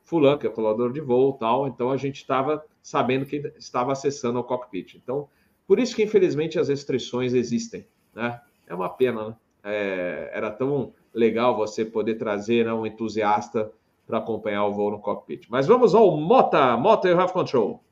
fulano, 0.05 0.39
que 0.39 0.47
é 0.47 0.51
colador 0.51 0.93
de 0.93 1.01
voo 1.01 1.33
tal. 1.33 1.67
Então 1.67 1.91
a 1.91 1.97
gente 1.97 2.17
estava 2.17 2.65
sabendo 2.83 3.27
que 3.27 3.53
estava 3.57 3.93
acessando 3.93 4.39
o 4.39 4.45
cockpit. 4.45 4.95
Então, 4.95 5.29
por 5.67 5.79
isso 5.79 5.97
que 5.97 6.03
infelizmente 6.03 6.59
as 6.59 6.69
restrições 6.69 7.35
existem, 7.35 7.87
né? 8.15 8.41
É 8.67 8.75
uma 8.75 8.89
pena, 8.89 9.29
né? 9.29 9.37
É, 9.65 10.31
era 10.33 10.51
tão 10.51 10.93
legal 11.13 11.57
você 11.57 11.85
poder 11.85 12.15
trazer 12.17 12.65
né, 12.67 12.73
um 12.73 12.87
entusiasta 12.87 13.73
para 14.07 14.19
acompanhar 14.19 14.65
o 14.65 14.73
voo 14.73 14.93
no 14.93 15.01
cockpit. 15.01 15.49
Mas 15.51 15.67
vamos 15.67 15.95
ao 15.95 16.17
Mota, 16.17 16.77
Mota 16.77 17.09
e 17.09 17.29
Control. 17.29 17.83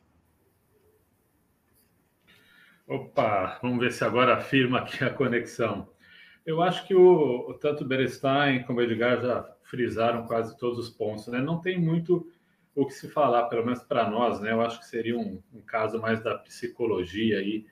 Opa, 2.87 3.59
vamos 3.63 3.79
ver 3.79 3.93
se 3.93 4.05
agora 4.05 4.35
afirma 4.35 4.81
aqui 4.81 5.03
a 5.03 5.11
conexão. 5.11 5.89
Eu 6.45 6.61
acho 6.61 6.87
que 6.87 6.95
o, 6.95 7.49
o 7.49 7.55
tanto 7.55 7.83
Berestein 7.83 8.63
como 8.65 8.83
Edgar 8.83 9.23
já 9.23 9.43
frisaram 9.63 10.27
quase 10.27 10.57
todos 10.59 10.79
os 10.79 10.91
pontos, 10.91 11.27
né? 11.29 11.41
Não 11.41 11.61
tem 11.63 11.81
muito 11.81 12.31
o 12.75 12.85
que 12.85 12.93
se 12.93 13.09
falar, 13.09 13.45
pelo 13.45 13.65
menos 13.65 13.83
para 13.83 14.11
nós, 14.11 14.39
né? 14.41 14.53
Eu 14.53 14.61
acho 14.61 14.81
que 14.81 14.87
seria 14.87 15.17
um, 15.17 15.43
um, 15.55 15.63
caso 15.63 15.99
mais 15.99 16.23
da 16.23 16.37
psicologia 16.37 17.39
aí 17.39 17.67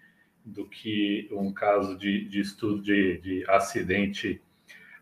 do 0.44 0.66
que 0.66 1.28
um 1.30 1.52
caso 1.52 1.96
de, 1.98 2.24
de 2.26 2.40
estudo 2.40 2.80
de, 2.82 3.18
de, 3.18 3.44
acidente 3.50 4.40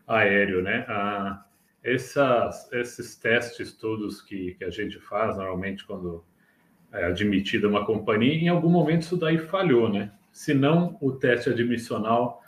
aéreo, 0.05 0.61
né? 0.61 0.85
Ah, 0.89 1.45
essas, 1.81 2.69
esses 2.73 3.15
testes 3.15 3.71
todos 3.71 4.21
que, 4.21 4.55
que 4.55 4.65
a 4.65 4.69
gente 4.69 4.99
faz 4.99 5.37
normalmente 5.37 5.85
quando 5.85 6.25
admitida 6.91 7.67
uma 7.67 7.85
companhia, 7.85 8.33
em 8.33 8.49
algum 8.49 8.69
momento 8.69 9.03
isso 9.03 9.17
daí 9.17 9.37
falhou, 9.37 9.89
né? 9.89 10.11
Se 10.31 10.53
não 10.53 10.97
o 11.01 11.11
teste 11.11 11.49
admissional 11.49 12.41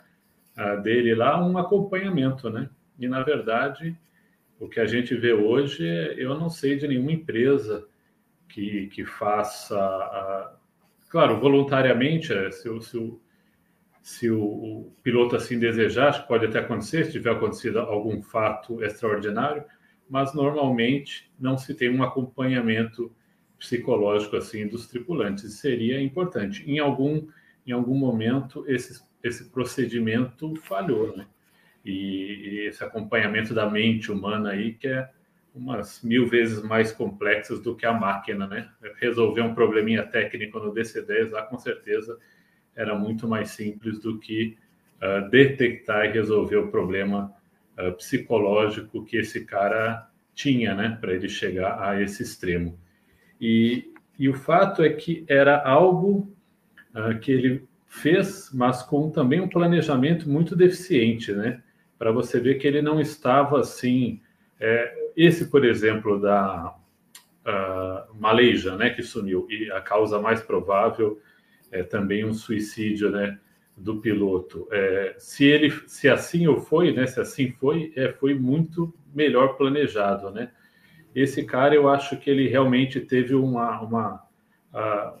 ah, 0.56 0.76
dele 0.76 1.14
lá, 1.14 1.44
um 1.44 1.56
acompanhamento, 1.58 2.50
né? 2.50 2.68
E 2.98 3.08
na 3.08 3.22
verdade, 3.22 3.96
o 4.60 4.68
que 4.68 4.80
a 4.80 4.86
gente 4.86 5.14
vê 5.14 5.32
hoje, 5.32 5.84
eu 6.16 6.38
não 6.38 6.48
sei 6.48 6.76
de 6.76 6.86
nenhuma 6.86 7.12
empresa 7.12 7.86
que, 8.48 8.86
que 8.88 9.04
faça, 9.04 9.76
ah, 9.78 10.54
claro, 11.08 11.40
voluntariamente, 11.40 12.32
é, 12.32 12.50
se, 12.50 12.68
o, 12.68 12.80
se, 12.80 12.96
o, 12.96 13.20
se 14.02 14.30
o, 14.30 14.42
o 14.42 14.92
piloto 15.02 15.36
assim 15.36 15.58
desejar, 15.58 16.26
pode 16.26 16.46
até 16.46 16.60
acontecer, 16.60 17.06
se 17.06 17.12
tiver 17.12 17.32
acontecido 17.32 17.80
algum 17.80 18.22
fato 18.22 18.82
extraordinário, 18.84 19.64
mas 20.08 20.34
normalmente 20.34 21.32
não 21.40 21.56
se 21.56 21.74
tem 21.74 21.90
um 21.90 22.02
acompanhamento 22.02 23.10
psicológico 23.64 24.36
assim 24.36 24.66
dos 24.66 24.86
tripulantes. 24.86 25.54
Seria 25.54 26.00
importante. 26.02 26.68
Em 26.70 26.78
algum 26.78 27.26
em 27.66 27.72
algum 27.72 27.96
momento 27.96 28.64
esse 28.68 29.02
esse 29.22 29.50
procedimento 29.50 30.54
falhou, 30.56 31.16
né? 31.16 31.26
E, 31.84 31.90
e 31.92 32.66
esse 32.68 32.84
acompanhamento 32.84 33.54
da 33.54 33.68
mente 33.68 34.12
humana 34.12 34.50
aí 34.50 34.74
que 34.74 34.86
é 34.86 35.08
umas 35.54 36.02
mil 36.02 36.26
vezes 36.26 36.62
mais 36.62 36.92
complexas 36.92 37.60
do 37.60 37.74
que 37.74 37.86
a 37.86 37.92
máquina, 37.92 38.46
né? 38.46 38.68
Resolver 39.00 39.40
um 39.40 39.54
probleminha 39.54 40.02
técnico 40.04 40.58
no 40.58 40.74
DC10 40.74 41.30
lá 41.30 41.42
com 41.42 41.58
certeza 41.58 42.18
era 42.76 42.94
muito 42.98 43.26
mais 43.26 43.50
simples 43.50 43.98
do 44.00 44.18
que 44.18 44.58
uh, 45.00 45.28
detectar 45.30 46.06
e 46.06 46.12
resolver 46.12 46.56
o 46.56 46.70
problema 46.70 47.32
uh, 47.78 47.92
psicológico 47.92 49.04
que 49.04 49.16
esse 49.16 49.44
cara 49.44 50.08
tinha, 50.34 50.74
né, 50.74 50.98
para 51.00 51.14
ele 51.14 51.28
chegar 51.28 51.80
a 51.80 52.02
esse 52.02 52.22
extremo. 52.22 52.76
E, 53.40 53.92
e 54.18 54.28
o 54.28 54.34
fato 54.34 54.82
é 54.82 54.88
que 54.90 55.24
era 55.28 55.62
algo 55.62 56.34
uh, 56.94 57.18
que 57.18 57.32
ele 57.32 57.68
fez, 57.86 58.50
mas 58.52 58.82
com 58.82 59.10
também 59.10 59.40
um 59.40 59.48
planejamento 59.48 60.28
muito 60.28 60.56
deficiente, 60.56 61.32
né? 61.32 61.62
Para 61.98 62.10
você 62.10 62.40
ver 62.40 62.56
que 62.56 62.66
ele 62.66 62.82
não 62.82 63.00
estava 63.00 63.60
assim. 63.60 64.20
É, 64.58 65.10
esse, 65.16 65.46
por 65.46 65.64
exemplo, 65.64 66.20
da 66.20 66.74
uh, 67.44 68.14
Malaysia, 68.20 68.76
né, 68.76 68.90
que 68.90 69.02
sumiu, 69.02 69.46
e 69.50 69.70
a 69.70 69.80
causa 69.80 70.20
mais 70.20 70.40
provável 70.42 71.20
é 71.70 71.82
também 71.82 72.24
um 72.24 72.32
suicídio, 72.32 73.10
né, 73.10 73.38
do 73.76 74.00
piloto. 74.00 74.66
É, 74.70 75.14
se 75.18 75.44
ele, 75.44 75.70
se 75.86 76.08
assim 76.08 76.46
ou 76.46 76.60
foi, 76.60 76.92
né, 76.92 77.06
se 77.06 77.20
assim 77.20 77.52
foi, 77.52 77.92
é, 77.96 78.12
foi 78.12 78.34
muito 78.34 78.94
melhor 79.14 79.56
planejado, 79.56 80.30
né? 80.30 80.50
Esse 81.14 81.44
cara, 81.44 81.74
eu 81.74 81.88
acho 81.88 82.16
que 82.16 82.28
ele 82.28 82.48
realmente 82.48 83.00
teve 83.00 83.34
uma, 83.34 83.80
uma 83.80 84.14
uh, 84.74 85.18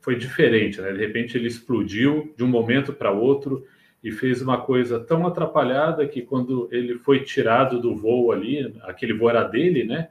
foi 0.00 0.16
diferente, 0.16 0.80
né? 0.80 0.92
De 0.92 0.98
repente 0.98 1.36
ele 1.36 1.48
explodiu 1.48 2.34
de 2.36 2.44
um 2.44 2.48
momento 2.48 2.92
para 2.92 3.10
outro 3.10 3.66
e 4.02 4.10
fez 4.12 4.42
uma 4.42 4.60
coisa 4.60 5.00
tão 5.00 5.26
atrapalhada 5.26 6.06
que 6.06 6.20
quando 6.20 6.68
ele 6.70 6.98
foi 6.98 7.20
tirado 7.20 7.80
do 7.80 7.96
voo 7.96 8.30
ali, 8.32 8.74
aquele 8.82 9.14
voo 9.14 9.30
era 9.30 9.42
dele, 9.44 9.84
né? 9.84 10.08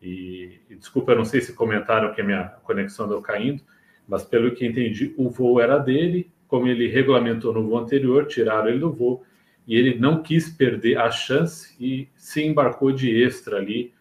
E, 0.00 0.60
e 0.70 0.76
desculpa, 0.76 1.12
eu 1.12 1.16
não 1.16 1.24
sei 1.24 1.40
se 1.40 1.52
comentaram 1.52 2.12
que 2.12 2.20
a 2.20 2.24
minha 2.24 2.44
conexão 2.62 3.08
deu 3.08 3.20
caindo, 3.20 3.62
mas 4.06 4.22
pelo 4.22 4.52
que 4.52 4.64
entendi, 4.66 5.12
o 5.16 5.28
voo 5.28 5.60
era 5.60 5.78
dele, 5.78 6.30
como 6.46 6.68
ele 6.68 6.86
regulamentou 6.86 7.52
no 7.52 7.66
voo 7.66 7.78
anterior, 7.78 8.26
tiraram 8.26 8.68
ele 8.68 8.78
do 8.78 8.92
voo 8.92 9.24
e 9.66 9.76
ele 9.76 9.98
não 9.98 10.22
quis 10.22 10.48
perder 10.48 10.98
a 10.98 11.10
chance 11.10 11.74
e 11.80 12.08
se 12.14 12.44
embarcou 12.44 12.92
de 12.92 13.20
extra 13.20 13.56
ali 13.56 13.92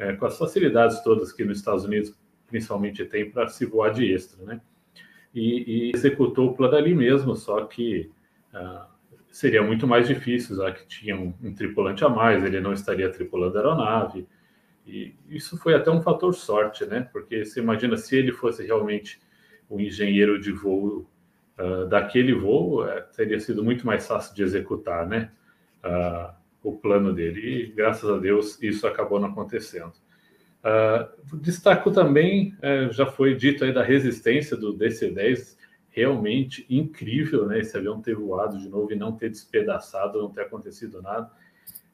é, 0.00 0.14
com 0.14 0.24
as 0.26 0.38
facilidades 0.38 1.00
todas 1.00 1.30
que 1.30 1.44
nos 1.44 1.58
Estados 1.58 1.84
Unidos 1.84 2.16
principalmente 2.46 3.04
tem 3.04 3.30
para 3.30 3.46
se 3.48 3.64
voar 3.66 3.92
de 3.92 4.12
extra, 4.12 4.44
né? 4.44 4.60
E, 5.32 5.90
e, 5.90 5.92
executou 5.94 6.48
o 6.48 6.54
plano 6.54 6.74
ali 6.74 6.92
mesmo, 6.92 7.36
só 7.36 7.64
que 7.64 8.10
uh, 8.52 8.84
seria 9.30 9.62
muito 9.62 9.86
mais 9.86 10.08
difícil, 10.08 10.56
já 10.56 10.72
que 10.72 10.84
tinha 10.88 11.16
um, 11.16 11.32
um, 11.40 11.54
tripulante 11.54 12.04
a 12.04 12.08
mais, 12.08 12.42
ele 12.42 12.60
não 12.60 12.72
estaria 12.72 13.08
tripulando 13.08 13.56
a 13.56 13.60
aeronave. 13.60 14.26
E 14.84 15.14
isso 15.28 15.56
foi 15.56 15.74
até 15.74 15.88
um 15.88 16.02
fator 16.02 16.34
sorte, 16.34 16.84
né? 16.84 17.08
Porque 17.12 17.44
você 17.44 17.60
imagina 17.60 17.96
se 17.96 18.16
ele 18.16 18.32
fosse 18.32 18.66
realmente 18.66 19.20
o 19.68 19.76
um 19.76 19.80
engenheiro 19.80 20.40
de 20.40 20.50
voo 20.50 21.08
uh, 21.56 21.86
daquele 21.86 22.34
voo, 22.34 22.82
uh, 22.82 22.88
teria 23.14 23.38
sido 23.38 23.62
muito 23.62 23.86
mais 23.86 24.04
fácil 24.08 24.34
de 24.34 24.42
executar, 24.42 25.06
né? 25.06 25.30
Uh, 25.84 26.39
o 26.62 26.76
plano 26.76 27.12
dele. 27.12 27.40
E 27.40 27.66
graças 27.72 28.08
a 28.08 28.18
Deus 28.18 28.60
isso 28.62 28.86
acabou 28.86 29.20
não 29.20 29.28
acontecendo. 29.28 29.92
Uh, 30.60 31.36
destaco 31.38 31.90
também, 31.90 32.54
uh, 32.58 32.92
já 32.92 33.06
foi 33.06 33.34
dito 33.34 33.64
aí 33.64 33.72
da 33.72 33.82
resistência 33.82 34.56
do 34.56 34.76
DC-10, 34.76 35.56
realmente 35.88 36.66
incrível, 36.68 37.46
né? 37.46 37.60
Esse 37.60 37.76
avião 37.76 38.00
ter 38.00 38.14
voado 38.14 38.58
de 38.58 38.68
novo 38.68 38.92
e 38.92 38.96
não 38.96 39.12
ter 39.12 39.30
despedaçado, 39.30 40.20
não 40.20 40.30
ter 40.30 40.42
acontecido 40.42 41.00
nada. 41.00 41.30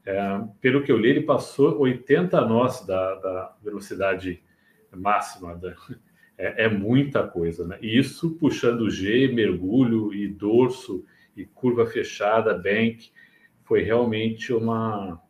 Uh, 0.03 0.49
pelo 0.61 0.83
que 0.83 0.91
eu 0.91 0.99
li, 0.99 1.11
ele 1.11 1.23
passou 1.23 1.79
80 1.79 2.41
nós 2.43 2.85
da, 2.85 3.15
da 3.17 3.57
velocidade 3.63 4.43
máxima. 4.95 5.55
Da, 5.55 5.75
é, 6.37 6.65
é, 6.65 6.69
muita 6.69 7.27
coisa, 7.27 7.67
né? 7.67 7.79
E 7.81 7.99
isso 7.99 8.33
puxando 8.33 8.91
G, 8.91 9.29
mergulho 9.29 10.13
e 10.13 10.29
dorso 10.29 11.05
e 11.37 11.45
curva 11.45 11.87
fechada, 11.87 12.55
bank, 12.55 13.11
foi 13.67 13.83
realmente 13.83 14.53
uma, 14.53 15.21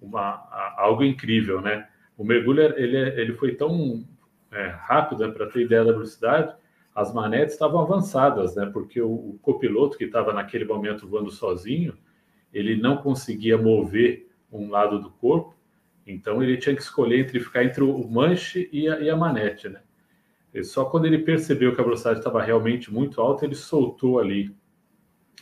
uma 0.00 0.74
algo 0.76 1.04
incrível, 1.04 1.60
né? 1.60 1.86
O 2.16 2.24
mergulho 2.24 2.62
ele, 2.76 2.96
ele 2.96 3.34
foi 3.34 3.54
tão 3.54 4.04
é, 4.50 4.66
rápido 4.66 5.26
né, 5.26 5.32
para 5.32 5.46
ter 5.46 5.62
ideia 5.62 5.84
da 5.84 5.92
velocidade, 5.92 6.54
as 6.94 7.14
manetes 7.14 7.54
estavam 7.54 7.80
avançadas, 7.80 8.56
né? 8.56 8.66
Porque 8.72 9.00
o, 9.00 9.12
o 9.12 9.38
copiloto 9.40 9.96
que 9.96 10.04
estava 10.04 10.32
naquele 10.32 10.64
momento 10.64 11.06
voando 11.06 11.30
sozinho, 11.30 11.96
ele 12.52 12.76
não 12.76 12.96
conseguia 12.96 13.56
mover 13.56 14.28
um 14.50 14.70
lado 14.70 14.98
do 14.98 15.10
corpo, 15.10 15.54
então 16.06 16.42
ele 16.42 16.56
tinha 16.56 16.74
que 16.74 16.82
escolher 16.82 17.20
entre 17.20 17.38
ficar 17.38 17.62
entre 17.62 17.84
o 17.84 18.08
manche 18.08 18.68
e 18.72 18.88
a, 18.88 18.98
e 18.98 19.10
a 19.10 19.16
manete, 19.16 19.68
né? 19.68 19.82
E 20.54 20.64
só 20.64 20.86
quando 20.86 21.04
ele 21.04 21.18
percebeu 21.18 21.74
que 21.74 21.80
a 21.80 21.84
velocidade 21.84 22.20
estava 22.20 22.42
realmente 22.42 22.92
muito 22.92 23.20
alta, 23.20 23.44
ele 23.44 23.54
soltou 23.54 24.18
ali 24.18 24.56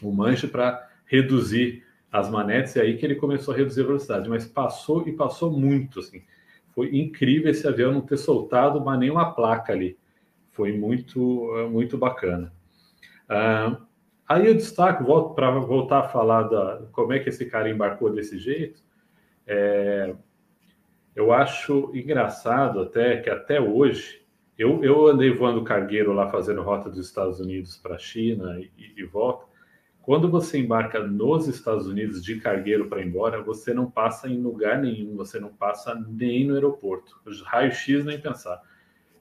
o 0.02 0.12
manche 0.12 0.48
para 0.48 0.84
reduzir 1.06 1.85
as 2.18 2.30
manetes, 2.30 2.74
e 2.76 2.80
aí 2.80 2.96
que 2.96 3.04
ele 3.04 3.14
começou 3.16 3.52
a 3.52 3.56
reduzir 3.56 3.82
a 3.82 3.86
velocidade, 3.86 4.28
mas 4.28 4.46
passou 4.46 5.06
e 5.06 5.12
passou 5.12 5.50
muito, 5.50 6.00
assim. 6.00 6.22
Foi 6.74 6.96
incrível 6.96 7.50
esse 7.50 7.66
avião 7.66 7.92
não 7.92 8.00
ter 8.00 8.16
soltado 8.16 8.82
mas 8.84 8.98
nenhuma 8.98 9.34
placa 9.34 9.72
ali. 9.72 9.98
Foi 10.52 10.72
muito, 10.72 11.50
muito 11.70 11.98
bacana. 11.98 12.52
Aí 14.28 14.46
eu 14.46 14.54
destaco, 14.54 15.04
volto 15.04 15.34
para 15.34 15.50
voltar 15.50 16.00
a 16.00 16.08
falar 16.08 16.44
da 16.44 16.82
como 16.92 17.12
é 17.12 17.18
que 17.18 17.28
esse 17.28 17.46
cara 17.46 17.70
embarcou 17.70 18.12
desse 18.12 18.38
jeito. 18.38 18.80
É, 19.46 20.14
eu 21.14 21.32
acho 21.32 21.92
engraçado 21.94 22.80
até 22.80 23.18
que 23.18 23.30
até 23.30 23.60
hoje 23.60 24.22
eu, 24.58 24.82
eu 24.82 25.06
andei 25.06 25.30
voando 25.30 25.62
cargueiro 25.62 26.12
lá 26.12 26.28
fazendo 26.28 26.62
rota 26.62 26.90
dos 26.90 26.98
Estados 26.98 27.40
Unidos 27.40 27.76
para 27.76 27.94
a 27.94 27.98
China 27.98 28.58
e, 28.58 28.70
e 28.96 29.04
volta. 29.04 29.46
Quando 30.06 30.30
você 30.30 30.60
embarca 30.60 31.04
nos 31.04 31.48
Estados 31.48 31.88
Unidos 31.88 32.22
de 32.22 32.38
cargueiro 32.38 32.88
para 32.88 33.02
embora, 33.02 33.42
você 33.42 33.74
não 33.74 33.90
passa 33.90 34.28
em 34.28 34.40
lugar 34.40 34.80
nenhum, 34.80 35.16
você 35.16 35.40
não 35.40 35.52
passa 35.52 35.96
nem 35.96 36.46
no 36.46 36.54
aeroporto. 36.54 37.20
Raio-X 37.44 38.04
nem 38.04 38.20
pensar. 38.20 38.62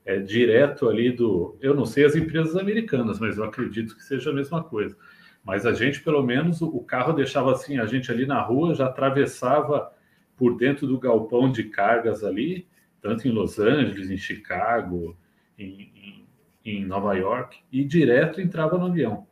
É 0.05 0.19
direto 0.19 0.87
ali 0.87 1.11
do. 1.11 1.57
Eu 1.59 1.73
não 1.73 1.87
sei 1.87 2.05
as 2.05 2.15
empresas 2.15 2.55
americanas, 2.55 3.19
mas 3.19 3.39
eu 3.39 3.45
acredito 3.45 3.95
que 3.95 4.03
seja 4.03 4.29
a 4.29 4.33
mesma 4.33 4.63
coisa. 4.63 4.95
Mas 5.43 5.65
a 5.65 5.73
gente, 5.73 6.03
pelo 6.03 6.21
menos, 6.21 6.61
o 6.61 6.79
carro 6.81 7.13
deixava 7.13 7.51
assim, 7.51 7.79
a 7.79 7.87
gente 7.87 8.11
ali 8.11 8.27
na 8.27 8.39
rua 8.39 8.75
já 8.75 8.85
atravessava 8.85 9.91
por 10.37 10.55
dentro 10.55 10.85
do 10.85 10.99
galpão 10.99 11.51
de 11.51 11.63
cargas 11.63 12.23
ali, 12.23 12.67
tanto 13.01 13.27
em 13.27 13.31
Los 13.31 13.57
Angeles, 13.57 14.11
em 14.11 14.17
Chicago, 14.17 15.17
em, 15.57 15.91
em, 15.95 16.25
em 16.63 16.85
Nova 16.85 17.15
York, 17.15 17.57
e 17.71 17.83
direto 17.83 18.39
entrava 18.39 18.77
no 18.77 18.85
avião. 18.85 19.25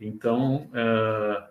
Então, 0.00 0.68
uh, 0.72 1.48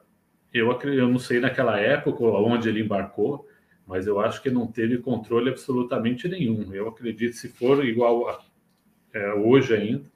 eu, 0.53 0.71
eu 0.71 1.07
não 1.09 1.19
sei 1.19 1.39
naquela 1.39 1.79
época 1.79 2.23
onde 2.23 2.69
ele 2.69 2.81
embarcou, 2.81 3.47
mas 3.85 4.07
eu 4.07 4.19
acho 4.19 4.41
que 4.41 4.49
não 4.49 4.67
teve 4.67 4.97
controle 4.97 5.49
absolutamente 5.49 6.27
nenhum. 6.27 6.73
Eu 6.73 6.89
acredito, 6.89 7.35
se 7.35 7.47
for 7.47 7.85
igual 7.85 8.27
a, 8.29 8.41
é, 9.13 9.33
hoje 9.33 9.73
ainda, 9.73 10.11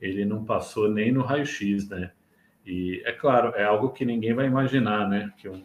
ele 0.00 0.24
não 0.24 0.44
passou 0.44 0.90
nem 0.90 1.12
no 1.12 1.22
raio-x, 1.22 1.88
né? 1.88 2.12
E 2.64 3.00
é 3.04 3.12
claro, 3.12 3.54
é 3.54 3.62
algo 3.62 3.90
que 3.90 4.04
ninguém 4.04 4.34
vai 4.34 4.46
imaginar, 4.46 5.08
né? 5.08 5.32
Que 5.38 5.48
um, 5.48 5.64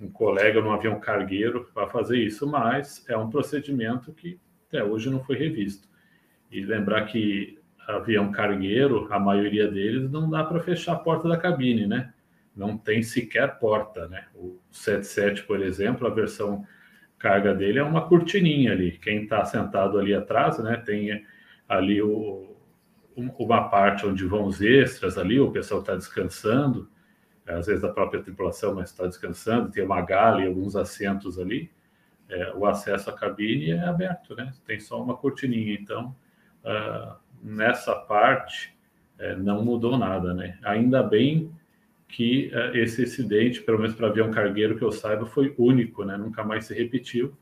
um 0.00 0.10
colega 0.10 0.60
no 0.60 0.70
avião 0.70 1.00
cargueiro 1.00 1.70
vai 1.74 1.88
fazer 1.88 2.18
isso, 2.18 2.46
mas 2.46 3.04
é 3.08 3.16
um 3.16 3.30
procedimento 3.30 4.12
que 4.12 4.38
até 4.68 4.84
hoje 4.84 5.08
não 5.08 5.24
foi 5.24 5.36
revisto. 5.36 5.88
E 6.50 6.60
lembrar 6.60 7.06
que 7.06 7.58
avião 7.88 8.30
cargueiro, 8.30 9.08
a 9.10 9.18
maioria 9.18 9.68
deles, 9.70 10.10
não 10.10 10.28
dá 10.30 10.44
para 10.44 10.60
fechar 10.60 10.92
a 10.92 10.98
porta 10.98 11.28
da 11.28 11.36
cabine, 11.36 11.86
né? 11.86 12.12
não 12.54 12.76
tem 12.76 13.02
sequer 13.02 13.58
porta, 13.58 14.06
né? 14.08 14.26
O 14.34 14.58
77, 14.70 15.44
por 15.44 15.60
exemplo, 15.60 16.06
a 16.06 16.10
versão 16.10 16.66
carga 17.18 17.54
dele 17.54 17.78
é 17.78 17.82
uma 17.82 18.06
cortininha 18.08 18.72
ali. 18.72 18.98
Quem 18.98 19.24
está 19.24 19.44
sentado 19.44 19.98
ali 19.98 20.14
atrás, 20.14 20.58
né? 20.58 20.76
Tem 20.76 21.24
ali 21.68 22.02
o, 22.02 22.54
uma 23.16 23.68
parte 23.68 24.06
onde 24.06 24.24
vão 24.26 24.44
os 24.44 24.60
extras 24.60 25.16
ali, 25.16 25.40
o 25.40 25.50
pessoal 25.50 25.80
está 25.80 25.94
descansando, 25.94 26.88
às 27.46 27.66
vezes 27.66 27.82
a 27.84 27.92
própria 27.92 28.22
tripulação, 28.22 28.74
mas 28.74 28.90
está 28.90 29.06
descansando, 29.06 29.70
tem 29.70 29.84
uma 29.84 30.00
gala 30.02 30.42
e 30.42 30.46
alguns 30.46 30.76
assentos 30.76 31.38
ali. 31.38 31.70
É, 32.28 32.52
o 32.54 32.66
acesso 32.66 33.10
à 33.10 33.12
cabine 33.12 33.72
é 33.72 33.84
aberto, 33.84 34.34
né? 34.34 34.52
Tem 34.66 34.78
só 34.78 35.02
uma 35.02 35.16
cortininha. 35.16 35.74
Então, 35.74 36.14
uh, 36.64 37.16
nessa 37.42 37.94
parte, 37.94 38.76
é, 39.18 39.34
não 39.34 39.64
mudou 39.64 39.98
nada, 39.98 40.32
né? 40.32 40.58
Ainda 40.62 41.02
bem 41.02 41.50
que 42.08 42.52
uh, 42.54 42.76
esse 42.76 43.02
acidente, 43.02 43.62
pelo 43.62 43.78
menos 43.78 43.94
para 43.94 44.08
avião 44.08 44.30
cargueiro 44.30 44.76
que 44.76 44.84
eu 44.84 44.92
saiba, 44.92 45.26
foi 45.26 45.54
único, 45.58 46.04
né? 46.04 46.16
Nunca 46.16 46.44
mais 46.44 46.66
se 46.66 46.74
repetiu. 46.74 47.36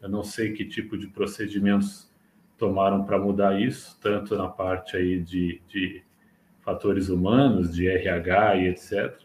Eu 0.00 0.08
não 0.08 0.22
sei 0.22 0.52
que 0.52 0.64
tipo 0.64 0.96
de 0.96 1.06
procedimentos 1.06 2.10
tomaram 2.56 3.04
para 3.04 3.18
mudar 3.18 3.60
isso, 3.60 3.98
tanto 4.00 4.36
na 4.36 4.48
parte 4.48 4.96
aí 4.96 5.20
de, 5.20 5.60
de 5.68 6.02
fatores 6.62 7.08
humanos, 7.08 7.74
de 7.74 7.86
RH 7.86 8.56
e 8.56 8.68
etc. 8.68 9.20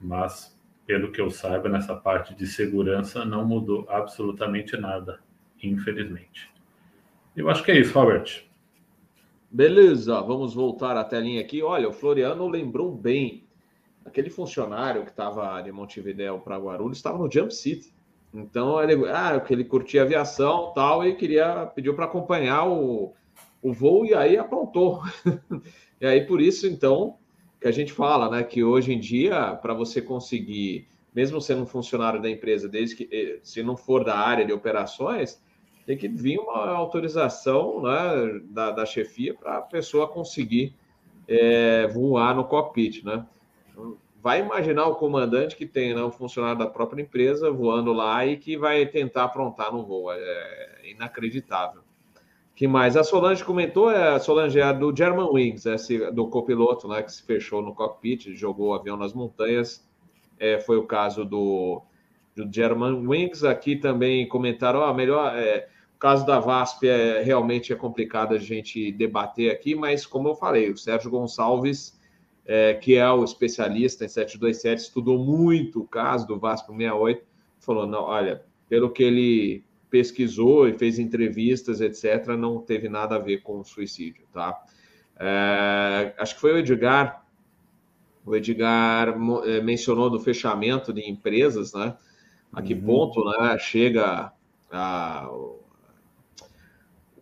Mas, 0.00 0.58
pelo 0.86 1.12
que 1.12 1.20
eu 1.20 1.30
saiba, 1.30 1.68
nessa 1.68 1.94
parte 1.94 2.34
de 2.34 2.46
segurança 2.46 3.24
não 3.24 3.46
mudou 3.46 3.86
absolutamente 3.88 4.76
nada, 4.76 5.20
infelizmente. 5.62 6.50
Eu 7.36 7.50
acho 7.50 7.62
que 7.62 7.70
é 7.70 7.78
isso, 7.78 7.92
Robert. 7.92 8.44
Beleza, 9.54 10.20
vamos 10.20 10.52
voltar 10.52 10.96
à 10.96 11.04
telinha 11.04 11.40
aqui. 11.40 11.62
Olha, 11.62 11.88
o 11.88 11.92
Floriano 11.92 12.48
lembrou 12.48 12.90
bem 12.90 13.44
aquele 14.04 14.28
funcionário 14.28 15.04
que 15.04 15.12
estava 15.12 15.60
de 15.60 15.70
Montevideo 15.70 16.40
para 16.40 16.58
Guarulhos 16.58 16.96
estava 16.96 17.18
no 17.18 17.30
Jump 17.30 17.54
City. 17.54 17.94
Então 18.34 18.82
ele, 18.82 19.08
ah, 19.08 19.40
ele 19.48 19.62
curtia 19.62 20.02
aviação 20.02 20.72
tal 20.74 21.06
e 21.06 21.14
queria 21.14 21.66
pediu 21.66 21.94
para 21.94 22.06
acompanhar 22.06 22.68
o, 22.68 23.14
o 23.62 23.72
voo 23.72 24.04
e 24.04 24.12
aí 24.12 24.36
aprontou. 24.36 25.00
e 26.00 26.04
aí 26.04 26.26
por 26.26 26.40
isso 26.40 26.66
então 26.66 27.16
que 27.60 27.68
a 27.68 27.72
gente 27.72 27.92
fala, 27.92 28.28
né, 28.28 28.42
que 28.42 28.64
hoje 28.64 28.92
em 28.92 28.98
dia 28.98 29.54
para 29.54 29.72
você 29.72 30.02
conseguir, 30.02 30.88
mesmo 31.14 31.40
sendo 31.40 31.62
um 31.62 31.66
funcionário 31.66 32.20
da 32.20 32.28
empresa, 32.28 32.68
desde 32.68 32.96
que 32.96 33.08
eh, 33.08 33.38
se 33.44 33.62
não 33.62 33.76
for 33.76 34.02
da 34.02 34.18
área 34.18 34.44
de 34.44 34.52
operações, 34.52 35.40
tem 35.86 35.96
que 35.96 36.08
vir 36.08 36.38
uma 36.38 36.70
autorização 36.70 37.82
né, 37.82 38.40
da, 38.44 38.70
da 38.70 38.86
chefia 38.86 39.34
para 39.34 39.58
a 39.58 39.62
pessoa 39.62 40.08
conseguir 40.08 40.74
é, 41.28 41.86
voar 41.88 42.34
no 42.34 42.44
cockpit, 42.44 43.04
né? 43.04 43.26
vai 44.24 44.40
imaginar 44.40 44.86
o 44.86 44.94
comandante 44.94 45.54
que 45.54 45.66
tem 45.66 45.94
né, 45.94 46.02
um 46.02 46.10
funcionário 46.10 46.58
da 46.58 46.66
própria 46.66 47.02
empresa 47.02 47.50
voando 47.50 47.92
lá 47.92 48.24
e 48.24 48.38
que 48.38 48.56
vai 48.56 48.86
tentar 48.86 49.24
aprontar 49.24 49.70
no 49.70 49.84
voo. 49.84 50.10
É 50.10 50.80
inacreditável. 50.90 51.82
que 52.54 52.66
mais? 52.66 52.96
A 52.96 53.04
Solange 53.04 53.44
comentou, 53.44 53.90
é 53.90 54.14
a 54.14 54.18
Solange 54.18 54.58
é 54.58 54.72
do 54.72 54.96
German 54.96 55.28
Wings, 55.30 55.66
esse, 55.66 56.10
do 56.10 56.26
copiloto 56.26 56.88
né, 56.88 57.02
que 57.02 57.12
se 57.12 57.22
fechou 57.22 57.60
no 57.60 57.74
cockpit, 57.74 58.34
jogou 58.34 58.68
o 58.68 58.74
avião 58.74 58.96
nas 58.96 59.12
montanhas. 59.12 59.86
É, 60.38 60.58
foi 60.58 60.78
o 60.78 60.86
caso 60.86 61.22
do, 61.22 61.82
do 62.34 62.50
German 62.50 63.06
Wings. 63.06 63.44
Aqui 63.44 63.76
também 63.76 64.26
comentaram, 64.26 64.80
ó, 64.80 64.94
melhor. 64.94 65.36
É, 65.36 65.68
o 65.94 65.98
caso 65.98 66.26
da 66.26 66.38
VASP 66.38 66.88
é 66.88 67.22
realmente 67.22 67.72
é 67.72 67.76
complicado 67.76 68.34
a 68.34 68.38
gente 68.38 68.92
debater 68.92 69.50
aqui, 69.50 69.74
mas 69.74 70.04
como 70.04 70.28
eu 70.28 70.34
falei, 70.34 70.70
o 70.70 70.76
Sérgio 70.76 71.10
Gonçalves 71.10 71.98
é, 72.46 72.74
que 72.74 72.96
é 72.96 73.10
o 73.10 73.24
especialista 73.24 74.04
em 74.04 74.08
727, 74.08 74.80
estudou 74.80 75.18
muito 75.18 75.80
o 75.80 75.86
caso 75.86 76.26
do 76.26 76.38
Vasco 76.38 76.72
68, 76.72 77.24
falou: 77.58 77.86
não, 77.86 78.02
olha, 78.02 78.42
pelo 78.68 78.90
que 78.90 79.02
ele 79.02 79.64
pesquisou 79.88 80.68
e 80.68 80.74
fez 80.74 80.98
entrevistas, 80.98 81.80
etc., 81.80 82.28
não 82.36 82.60
teve 82.60 82.88
nada 82.88 83.16
a 83.16 83.18
ver 83.18 83.42
com 83.42 83.60
o 83.60 83.64
suicídio, 83.64 84.26
tá? 84.32 84.62
É, 85.18 86.14
acho 86.18 86.34
que 86.34 86.40
foi 86.40 86.52
o 86.52 86.58
Edgar, 86.58 87.24
o 88.26 88.34
Edgar 88.34 89.14
é, 89.44 89.60
mencionou 89.60 90.10
do 90.10 90.20
fechamento 90.20 90.92
de 90.92 91.08
empresas, 91.08 91.72
né? 91.72 91.96
A 92.52 92.60
que 92.60 92.74
uhum. 92.74 92.82
ponto 92.82 93.24
né, 93.24 93.56
chega 93.58 94.32
a, 94.70 95.28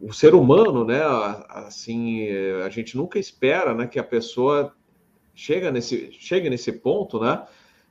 o 0.03 0.13
ser 0.13 0.35
humano, 0.35 0.85
né? 0.85 1.01
Assim, 1.49 2.29
a 2.65 2.69
gente 2.69 2.97
nunca 2.97 3.19
espera 3.19 3.73
né, 3.73 3.87
que 3.87 3.99
a 3.99 4.05
pessoa 4.05 4.75
chega 5.35 5.71
nesse, 5.71 6.11
chega 6.13 6.51
nesse 6.51 6.73
ponto, 6.73 7.21
né? 7.21 7.43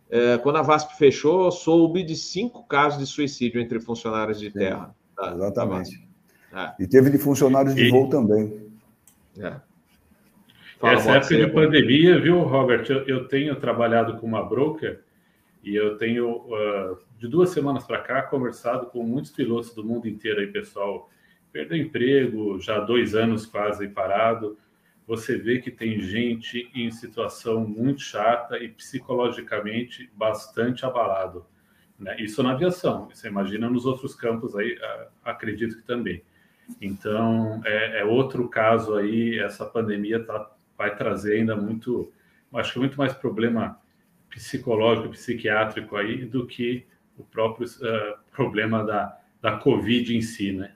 É, 0.09 0.37
quando 0.39 0.57
a 0.57 0.61
VASP 0.61 0.97
fechou, 0.97 1.49
soube 1.51 2.03
de 2.03 2.17
cinco 2.17 2.67
casos 2.67 2.99
de 2.99 3.07
suicídio 3.07 3.61
entre 3.61 3.79
funcionários 3.79 4.39
de 4.41 4.51
terra. 4.51 4.93
Tá, 5.15 5.33
exatamente. 5.33 6.05
É. 6.53 6.83
E 6.83 6.87
teve 6.87 7.09
de 7.09 7.17
funcionários 7.17 7.73
de 7.73 7.85
e... 7.85 7.89
voo 7.89 8.09
também. 8.09 8.69
É. 9.39 9.55
Fala, 10.79 10.93
Essa 10.93 11.11
época 11.11 11.37
de 11.37 11.47
pandemia, 11.47 12.19
viu, 12.19 12.41
Robert? 12.41 12.85
Eu, 12.89 13.07
eu, 13.07 13.27
tenho 13.27 13.55
trabalhado 13.55 14.17
com 14.17 14.27
uma 14.27 14.43
broker 14.43 14.99
e 15.63 15.75
eu 15.75 15.95
tenho, 15.97 16.29
uh, 16.29 16.97
de 17.17 17.27
duas 17.27 17.51
semanas 17.51 17.85
para 17.85 18.01
cá, 18.01 18.23
conversado 18.23 18.87
com 18.87 19.03
muitos 19.03 19.31
pilotos 19.31 19.73
do 19.73 19.83
mundo 19.83 20.09
inteiro 20.09 20.41
aí, 20.41 20.47
pessoal. 20.47 21.09
Perdeu 21.51 21.77
emprego, 21.77 22.59
já 22.59 22.79
dois 22.79 23.13
anos 23.15 23.45
quase 23.45 23.87
parado 23.89 24.57
você 25.11 25.37
vê 25.37 25.59
que 25.59 25.69
tem 25.69 25.99
gente 25.99 26.69
em 26.73 26.89
situação 26.89 27.67
muito 27.67 28.01
chata 28.01 28.57
e 28.57 28.69
psicologicamente 28.69 30.09
bastante 30.15 30.85
abalado. 30.85 31.45
Né? 31.99 32.15
Isso 32.19 32.41
na 32.41 32.51
aviação, 32.51 33.09
você 33.09 33.27
imagina 33.27 33.69
nos 33.69 33.85
outros 33.85 34.15
campos 34.15 34.55
aí, 34.55 34.79
acredito 35.21 35.75
que 35.75 35.83
também. 35.83 36.23
Então, 36.79 37.61
é, 37.65 37.99
é 37.99 38.05
outro 38.05 38.47
caso 38.47 38.95
aí, 38.95 39.37
essa 39.39 39.65
pandemia 39.65 40.23
tá, 40.23 40.49
vai 40.77 40.95
trazer 40.95 41.39
ainda 41.39 41.57
muito, 41.57 42.09
acho 42.53 42.71
que 42.71 42.79
muito 42.79 42.97
mais 42.97 43.13
problema 43.13 43.79
psicológico, 44.29 45.09
psiquiátrico 45.09 45.97
aí, 45.97 46.23
do 46.23 46.47
que 46.47 46.85
o 47.17 47.23
próprio 47.25 47.67
uh, 47.67 48.17
problema 48.31 48.85
da, 48.85 49.19
da 49.41 49.57
Covid 49.57 50.15
em 50.15 50.21
si, 50.21 50.53
né? 50.53 50.73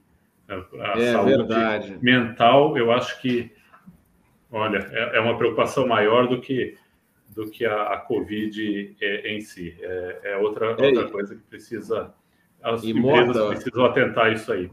A, 0.47 0.53
a 0.53 0.99
é 0.99 1.11
saúde 1.11 1.37
verdade. 1.37 1.97
mental, 2.01 2.77
eu 2.77 2.91
acho 2.91 3.19
que 3.21 3.51
Olha, 4.55 4.89
é, 4.91 5.17
é 5.17 5.19
uma 5.19 5.37
preocupação 5.37 5.85
maior 5.85 6.29
do 6.29 6.39
que 6.39 6.77
do 7.35 7.49
que 7.49 7.65
a, 7.65 7.93
a 7.93 7.97
Covid 7.97 8.95
é, 9.01 9.35
em 9.35 9.41
si. 9.41 9.75
É, 9.81 10.19
é 10.23 10.37
outra, 10.37 10.67
é, 10.67 10.87
outra 10.87 11.09
coisa 11.09 11.35
que 11.35 11.41
precisa. 11.41 12.13
As 12.63 12.81
empresas 12.85 13.35
Mota, 13.35 13.47
precisam 13.49 13.85
atentar 13.85 14.31
isso 14.31 14.53
aí. 14.53 14.71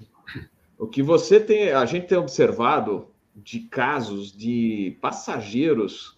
O 0.78 0.86
que 0.86 1.02
você 1.02 1.40
tem, 1.40 1.72
a 1.72 1.84
gente 1.84 2.06
tem 2.06 2.16
observado 2.16 3.08
de 3.34 3.60
casos 3.60 4.30
de 4.30 4.96
passageiros 5.00 6.16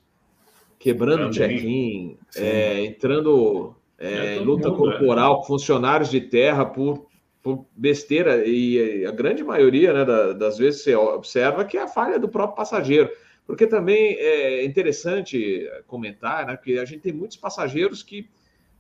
quebrando 0.79 1.33
check-in, 1.33 2.19
é, 2.37 2.85
entrando 2.85 3.75
é, 3.99 4.37
em 4.37 4.41
luta 4.41 4.69
mundo, 4.69 4.77
corporal 4.77 5.39
com 5.39 5.45
funcionários 5.45 6.11
de 6.11 6.21
terra 6.21 6.67
por, 6.67 7.07
por 7.45 7.67
besteira, 7.77 8.43
e 8.47 9.05
a 9.05 9.11
grande 9.11 9.45
maioria 9.45 9.93
né, 9.93 10.33
das 10.33 10.57
vezes 10.57 10.83
você 10.83 10.97
observa 10.97 11.63
que 11.63 11.77
é 11.77 11.83
a 11.83 11.87
falha 11.87 12.19
do 12.19 12.27
próprio 12.27 12.57
passageiro. 12.57 13.11
Porque 13.47 13.67
também 13.67 14.15
é 14.15 14.65
interessante 14.65 15.71
comentar, 15.87 16.47
né, 16.47 16.57
que 16.57 16.79
a 16.79 16.87
gente 16.87 17.03
tem 17.03 17.13
muitos 17.13 17.37
passageiros 17.37 18.03
que 18.03 18.31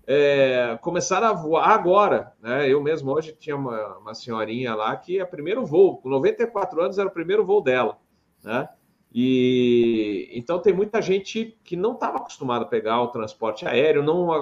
é, 0.07 0.79
começaram 0.81 1.27
a 1.27 1.33
voar 1.35 1.69
agora. 1.69 2.33
Né? 2.41 2.67
Eu 2.67 2.83
mesmo 2.83 3.13
hoje 3.13 3.37
tinha 3.39 3.55
uma, 3.55 3.99
uma 3.99 4.15
senhorinha 4.15 4.75
lá 4.75 4.97
que 4.97 5.19
é 5.19 5.25
o 5.25 5.29
primeiro 5.29 5.67
voo, 5.67 5.99
com 5.99 6.09
94 6.09 6.81
anos 6.81 6.97
era 6.97 7.07
o 7.07 7.13
primeiro 7.13 7.45
voo 7.45 7.61
dela. 7.61 7.99
Né? 8.43 8.67
E 9.13 10.31
então 10.33 10.59
tem 10.59 10.73
muita 10.73 11.03
gente 11.03 11.55
que 11.63 11.77
não 11.77 11.93
estava 11.93 12.17
acostumada 12.17 12.65
a 12.65 12.69
pegar 12.69 13.03
o 13.03 13.09
transporte 13.09 13.67
aéreo, 13.67 14.03
não 14.03 14.33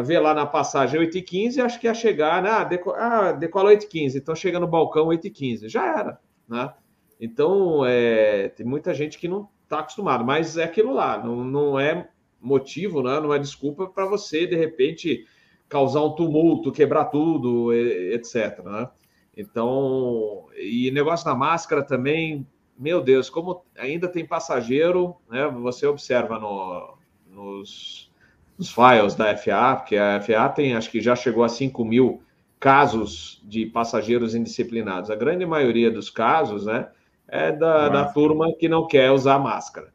ver 0.00 0.20
lá 0.20 0.32
na 0.32 0.46
passagem 0.46 0.98
8 0.98 1.18
e 1.18 1.22
15 1.22 1.60
acho 1.60 1.78
que 1.78 1.86
ia 1.86 1.92
chegar, 1.92 2.42
né? 2.42 2.50
Ah, 2.50 2.64
deco, 2.64 2.92
ah, 2.92 3.32
decola 3.32 3.70
8 3.70 3.84
e 3.84 3.88
15 3.88 4.18
então 4.18 4.34
chega 4.34 4.58
no 4.58 4.66
balcão 4.66 5.08
8 5.08 5.26
e 5.26 5.30
15 5.30 5.68
já 5.68 5.84
era, 5.98 6.20
né? 6.48 6.72
Então, 7.20 7.84
é, 7.86 8.48
tem 8.48 8.66
muita 8.66 8.92
gente 8.92 9.16
que 9.16 9.28
não 9.28 9.48
está 9.62 9.78
acostumado, 9.78 10.24
mas 10.24 10.56
é 10.56 10.64
aquilo 10.64 10.92
lá, 10.92 11.22
não, 11.22 11.44
não 11.44 11.78
é 11.78 12.08
motivo, 12.40 13.00
né? 13.00 13.20
não 13.20 13.32
é 13.32 13.38
desculpa 13.38 13.86
para 13.86 14.06
você, 14.06 14.44
de 14.44 14.56
repente, 14.56 15.24
causar 15.68 16.02
um 16.02 16.16
tumulto, 16.16 16.72
quebrar 16.72 17.04
tudo, 17.04 17.72
etc. 17.72 18.58
Né? 18.64 18.90
Então, 19.36 20.48
e 20.56 20.90
negócio 20.90 21.24
da 21.24 21.34
máscara 21.34 21.84
também, 21.84 22.44
meu 22.76 23.00
Deus, 23.00 23.30
como 23.30 23.64
ainda 23.78 24.08
tem 24.08 24.26
passageiro, 24.26 25.14
né? 25.30 25.46
Você 25.62 25.86
observa 25.86 26.38
no, 26.38 26.98
nos, 27.26 28.10
nos 28.58 28.70
files 28.72 29.14
da 29.14 29.36
FA, 29.36 29.76
porque 29.76 29.96
a 29.96 30.20
FA 30.20 30.48
tem, 30.48 30.74
acho 30.74 30.90
que 30.90 31.00
já 31.00 31.16
chegou 31.16 31.44
a 31.44 31.48
5 31.48 31.84
mil 31.84 32.22
casos 32.60 33.42
de 33.44 33.66
passageiros 33.66 34.34
indisciplinados. 34.34 35.10
A 35.10 35.16
grande 35.16 35.44
maioria 35.44 35.90
dos 35.90 36.10
casos, 36.10 36.66
né? 36.66 36.88
é 37.32 37.50
da, 37.50 37.88
da 37.88 38.04
turma 38.12 38.54
que 38.54 38.68
não 38.68 38.86
quer 38.86 39.10
usar 39.10 39.38
máscara. 39.38 39.90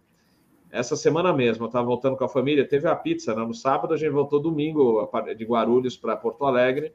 essa 0.71 0.95
semana 0.95 1.31
mesmo, 1.31 1.65
eu 1.65 1.67
estava 1.67 1.85
voltando 1.85 2.17
com 2.17 2.23
a 2.23 2.29
família, 2.29 2.67
teve 2.67 2.87
a 2.87 2.95
pizza 2.95 3.35
né? 3.35 3.45
no 3.45 3.53
sábado, 3.53 3.93
a 3.93 3.97
gente 3.97 4.09
voltou 4.09 4.39
domingo 4.39 5.07
de 5.37 5.45
Guarulhos 5.45 5.95
para 5.95 6.17
Porto 6.17 6.45
Alegre. 6.45 6.93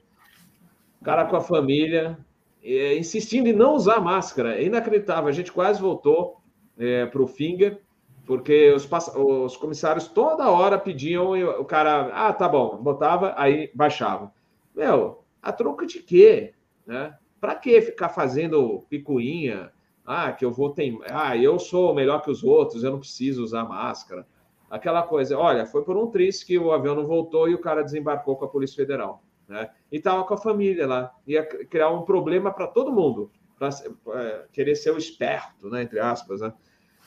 Cara 1.05 1.27
com 1.27 1.37
a 1.37 1.41
família, 1.41 2.19
é, 2.63 2.99
insistindo 2.99 3.47
em 3.47 3.53
não 3.53 3.75
usar 3.75 4.01
máscara. 4.01 4.57
É 4.57 4.65
inacreditável. 4.65 5.29
A 5.29 5.33
gente 5.33 5.53
quase 5.53 5.81
voltou 5.81 6.41
é, 6.77 7.07
para 7.07 7.23
o 7.23 7.27
Finger, 7.27 7.81
porque 8.27 8.71
os, 8.73 8.89
os, 9.17 9.57
comissários 9.57 10.07
toda 10.07 10.51
hora 10.51 10.79
pediam 10.79 11.37
e 11.37 11.45
o 11.45 11.65
cara, 11.65 12.11
ah, 12.13 12.33
tá 12.33 12.49
bom, 12.49 12.77
botava, 12.77 13.35
aí 13.37 13.71
baixava. 13.75 14.33
Meu, 14.75 15.25
a 15.43 15.53
troca 15.53 15.87
de 15.87 16.01
quê? 16.01 16.55
Né? 16.87 17.17
Para 17.41 17.55
que 17.57 17.81
ficar 17.81 18.09
fazendo 18.09 18.85
picuinha? 18.89 19.73
Ah, 20.05 20.33
que 20.33 20.45
eu 20.45 20.53
vou 20.53 20.71
ter. 20.71 20.97
Ah, 21.11 21.37
eu 21.37 21.59
sou 21.59 21.95
melhor 21.95 22.23
que 22.23 22.31
os 22.31 22.43
outros, 22.43 22.83
eu 22.83 22.91
não 22.91 22.99
preciso 22.99 23.43
usar 23.43 23.65
máscara. 23.65 24.27
Aquela 24.71 25.03
coisa, 25.03 25.39
olha, 25.39 25.67
foi 25.67 25.85
por 25.85 25.97
um 25.97 26.07
triste 26.07 26.47
que 26.47 26.59
o 26.59 26.73
avião 26.73 26.95
não 26.95 27.05
voltou 27.05 27.49
e 27.49 27.55
o 27.55 27.61
cara 27.61 27.83
desembarcou 27.83 28.37
com 28.37 28.45
a 28.45 28.49
Polícia 28.49 28.77
Federal. 28.77 29.23
Né? 29.47 29.69
E 29.91 29.97
estava 29.99 30.25
com 30.25 30.35
a 30.35 30.39
família 30.39 30.87
lá. 30.87 31.15
Ia 31.27 31.45
criar 31.45 31.91
um 31.91 32.03
problema 32.03 32.51
para 32.51 32.67
todo 32.67 32.93
mundo, 32.93 33.31
para 33.59 33.69
é, 33.69 34.47
querer 34.53 34.75
ser 34.75 34.93
o 34.93 34.99
esperto, 34.99 35.69
né? 35.69 35.83
entre 35.83 36.01
aspas. 36.01 36.41
Né? 36.41 36.53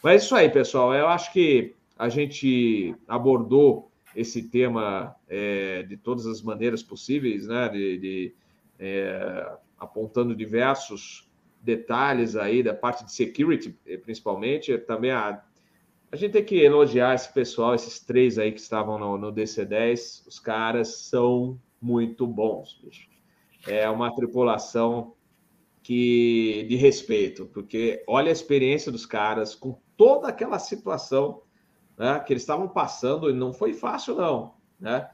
Mas 0.05 0.21
é 0.21 0.25
isso 0.25 0.35
aí, 0.35 0.49
pessoal. 0.51 0.93
Eu 0.93 1.07
acho 1.07 1.33
que 1.33 1.73
a 1.97 2.09
gente 2.09 2.95
abordou 3.07 3.91
esse 4.15 4.43
tema 4.49 5.15
é, 5.27 5.81
de 5.81 5.97
todas 5.97 6.27
as 6.27 6.43
maneiras 6.43 6.83
possíveis, 6.83 7.47
né? 7.47 7.67
de, 7.69 7.97
de 7.97 8.35
é, 8.77 9.51
apontando 9.79 10.35
diversos 10.35 11.27
detalhes 11.59 12.35
aí 12.35 12.61
da 12.61 12.71
parte 12.71 13.03
de 13.03 13.13
security, 13.13 13.75
principalmente. 14.03 14.77
Também 14.77 15.09
a, 15.09 15.43
a 16.11 16.15
gente 16.15 16.33
tem 16.33 16.45
que 16.45 16.61
elogiar 16.61 17.15
esse 17.15 17.33
pessoal, 17.33 17.73
esses 17.73 17.99
três 17.99 18.37
aí 18.37 18.51
que 18.51 18.59
estavam 18.59 18.99
no, 18.99 19.17
no 19.17 19.33
DC-10. 19.33 20.27
Os 20.27 20.39
caras 20.39 20.99
são 21.09 21.59
muito 21.81 22.27
bons, 22.27 22.79
bicho. 22.79 23.09
É 23.67 23.89
uma 23.89 24.13
tripulação 24.13 25.15
que 25.81 26.63
de 26.69 26.75
respeito, 26.75 27.47
porque 27.47 28.03
olha 28.07 28.29
a 28.29 28.31
experiência 28.31 28.91
dos 28.91 29.07
caras 29.07 29.55
com 29.55 29.83
toda 29.97 30.27
aquela 30.27 30.59
situação 30.59 31.41
né, 31.97 32.19
que 32.19 32.33
eles 32.33 32.43
estavam 32.43 32.67
passando 32.67 33.29
e 33.29 33.33
não 33.33 33.53
foi 33.53 33.73
fácil 33.73 34.15
não, 34.15 34.53
né? 34.79 35.09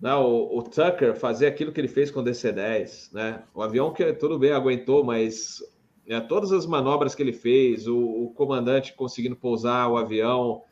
Não, 0.00 0.24
o, 0.24 0.58
o, 0.58 0.62
Tucker 0.62 1.14
fazer 1.14 1.46
aquilo 1.46 1.72
que 1.72 1.80
ele 1.80 1.88
fez 1.88 2.10
com 2.10 2.20
o 2.20 2.24
DC-10, 2.24 3.12
né? 3.12 3.42
O 3.52 3.62
avião 3.62 3.92
que 3.92 4.12
tudo 4.14 4.38
bem 4.38 4.52
aguentou, 4.52 5.04
mas 5.04 5.58
né, 6.06 6.20
todas 6.20 6.52
as 6.52 6.64
manobras 6.64 7.14
que 7.14 7.22
ele 7.22 7.34
fez, 7.34 7.86
o, 7.86 7.98
o 7.98 8.32
comandante 8.32 8.94
conseguindo 8.94 9.36
pousar 9.36 9.90
o 9.90 9.98
avião, 9.98 10.62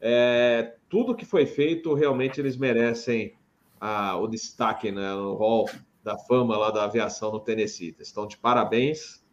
é, 0.00 0.76
tudo 0.88 1.16
que 1.16 1.24
foi 1.24 1.46
feito 1.46 1.94
realmente 1.94 2.40
eles 2.40 2.56
merecem 2.56 3.34
a, 3.80 4.16
o 4.16 4.28
destaque 4.28 4.92
né, 4.92 5.14
no 5.14 5.34
hall 5.34 5.68
da 6.02 6.16
fama 6.16 6.56
lá 6.56 6.70
da 6.70 6.84
aviação 6.84 7.32
no 7.32 7.40
Tennessee. 7.40 7.94
Estão 7.98 8.26
de 8.26 8.38
parabéns. 8.38 9.24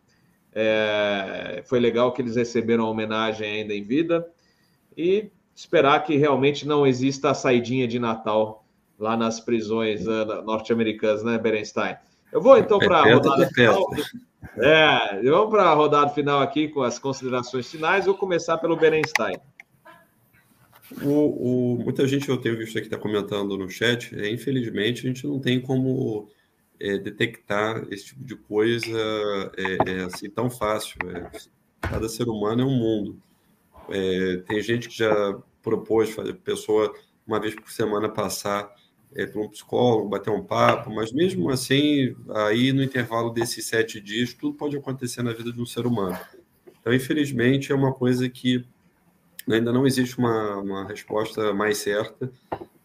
É, 0.55 1.63
foi 1.65 1.79
legal 1.79 2.11
que 2.11 2.21
eles 2.21 2.35
receberam 2.35 2.85
a 2.85 2.89
homenagem 2.89 3.61
ainda 3.61 3.73
em 3.73 3.83
vida 3.83 4.27
e 4.95 5.31
esperar 5.55 6.03
que 6.03 6.15
realmente 6.15 6.67
não 6.67 6.85
exista 6.85 7.31
a 7.31 7.33
saidinha 7.33 7.87
de 7.87 7.99
Natal 7.99 8.65
lá 8.97 9.17
nas 9.17 9.39
prisões 9.39 10.05
uh, 10.07 10.41
norte-americanas, 10.43 11.23
né, 11.23 11.37
Berenstein? 11.37 11.95
Eu 12.31 12.41
vou 12.41 12.57
então 12.57 12.79
para 12.79 12.97
a 12.97 13.13
rodada 13.13 13.47
final. 13.47 13.85
É, 14.57 15.21
vamos 15.23 15.49
para 15.49 15.63
a 15.63 15.73
rodada 15.73 16.09
final 16.09 16.41
aqui 16.41 16.67
com 16.67 16.81
as 16.81 16.97
considerações 16.99 17.69
finais. 17.69 18.05
Vou 18.05 18.15
começar 18.15 18.57
pelo 18.57 18.75
Berenstein. 18.75 19.37
O, 21.01 21.75
o, 21.75 21.83
muita 21.83 22.07
gente 22.07 22.29
eu 22.29 22.37
tenho 22.37 22.57
visto 22.57 22.77
aqui 22.77 22.87
está 22.87 22.97
comentando 22.97 23.57
no 23.57 23.69
chat, 23.69 24.13
é, 24.19 24.29
infelizmente 24.29 25.05
a 25.05 25.09
gente 25.09 25.25
não 25.25 25.39
tem 25.39 25.59
como 25.59 26.29
é, 26.80 26.97
detectar 26.97 27.86
esse 27.91 28.05
tipo 28.05 28.24
de 28.24 28.36
coisa 28.36 28.97
é, 29.57 29.91
é 29.91 30.03
assim 30.03 30.30
tão 30.30 30.49
fácil. 30.49 30.97
É. 31.09 31.32
cada 31.82 32.07
ser 32.09 32.28
humano 32.28 32.61
é 32.61 32.65
um 32.65 32.76
mundo. 32.78 33.21
É, 33.89 34.38
tem 34.47 34.61
gente 34.61 34.89
que 34.89 34.97
já 34.97 35.38
propôs 35.61 36.09
fazer 36.11 36.34
pessoa 36.36 36.93
uma 37.26 37.39
vez 37.39 37.55
por 37.55 37.71
semana 37.71 38.09
passar 38.09 38.69
é, 39.15 39.26
para 39.26 39.41
um 39.41 39.49
psicólogo, 39.49 40.09
bater 40.09 40.30
um 40.30 40.43
papo, 40.43 40.89
mas 40.89 41.11
mesmo 41.11 41.49
assim, 41.49 42.15
aí 42.47 42.74
no 42.74 42.84
intervalo 42.84 43.30
desses 43.30 43.65
sete 43.65 44.01
dias, 44.01 44.34
tudo 44.34 44.57
pode 44.57 44.76
acontecer 44.76 45.21
na 45.21 45.34
vida 45.34 45.51
de 45.51 45.61
um 45.61 45.65
ser 45.65 45.86
humano. 45.86 46.17
Então, 46.82 46.93
infelizmente, 46.93 47.71
é 47.71 47.76
uma 47.76 47.93
coisa 47.93 48.28
que 48.30 48.65
ainda 49.49 49.71
não 49.71 49.86
existe 49.86 50.17
uma, 50.17 50.57
uma 50.57 50.88
resposta 50.88 51.53
mais 51.53 51.78
certa. 51.78 52.32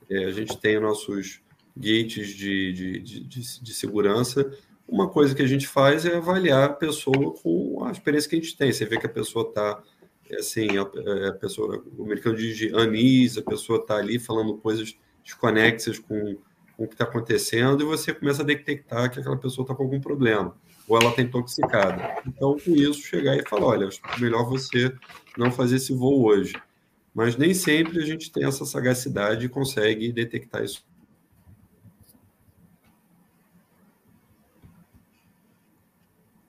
É, 0.08 0.24
a 0.24 0.30
gente 0.30 0.56
tem 0.58 0.78
nossos 0.78 1.40
gates 1.78 2.28
de, 2.28 2.72
de, 2.72 3.00
de, 3.00 3.20
de, 3.24 3.62
de 3.62 3.74
segurança. 3.74 4.50
Uma 4.86 5.08
coisa 5.08 5.34
que 5.34 5.42
a 5.42 5.46
gente 5.46 5.66
faz 5.66 6.04
é 6.04 6.16
avaliar 6.16 6.64
a 6.64 6.72
pessoa 6.72 7.34
com 7.34 7.84
a 7.84 7.92
experiência 7.92 8.28
que 8.28 8.36
a 8.36 8.40
gente 8.40 8.56
tem. 8.56 8.72
Você 8.72 8.84
vê 8.84 8.98
que 8.98 9.06
a 9.06 9.10
pessoa 9.10 9.48
está 9.48 9.82
é 10.30 10.36
assim, 10.36 10.68
a, 10.76 10.82
a, 11.28 11.32
pessoa, 11.32 11.82
o 11.96 12.04
americano 12.04 12.36
diz 12.36 12.72
anis, 12.74 13.38
a 13.38 13.42
pessoa 13.42 13.78
está 13.78 13.96
ali 13.96 14.18
falando 14.18 14.58
coisas 14.58 14.94
desconexas 15.24 15.98
com, 15.98 16.36
com 16.76 16.84
o 16.84 16.86
que 16.86 16.94
está 16.94 17.04
acontecendo 17.04 17.82
e 17.82 17.86
você 17.86 18.12
começa 18.12 18.42
a 18.42 18.44
detectar 18.44 19.10
que 19.10 19.20
aquela 19.20 19.38
pessoa 19.38 19.64
está 19.64 19.74
com 19.74 19.84
algum 19.84 20.00
problema 20.00 20.54
ou 20.86 20.98
ela 20.98 21.10
está 21.10 21.22
intoxicada. 21.22 22.22
Então, 22.26 22.56
com 22.58 22.70
isso, 22.72 23.02
chegar 23.02 23.36
e 23.36 23.46
falar: 23.46 23.66
olha, 23.66 23.88
melhor 24.18 24.48
você 24.48 24.92
não 25.36 25.50
fazer 25.50 25.76
esse 25.76 25.94
voo 25.94 26.24
hoje. 26.24 26.54
Mas 27.14 27.36
nem 27.36 27.52
sempre 27.52 27.98
a 27.98 28.04
gente 28.04 28.30
tem 28.30 28.44
essa 28.44 28.64
sagacidade 28.64 29.46
e 29.46 29.48
consegue 29.48 30.12
detectar 30.12 30.62
isso. 30.62 30.84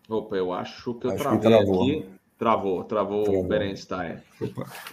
Opa, 0.09 0.35
eu 0.35 0.51
acho 0.51 0.95
que 0.95 1.05
eu 1.05 1.11
acho 1.11 1.21
travei 1.21 1.39
que 1.39 1.47
travou. 1.47 1.83
aqui. 1.83 2.05
Travou, 2.37 2.83
travou, 2.85 3.23
travou. 3.23 3.43
o 3.43 3.47
Berenstein. 3.47 4.17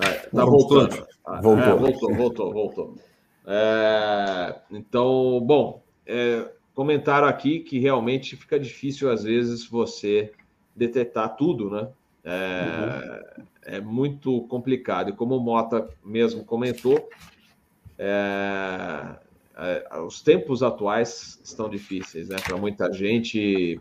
É, 0.00 0.12
tá 0.34 0.44
voltando. 0.44 1.06
Voltou. 1.40 1.58
É, 1.58 1.76
voltou, 1.76 2.14
voltou, 2.14 2.52
voltou. 2.52 2.94
É, 3.46 4.56
então, 4.70 5.40
bom, 5.40 5.80
é, 6.04 6.50
comentaram 6.74 7.26
aqui 7.26 7.60
que 7.60 7.78
realmente 7.78 8.36
fica 8.36 8.58
difícil, 8.58 9.10
às 9.10 9.22
vezes, 9.22 9.64
você 9.66 10.32
detectar 10.74 11.36
tudo, 11.36 11.70
né? 11.70 11.88
É, 12.24 13.38
uhum. 13.38 13.44
é 13.62 13.80
muito 13.80 14.42
complicado. 14.42 15.10
E 15.10 15.12
como 15.12 15.36
o 15.36 15.40
Mota 15.40 15.88
mesmo 16.04 16.44
comentou, 16.44 17.08
é, 17.96 19.16
é, 19.56 19.98
os 20.00 20.20
tempos 20.20 20.62
atuais 20.62 21.40
estão 21.42 21.70
difíceis, 21.70 22.28
né? 22.28 22.36
Para 22.44 22.56
muita 22.56 22.92
gente, 22.92 23.80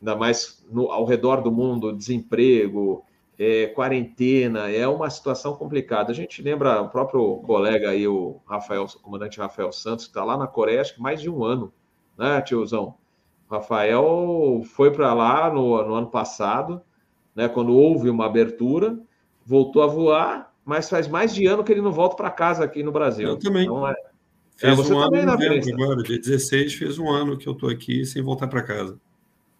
ainda 0.00 0.16
mais 0.16 0.64
no, 0.70 0.90
ao 0.90 1.04
redor 1.04 1.42
do 1.42 1.50
mundo, 1.50 1.92
desemprego, 1.92 3.04
é, 3.38 3.66
quarentena, 3.68 4.70
é 4.70 4.86
uma 4.86 5.08
situação 5.08 5.54
complicada. 5.54 6.10
A 6.10 6.14
gente 6.14 6.42
lembra 6.42 6.82
o 6.82 6.88
próprio 6.88 7.36
colega 7.38 7.90
aí, 7.90 8.06
o 8.06 8.40
Rafael, 8.46 8.84
o 8.84 9.00
comandante 9.00 9.38
Rafael 9.38 9.70
Santos, 9.72 10.06
que 10.06 10.10
está 10.10 10.24
lá 10.24 10.36
na 10.36 10.46
Coreia, 10.46 10.80
acho 10.80 10.94
que 10.94 11.00
mais 11.00 11.20
de 11.20 11.30
um 11.30 11.44
ano 11.44 11.72
né, 12.18 12.40
tiozão? 12.42 12.96
O 13.48 13.54
Rafael 13.54 14.62
foi 14.74 14.90
para 14.90 15.14
lá 15.14 15.52
no, 15.52 15.82
no, 15.86 15.94
ano 15.94 16.08
passado, 16.08 16.82
né, 17.34 17.48
quando 17.48 17.72
houve 17.72 18.10
uma 18.10 18.26
abertura, 18.26 18.98
voltou 19.46 19.82
a 19.82 19.86
voar, 19.86 20.52
mas 20.64 20.90
faz 20.90 21.06
mais 21.06 21.32
de 21.32 21.46
ano 21.46 21.62
que 21.62 21.72
ele 21.72 21.80
não 21.80 21.92
volta 21.92 22.16
para 22.16 22.30
casa 22.30 22.64
aqui 22.64 22.82
no 22.82 22.92
Brasil. 22.92 23.28
Eu 23.28 23.38
também. 23.38 23.62
Então, 23.62 23.88
é... 23.88 23.94
Fez 24.56 24.76
é, 24.76 24.82
um 24.82 25.00
também 25.00 25.20
ano 25.20 25.30
novembro, 25.30 25.72
agora, 25.72 26.02
dia 26.02 26.18
16, 26.18 26.74
fez 26.74 26.98
um 26.98 27.08
ano 27.08 27.38
que 27.38 27.48
eu 27.48 27.52
estou 27.52 27.70
aqui 27.70 28.04
sem 28.04 28.20
voltar 28.20 28.48
para 28.48 28.60
casa. 28.60 29.00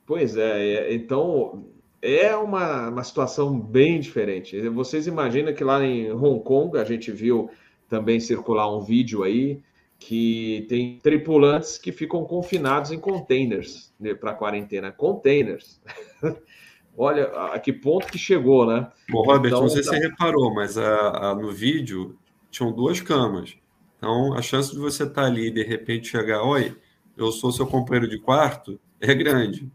Pois 0.09 0.38
é, 0.38 0.66
é, 0.66 0.94
então 0.94 1.66
é 2.00 2.34
uma, 2.34 2.88
uma 2.88 3.04
situação 3.04 3.61
bem 3.61 4.00
diferente. 4.00 4.59
Vocês 4.70 5.06
imaginam 5.06 5.52
que 5.52 5.62
lá 5.62 5.84
em 5.84 6.11
Hong 6.11 6.42
Kong 6.42 6.78
a 6.78 6.84
gente 6.84 7.12
viu 7.12 7.50
também 7.90 8.18
circular 8.18 8.74
um 8.74 8.80
vídeo 8.80 9.22
aí 9.22 9.62
que 9.98 10.64
tem 10.66 10.98
tripulantes 11.02 11.76
que 11.76 11.92
ficam 11.92 12.24
confinados 12.24 12.90
em 12.90 12.98
containers 12.98 13.92
né, 14.00 14.14
para 14.14 14.32
quarentena. 14.32 14.90
Containers. 14.90 15.78
Olha 16.96 17.26
a 17.52 17.59
que 17.59 17.70
ponto 17.70 18.06
que 18.06 18.16
chegou, 18.16 18.66
né? 18.66 18.90
Bom, 19.11 19.22
Robert, 19.22 19.50
então, 19.50 19.61
não 19.61 19.68
sei 19.68 19.82
tá... 19.82 19.90
se 19.90 19.98
você 19.98 20.09
reparou, 20.09 20.54
mas 20.54 20.78
a, 20.78 21.32
a, 21.32 21.34
no 21.34 21.52
vídeo 21.52 22.16
tinham 22.50 22.72
duas 22.72 22.98
camas. 23.02 23.59
Então, 23.98 24.32
a 24.32 24.40
chance 24.40 24.72
de 24.72 24.78
você 24.78 25.02
estar 25.02 25.22
tá 25.22 25.26
ali 25.26 25.48
e 25.48 25.50
de 25.50 25.64
repente 25.64 26.09
chegar, 26.09 26.42
oi, 26.44 26.74
eu 27.14 27.30
sou 27.30 27.52
seu 27.52 27.66
companheiro 27.66 28.09
de 28.09 28.18
quarto, 28.18 28.80
é 29.00 29.12
grande. 29.14 29.70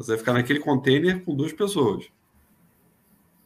Você 0.00 0.12
vai 0.12 0.18
ficar 0.18 0.32
naquele 0.32 0.60
container 0.60 1.22
com 1.22 1.34
duas 1.34 1.52
pessoas. 1.52 2.06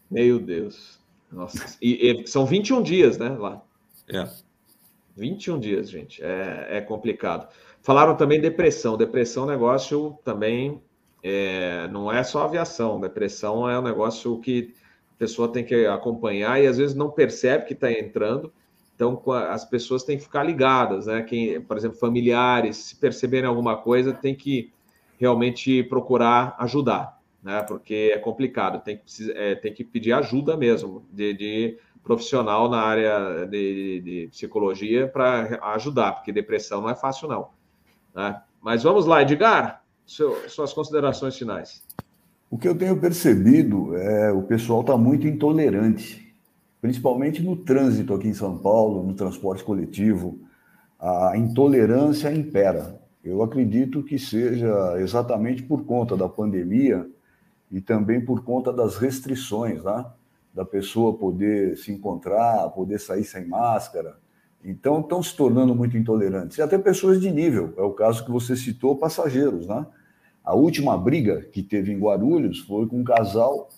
Meu 0.09 0.39
Deus. 0.39 1.01
Nossa. 1.31 1.77
E, 1.83 2.23
e 2.23 2.27
são 2.29 2.47
21 2.47 2.81
dias, 2.81 3.19
né, 3.19 3.31
lá. 3.31 3.61
É. 4.09 4.31
21 5.17 5.59
dias, 5.59 5.91
gente, 5.91 6.23
é, 6.23 6.79
é 6.79 6.81
complicado. 6.81 7.49
Falaram 7.83 8.17
também 8.17 8.41
depressão. 8.41 8.97
Depressão 8.97 9.43
é 9.43 9.47
um 9.47 9.51
negócio 9.51 10.17
também, 10.23 10.81
é, 11.25 11.89
não 11.89 12.11
é 12.11 12.23
só 12.23 12.45
aviação. 12.45 13.01
Depressão 13.01 13.69
é 13.69 13.77
um 13.77 13.83
negócio 13.83 14.39
que 14.39 14.73
a 15.17 15.19
pessoa 15.19 15.49
tem 15.49 15.65
que 15.65 15.87
acompanhar 15.87 16.63
e 16.63 16.69
às 16.69 16.79
vezes 16.79 16.95
não 16.95 17.11
percebe 17.11 17.67
que 17.67 17.73
está 17.73 17.91
entrando. 17.91 18.53
Então, 18.95 19.21
as 19.51 19.65
pessoas 19.65 20.05
têm 20.05 20.17
que 20.17 20.23
ficar 20.23 20.45
ligadas, 20.45 21.07
né? 21.07 21.21
Quem, 21.23 21.61
por 21.61 21.77
exemplo, 21.77 21.99
familiares, 21.99 22.77
se 22.77 22.95
perceberem 22.95 23.49
alguma 23.49 23.77
coisa, 23.77 24.13
tem 24.13 24.37
que 24.37 24.73
realmente 25.19 25.83
procurar 25.83 26.57
ajudar, 26.59 27.21
né? 27.43 27.63
Porque 27.63 28.13
é 28.15 28.19
complicado, 28.19 28.83
tem 28.83 28.99
que, 28.99 29.33
é, 29.33 29.55
tem 29.55 29.73
que 29.73 29.85
pedir 29.85 30.13
ajuda 30.13 30.57
mesmo 30.57 31.05
de, 31.13 31.35
de 31.35 31.79
profissional 32.03 32.69
na 32.69 32.81
área 32.81 33.47
de, 33.47 34.01
de 34.01 34.29
psicologia 34.31 35.09
para 35.09 35.59
ajudar, 35.75 36.13
porque 36.13 36.31
depressão 36.31 36.83
não 36.83 36.91
é 36.91 36.95
fácil, 36.95 37.29
não. 37.29 37.49
Né? 38.15 38.41
Mas 38.63 38.83
vamos 38.83 39.07
lá, 39.07 39.23
Edgar, 39.23 39.83
seu, 40.07 40.49
suas 40.49 40.73
considerações 40.73 41.37
finais. 41.37 41.83
O 42.51 42.59
que 42.59 42.69
eu 42.69 42.77
tenho 42.77 43.01
percebido 43.01 43.97
é 43.97 44.31
o 44.31 44.43
pessoal 44.43 44.83
está 44.83 44.97
muito 44.97 45.27
intolerante, 45.27 46.35
principalmente 46.81 47.43
no 47.43 47.57
trânsito 47.57 48.15
aqui 48.15 48.29
em 48.29 48.35
São 48.35 48.59
Paulo, 48.59 49.03
no 49.03 49.15
transporte 49.15 49.65
coletivo. 49.65 50.39
A 51.01 51.37
intolerância 51.37 52.33
impera. 52.33 53.01
Eu 53.25 53.43
acredito 53.43 54.03
que 54.03 54.19
seja 54.19 55.01
exatamente 55.01 55.63
por 55.63 55.85
conta 55.85 56.15
da 56.15 56.29
pandemia 56.29 57.09
e 57.73 57.81
também 57.81 58.21
por 58.23 58.45
conta 58.45 58.71
das 58.71 58.97
restrições, 58.99 59.83
né? 59.83 60.05
da 60.53 60.65
pessoa 60.65 61.17
poder 61.17 61.75
se 61.79 61.91
encontrar, 61.91 62.69
poder 62.69 63.01
sair 63.01 63.25
sem 63.25 63.47
máscara. 63.47 64.19
Então, 64.63 65.01
estão 65.01 65.23
se 65.23 65.35
tornando 65.35 65.75
muito 65.75 65.97
intolerantes. 65.97 66.59
E 66.59 66.63
até 66.63 66.77
pessoas 66.77 67.21
de 67.21 67.31
nível. 67.31 67.73
É 67.79 67.83
o 67.83 67.93
caso 67.93 68.25
que 68.25 68.31
você 68.31 68.55
citou, 68.55 68.97
passageiros. 68.97 69.67
Né? 69.67 69.87
A 70.45 70.55
última 70.55 70.97
briga 70.97 71.41
que 71.41 71.63
teve 71.63 71.93
em 71.93 71.99
Guarulhos 71.99 72.61
foi 72.61 72.87
com 72.87 73.01
um 73.01 73.05
casal 73.05 73.69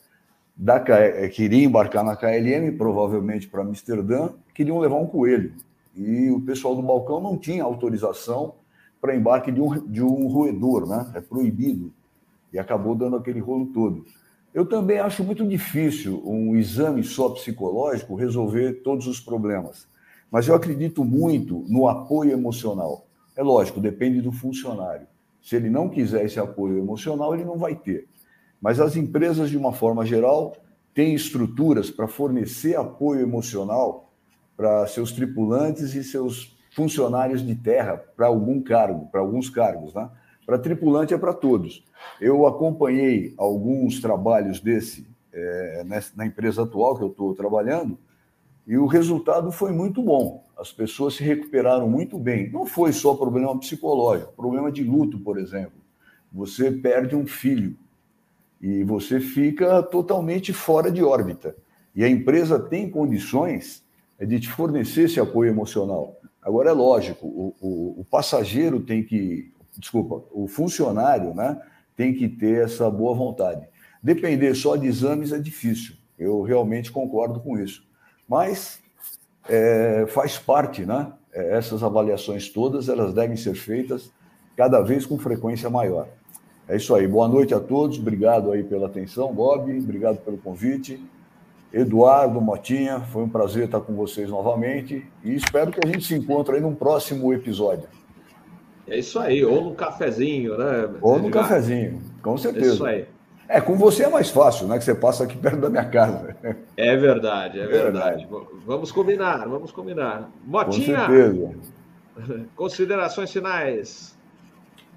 da, 0.57 0.77
eh, 0.89 1.29
que 1.29 1.45
iria 1.45 1.65
embarcar 1.65 2.05
na 2.05 2.17
KLM, 2.17 2.77
provavelmente 2.77 3.47
para 3.47 3.63
Amsterdã, 3.63 4.31
queriam 4.53 4.79
levar 4.79 4.97
um 4.97 5.07
coelho. 5.07 5.55
E 5.95 6.31
o 6.31 6.41
pessoal 6.41 6.75
do 6.75 6.83
balcão 6.83 7.21
não 7.21 7.39
tinha 7.39 7.63
autorização 7.63 8.55
para 9.07 9.15
embarque 9.15 9.53
de 9.53 9.61
um, 9.61 9.87
de 9.87 10.03
um 10.03 10.27
roedor, 10.27 10.89
né? 10.89 11.13
É 11.15 11.21
proibido. 11.21 11.93
E 12.53 12.59
acabou 12.59 12.97
dando 12.97 13.15
aquele 13.15 13.39
rolo 13.39 13.67
todo. 13.67 14.05
Eu 14.53 14.67
também 14.67 14.99
acho 14.99 15.23
muito 15.23 15.47
difícil 15.47 16.21
um 16.27 16.57
exame 16.57 17.05
só 17.05 17.29
psicológico 17.29 18.17
resolver 18.17 18.83
todos 18.83 19.07
os 19.07 19.21
problemas. 19.21 19.87
Mas 20.29 20.49
eu 20.49 20.57
acredito 20.57 21.05
muito 21.05 21.65
no 21.69 21.87
apoio 21.87 22.33
emocional. 22.33 23.07
É 23.37 23.45
lógico, 23.45 23.81
depende 23.81 24.21
do 24.21 24.33
funcionário. 24.33 25.07
Se 25.41 25.55
ele 25.55 25.71
não 25.71 25.89
quiser 25.89 26.25
esse 26.25 26.41
apoio 26.41 26.77
emocional, 26.77 27.33
ele 27.33 27.45
não 27.45 27.57
vai 27.57 27.77
ter. 27.77 28.09
Mas 28.61 28.81
as 28.81 28.97
empresas, 28.97 29.51
de 29.51 29.57
uma 29.57 29.73
forma 29.73 30.05
geral, 30.05 30.57
têm 30.93 31.15
estruturas 31.15 31.91
para 31.91 32.09
fornecer 32.09 32.75
apoio 32.75 33.21
emocional 33.21 34.11
para 34.57 34.85
seus 34.89 35.13
tripulantes 35.13 35.95
e 35.95 36.03
seus 36.03 36.56
funcionários 36.77 37.45
de 37.45 37.55
terra 37.55 37.97
para 37.97 38.27
algum 38.27 38.61
cargo, 38.61 39.09
para 39.11 39.23
alguns 39.23 39.49
cargos, 39.49 39.95
né? 39.95 40.11
Para 40.45 40.59
tripulante 40.59 41.15
é 41.15 41.19
para 41.19 41.33
todos. 41.33 41.83
Eu 42.21 42.47
acompanhei 42.47 43.33
alguns 43.39 43.99
trabalhos 43.99 44.61
desse 44.61 45.09
é, 45.33 45.83
na 46.15 46.27
empresa 46.27 46.65
atual 46.65 46.95
que 46.95 47.03
eu 47.03 47.09
estou 47.09 47.35
trabalhando 47.35 47.99
e 48.67 48.77
o 48.77 48.85
resultado 48.85 49.51
foi 49.51 49.73
muito 49.73 50.03
bom. 50.03 50.45
As 50.55 50.71
pessoas 50.71 51.15
se 51.15 51.25
recuperaram 51.25 51.89
muito 51.89 52.19
bem. 52.19 52.51
Não 52.51 52.67
foi 52.67 52.93
só 52.93 53.15
problema 53.15 53.59
psicológico, 53.59 54.35
problema 54.35 54.71
de 54.71 54.85
luto, 54.85 55.19
por 55.19 55.39
exemplo. 55.39 55.81
Você 56.31 56.71
perde 56.71 57.17
um 57.17 57.27
filho 57.27 57.75
e 58.61 58.85
você 58.85 59.19
fica 59.19 59.83
totalmente 59.83 60.53
fora 60.53 60.91
de 60.91 61.03
órbita. 61.03 61.57
E 61.95 62.05
a 62.05 62.09
empresa 62.09 62.59
tem 62.59 62.91
condições 62.91 63.86
de 64.21 64.41
te 64.41 64.49
fornecer 64.49 65.05
esse 65.05 65.21
apoio 65.21 65.51
emocional. 65.51 66.19
Agora, 66.41 66.71
é 66.71 66.73
lógico, 66.73 67.27
o, 67.27 67.55
o, 67.61 68.01
o 68.01 68.05
passageiro 68.05 68.81
tem 68.81 69.03
que 69.03 69.53
desculpa, 69.79 70.23
o 70.33 70.47
funcionário 70.47 71.35
né, 71.35 71.61
tem 71.97 72.15
que 72.15 72.29
ter 72.29 72.65
essa 72.65 72.91
boa 72.91 73.15
vontade. 73.15 73.67
Depender 74.03 74.55
só 74.55 74.77
de 74.77 74.87
exames 74.87 75.33
é 75.33 75.39
difícil, 75.39 75.97
eu 76.19 76.43
realmente 76.43 76.91
concordo 76.91 77.41
com 77.41 77.59
isso. 77.59 77.87
Mas 78.29 78.81
é, 79.49 80.07
faz 80.09 80.39
parte, 80.39 80.85
né? 80.85 81.13
É, 81.33 81.57
essas 81.57 81.83
avaliações 81.83 82.49
todas, 82.49 82.89
elas 82.89 83.13
devem 83.13 83.37
ser 83.37 83.55
feitas 83.55 84.11
cada 84.57 84.81
vez 84.81 85.05
com 85.05 85.19
frequência 85.19 85.69
maior. 85.69 86.09
É 86.69 86.77
isso 86.77 86.95
aí. 86.95 87.07
Boa 87.07 87.29
noite 87.29 87.55
a 87.55 87.61
todos. 87.61 87.99
Obrigado 87.99 88.51
aí 88.51 88.65
pela 88.65 88.87
atenção, 88.87 89.33
Bob. 89.33 89.71
Obrigado 89.79 90.19
pelo 90.19 90.39
convite. 90.39 91.01
Eduardo, 91.73 92.41
Motinha, 92.41 93.01
foi 93.01 93.23
um 93.23 93.29
prazer 93.29 93.65
estar 93.65 93.81
com 93.81 93.95
vocês 93.95 94.31
novamente 94.31 95.05
e 95.23 95.35
espero 95.35 95.71
que 95.71 95.81
a 95.85 95.89
gente 95.89 96.05
se 96.05 96.15
encontre 96.15 96.57
aí 96.57 96.61
num 96.61 96.75
próximo 96.75 97.33
episódio. 97.33 97.89
É 98.89 98.99
isso 98.99 99.19
aí, 99.19 99.45
ou 99.45 99.65
no 99.65 99.75
cafezinho, 99.75 100.57
né? 100.57 100.89
Ou 101.01 101.19
no 101.19 101.31
cafezinho, 101.31 102.01
com 102.23 102.39
certeza. 102.39 102.67
É 102.67 102.75
isso 102.75 102.87
aí. 102.87 103.07
É, 103.49 103.61
com 103.61 103.77
você 103.77 104.05
é 104.05 104.09
mais 104.09 104.31
fácil, 104.31 104.67
né? 104.67 104.79
Que 104.79 104.85
você 104.85 104.95
passa 104.95 105.25
aqui 105.25 105.37
perto 105.37 105.61
da 105.61 105.71
minha 105.71 105.85
casa. 105.85 106.37
É 106.77 106.97
verdade, 106.97 107.61
é 107.61 107.67
verdade. 107.67 108.25
É 108.25 108.27
verdade. 108.27 108.29
Vamos 108.65 108.91
combinar, 108.91 109.49
vamos 109.49 109.71
combinar. 109.71 110.31
Motinha! 110.45 110.99
Com 110.99 111.07
certeza. 111.07 112.47
Considerações 112.57 113.33
finais. 113.33 114.19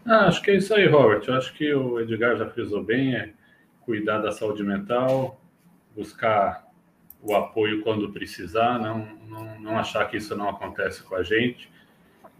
Ah, 0.06 0.28
acho 0.28 0.42
que 0.42 0.52
é 0.52 0.56
isso 0.56 0.74
aí, 0.74 0.88
Robert. 0.88 1.24
Eu 1.28 1.36
acho 1.36 1.54
que 1.54 1.74
o 1.74 2.00
Edgar 2.00 2.38
já 2.38 2.48
frisou 2.48 2.84
bem, 2.84 3.16
é 3.16 3.30
cuidar 3.86 4.20
da 4.20 4.32
saúde 4.32 4.64
mental, 4.64 5.39
buscar 6.00 6.66
o 7.22 7.36
apoio 7.36 7.82
quando 7.82 8.12
precisar, 8.14 8.80
não, 8.80 9.06
não, 9.28 9.60
não 9.60 9.78
achar 9.78 10.10
que 10.10 10.16
isso 10.16 10.34
não 10.36 10.50
acontece 10.50 11.04
com 11.04 11.16
a 11.16 11.24
gente 11.24 11.70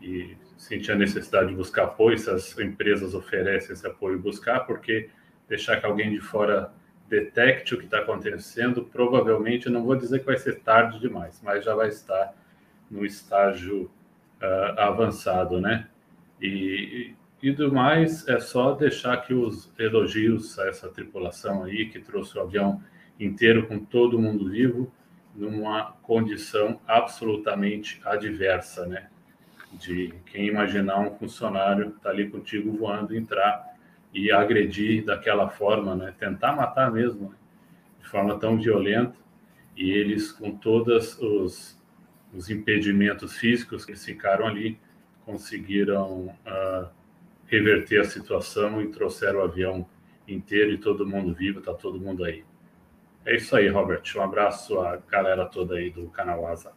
e 0.02 0.38
sentir 0.58 0.94
a 0.94 0.96
necessidade 0.96 1.50
de 1.50 1.56
buscar 1.56 1.84
apoio, 1.84 2.18
se 2.18 2.30
as 2.30 2.58
empresas 2.58 3.14
oferecem 3.14 3.74
esse 3.74 3.86
apoio, 3.86 4.18
buscar, 4.18 4.62
porque 4.62 5.10
deixar 5.50 5.78
que 5.78 5.86
alguém 5.86 6.10
de 6.10 6.22
fora 6.22 6.72
detecte 7.10 7.74
o 7.74 7.78
que 7.78 7.86
está 7.86 8.00
acontecendo, 8.00 8.86
provavelmente, 8.86 9.70
não 9.70 9.84
vou 9.84 9.96
dizer 9.96 10.20
que 10.20 10.26
vai 10.26 10.38
ser 10.38 10.60
tarde 10.60 11.00
demais, 11.00 11.42
mas 11.44 11.66
já 11.66 11.76
vai 11.76 11.90
estar 11.90 12.34
no 12.90 13.06
estágio 13.06 13.92
uh, 14.42 14.80
avançado, 14.80 15.60
né? 15.60 15.88
E, 16.42 17.14
e 17.42 17.52
do 17.52 17.74
mais, 17.74 18.26
é 18.28 18.40
só 18.40 18.74
deixar 18.74 19.18
que 19.18 19.34
os 19.34 19.72
elogios 19.78 20.58
a 20.60 20.68
essa 20.68 20.88
tripulação 20.88 21.64
aí, 21.64 21.90
que 21.90 22.00
trouxe 22.00 22.38
o 22.38 22.42
avião 22.42 22.82
inteiro 23.20 23.68
com 23.68 23.80
todo 23.80 24.20
mundo 24.20 24.50
vivo, 24.50 24.92
numa 25.36 25.92
condição 26.04 26.80
absolutamente 26.88 28.02
adversa, 28.06 28.86
né? 28.86 29.08
de 29.74 30.14
quem 30.26 30.48
imaginar 30.48 31.00
um 31.00 31.16
funcionário 31.16 31.92
tá 32.02 32.10
ali 32.10 32.30
contigo 32.30 32.72
voando, 32.72 33.16
entrar 33.16 33.64
e 34.14 34.32
agredir 34.32 35.06
daquela 35.06 35.50
forma, 35.50 35.96
né? 35.96 36.14
tentar 36.18 36.56
matar 36.56 36.92
mesmo, 36.92 37.30
né? 37.30 37.36
de 38.02 38.08
forma 38.08 38.40
tão 38.40 38.58
violenta, 38.58 39.16
e 39.76 39.92
eles, 39.92 40.32
com 40.32 40.52
todos 40.58 41.18
os, 41.20 41.80
os 42.34 42.50
impedimentos 42.50 43.38
físicos 43.38 43.86
que 43.86 43.96
ficaram 43.96 44.48
ali, 44.48 44.80
conseguiram 45.26 46.36
uh, 46.46 46.90
reverter 47.46 48.02
a 48.02 48.04
situação 48.04 48.82
e 48.82 48.88
trouxeram 48.88 49.40
o 49.40 49.44
avião 49.44 49.88
inteiro 50.28 50.72
e 50.72 50.78
todo 50.78 51.08
mundo 51.08 51.34
vivo, 51.34 51.60
está 51.60 51.74
todo 51.74 52.00
mundo 52.00 52.24
aí. 52.24 52.44
É 53.30 53.36
isso 53.36 53.56
aí, 53.56 53.68
Robert. 53.68 54.02
Um 54.16 54.22
abraço 54.22 54.80
à 54.82 54.96
galera 55.08 55.46
toda 55.46 55.76
aí 55.76 55.92
do 55.92 56.10
canal 56.10 56.48
Asa. 56.48 56.72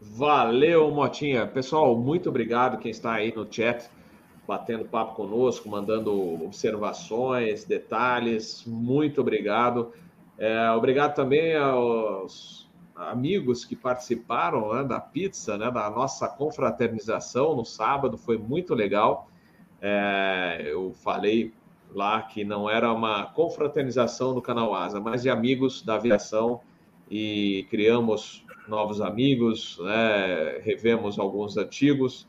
Valeu, 0.00 0.90
Motinha. 0.90 1.46
Pessoal, 1.46 1.94
muito 1.98 2.30
obrigado 2.30 2.78
quem 2.78 2.90
está 2.90 3.12
aí 3.12 3.30
no 3.36 3.46
chat, 3.52 3.90
batendo 4.48 4.86
papo 4.86 5.14
conosco, 5.14 5.68
mandando 5.68 6.42
observações, 6.42 7.66
detalhes. 7.66 8.64
Muito 8.66 9.20
obrigado. 9.20 9.92
É, 10.38 10.70
obrigado 10.70 11.14
também 11.14 11.54
aos 11.54 12.66
amigos 12.96 13.62
que 13.62 13.76
participaram 13.76 14.72
né, 14.72 14.82
da 14.82 14.98
pizza, 14.98 15.58
né, 15.58 15.70
da 15.70 15.90
nossa 15.90 16.26
confraternização 16.26 17.54
no 17.54 17.66
sábado. 17.66 18.16
Foi 18.16 18.38
muito 18.38 18.74
legal. 18.74 19.28
É, 19.82 20.62
eu 20.64 20.94
falei 20.94 21.52
lá 21.94 22.22
que 22.22 22.44
não 22.44 22.68
era 22.68 22.92
uma 22.92 23.26
confraternização 23.26 24.34
do 24.34 24.42
canal 24.42 24.74
Asa, 24.74 25.00
mas 25.00 25.22
de 25.22 25.30
amigos 25.30 25.82
da 25.82 25.94
aviação 25.94 26.60
e 27.10 27.66
criamos 27.70 28.44
novos 28.68 29.00
amigos, 29.00 29.78
né? 29.82 30.58
revemos 30.62 31.18
alguns 31.18 31.56
antigos, 31.56 32.28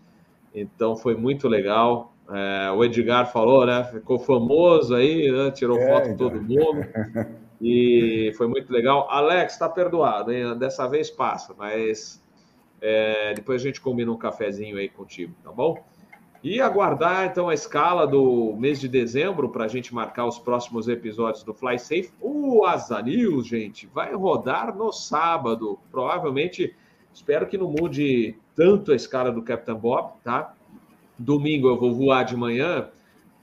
então 0.54 0.96
foi 0.96 1.16
muito 1.16 1.48
legal. 1.48 2.14
É, 2.30 2.72
o 2.72 2.84
Edgar 2.84 3.32
falou, 3.32 3.66
né? 3.66 3.84
Ficou 3.84 4.18
famoso 4.18 4.96
aí, 4.96 5.30
né? 5.32 5.52
tirou 5.52 5.78
é, 5.78 5.88
foto 5.88 6.10
de 6.10 6.18
todo 6.18 6.38
então. 6.38 6.74
mundo. 6.74 6.88
E 7.64 8.34
foi 8.38 8.48
muito 8.48 8.74
legal. 8.74 9.08
Alex, 9.08 9.54
está 9.54 9.70
perdoado, 9.70 10.32
hein? 10.32 10.58
Dessa 10.58 10.88
vez 10.88 11.12
passa, 11.12 11.54
mas 11.56 12.20
é, 12.82 13.36
depois 13.36 13.62
a 13.62 13.64
gente 13.64 13.80
combina 13.80 14.12
um 14.12 14.18
cafezinho 14.18 14.78
aí 14.78 14.90
contigo, 14.90 15.36
tá 15.44 15.52
bom? 15.52 15.78
E 16.44 16.60
aguardar 16.60 17.28
então 17.28 17.50
a 17.50 17.54
escala 17.54 18.08
do 18.08 18.56
mês 18.58 18.80
de 18.80 18.88
dezembro 18.88 19.50
para 19.50 19.66
a 19.66 19.68
gente 19.68 19.94
marcar 19.94 20.26
os 20.26 20.40
próximos 20.40 20.88
episódios 20.88 21.44
do 21.44 21.54
Fly 21.54 21.78
Safe. 21.78 22.12
O 22.20 22.66
Asa 22.66 23.00
News, 23.00 23.46
gente, 23.46 23.86
vai 23.86 24.14
rodar 24.16 24.76
no 24.76 24.92
sábado. 24.92 25.78
Provavelmente, 25.92 26.76
espero 27.14 27.46
que 27.46 27.60
não 27.60 27.70
mude 27.70 28.36
tanto 28.56 28.92
a 28.92 28.96
escala 28.96 29.32
do 29.32 29.44
Captain 29.44 29.76
Bob, 29.76 30.14
tá? 30.24 30.56
Domingo 31.18 31.68
eu 31.68 31.80
vou 31.80 31.94
voar 31.94 32.24
de 32.24 32.36
manhã 32.36 32.90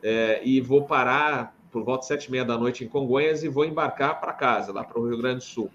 é, 0.02 0.40
e 0.44 0.60
vou 0.60 0.84
parar 0.84 1.56
por 1.70 1.84
volta 1.84 2.00
de 2.00 2.06
sete 2.06 2.24
e 2.24 2.30
meia 2.32 2.44
da 2.44 2.58
noite 2.58 2.84
em 2.84 2.88
Congonhas 2.88 3.44
e 3.44 3.48
vou 3.48 3.64
embarcar 3.64 4.20
para 4.20 4.32
casa, 4.32 4.72
lá 4.72 4.82
para 4.82 4.98
o 4.98 5.08
Rio 5.08 5.18
Grande 5.18 5.36
do 5.36 5.44
Sul. 5.44 5.70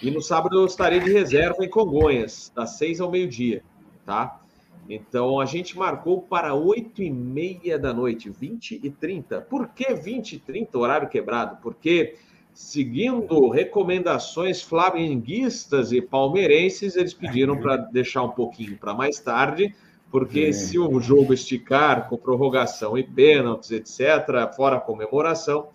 E 0.00 0.12
no 0.12 0.22
sábado 0.22 0.60
eu 0.60 0.66
estarei 0.66 1.00
de 1.00 1.10
reserva 1.10 1.64
em 1.64 1.68
Congonhas, 1.68 2.52
das 2.54 2.78
seis 2.78 3.00
ao 3.00 3.10
meio-dia, 3.10 3.64
tá? 4.04 4.40
Então 4.88 5.40
a 5.40 5.44
gente 5.46 5.76
marcou 5.76 6.22
para 6.22 6.54
8 6.54 7.02
e 7.02 7.10
meia 7.10 7.78
da 7.78 7.92
noite, 7.92 8.30
20 8.30 8.80
e 8.82 8.90
30. 8.90 9.40
Por 9.42 9.68
que 9.68 9.92
20 9.94 10.34
e 10.34 10.38
30, 10.38 10.78
horário 10.78 11.08
quebrado? 11.08 11.58
Porque, 11.62 12.14
seguindo 12.52 13.48
recomendações 13.48 14.62
flamenguistas 14.62 15.92
e 15.92 16.00
palmeirenses, 16.00 16.96
eles 16.96 17.14
pediram 17.14 17.58
para 17.58 17.76
deixar 17.76 18.22
um 18.22 18.30
pouquinho 18.30 18.76
para 18.78 18.94
mais 18.94 19.18
tarde, 19.18 19.74
porque 20.10 20.52
se 20.52 20.78
o 20.78 21.00
jogo 21.00 21.34
esticar 21.34 22.08
com 22.08 22.16
prorrogação 22.16 22.96
e 22.96 23.02
pênaltis, 23.02 23.70
etc., 23.72 24.54
fora 24.54 24.76
a 24.76 24.80
comemoração, 24.80 25.68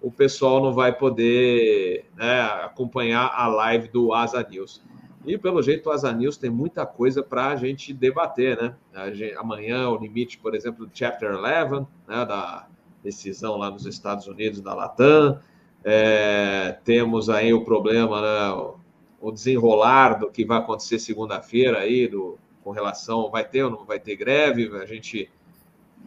o 0.00 0.10
pessoal 0.10 0.62
não 0.62 0.72
vai 0.72 0.92
poder 0.92 2.04
né, 2.16 2.40
acompanhar 2.64 3.32
a 3.34 3.46
live 3.48 3.88
do 3.88 4.12
Asa 4.12 4.46
News. 4.48 4.82
E 5.28 5.36
pelo 5.36 5.62
jeito 5.62 5.90
o 5.90 5.92
Asa 5.92 6.10
News 6.10 6.38
tem 6.38 6.48
muita 6.48 6.86
coisa 6.86 7.22
para 7.22 7.48
a 7.48 7.56
gente 7.56 7.92
debater, 7.92 8.56
né? 8.56 8.74
Gente, 9.12 9.36
amanhã 9.36 9.88
o 9.90 9.96
limite, 9.98 10.38
por 10.38 10.54
exemplo, 10.54 10.86
do 10.86 10.90
Chapter 10.92 11.34
11, 11.34 11.86
né, 12.08 12.24
da 12.24 12.66
decisão 13.04 13.56
lá 13.58 13.70
nos 13.70 13.84
Estados 13.84 14.26
Unidos 14.26 14.62
da 14.62 14.74
Latam. 14.74 15.38
É, 15.84 16.78
temos 16.82 17.28
aí 17.28 17.52
o 17.52 17.62
problema, 17.62 18.22
né, 18.22 18.74
o 19.20 19.30
desenrolar 19.30 20.18
do 20.18 20.30
que 20.30 20.46
vai 20.46 20.58
acontecer 20.58 20.98
segunda-feira 20.98 21.80
aí, 21.80 22.08
do, 22.08 22.38
com 22.64 22.70
relação, 22.70 23.30
vai 23.30 23.44
ter 23.44 23.64
ou 23.64 23.70
não 23.70 23.84
vai 23.84 24.00
ter 24.00 24.16
greve, 24.16 24.74
a 24.76 24.86
gente 24.86 25.30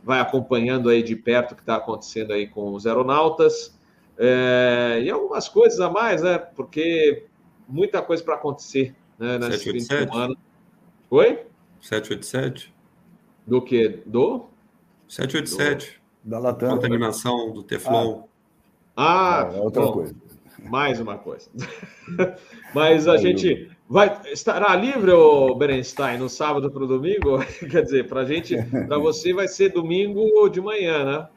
vai 0.03 0.19
acompanhando 0.19 0.89
aí 0.89 1.03
de 1.03 1.15
perto 1.15 1.51
o 1.51 1.55
que 1.55 1.61
está 1.61 1.75
acontecendo 1.75 2.33
aí 2.33 2.47
com 2.47 2.73
os 2.73 2.87
aeronautas. 2.87 3.77
É, 4.17 4.99
e 5.03 5.11
algumas 5.11 5.47
coisas 5.47 5.79
a 5.79 5.89
mais, 5.89 6.23
né? 6.23 6.39
Porque 6.39 7.25
muita 7.67 8.01
coisa 8.01 8.23
para 8.23 8.35
acontecer 8.35 8.95
né, 9.21 9.37
nesse 9.37 9.71
787? 9.71 10.11
fim 10.11 10.27
de 10.27 10.37
Oi? 11.11 11.39
787? 11.81 12.73
Do 13.45 13.61
que? 13.61 14.01
Do? 14.05 14.45
787. 15.07 16.01
Do... 16.23 16.29
Da 16.29 16.39
Latam. 16.39 16.75
Contaminação 16.75 17.51
do 17.51 17.63
Teflon. 17.63 18.23
Ah, 18.95 19.43
ah 19.43 19.55
é 19.55 19.59
outra 19.59 19.83
bom, 19.83 19.93
coisa. 19.93 20.15
Mais 20.63 20.99
uma 20.99 21.17
coisa. 21.17 21.49
Mas 22.73 23.07
a 23.07 23.17
gente 23.17 23.69
vai 23.89 24.21
estará 24.31 24.75
livre 24.75 25.11
o 25.11 25.55
Berenstein 25.55 26.17
no 26.17 26.29
sábado 26.29 26.71
para 26.71 26.83
o 26.83 26.87
domingo? 26.87 27.39
Quer 27.69 27.83
dizer, 27.83 28.07
para 28.07 28.25
gente, 28.25 28.55
para 28.87 28.97
você 28.99 29.33
vai 29.33 29.47
ser 29.47 29.69
domingo 29.69 30.19
ou 30.19 30.47
de 30.47 30.61
manhã, 30.61 31.03
né? 31.03 31.27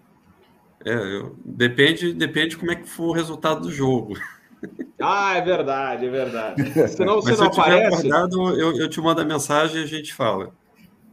É, 0.87 0.95
eu, 0.95 1.35
depende, 1.43 2.13
depende 2.13 2.59
como 2.59 2.71
é 2.71 2.77
que 2.77 2.89
for 2.89 3.09
o 3.09 3.13
resultado 3.13 3.63
do 3.63 3.73
jogo. 3.73 4.15
Ah, 5.01 5.37
é 5.37 5.41
verdade, 5.41 6.07
é 6.07 6.11
verdade. 6.11 6.63
Senão 6.89 7.17
você 7.17 7.31
Mas 7.31 7.41
não 7.41 7.53
se 7.53 7.59
eu 7.59 7.65
aparece. 7.65 8.09
Guardado, 8.09 8.61
eu, 8.61 8.77
eu 8.77 8.89
te 8.89 9.01
mando 9.01 9.21
a 9.21 9.25
mensagem 9.25 9.81
e 9.81 9.85
a 9.85 9.87
gente 9.87 10.15
fala. 10.15 10.53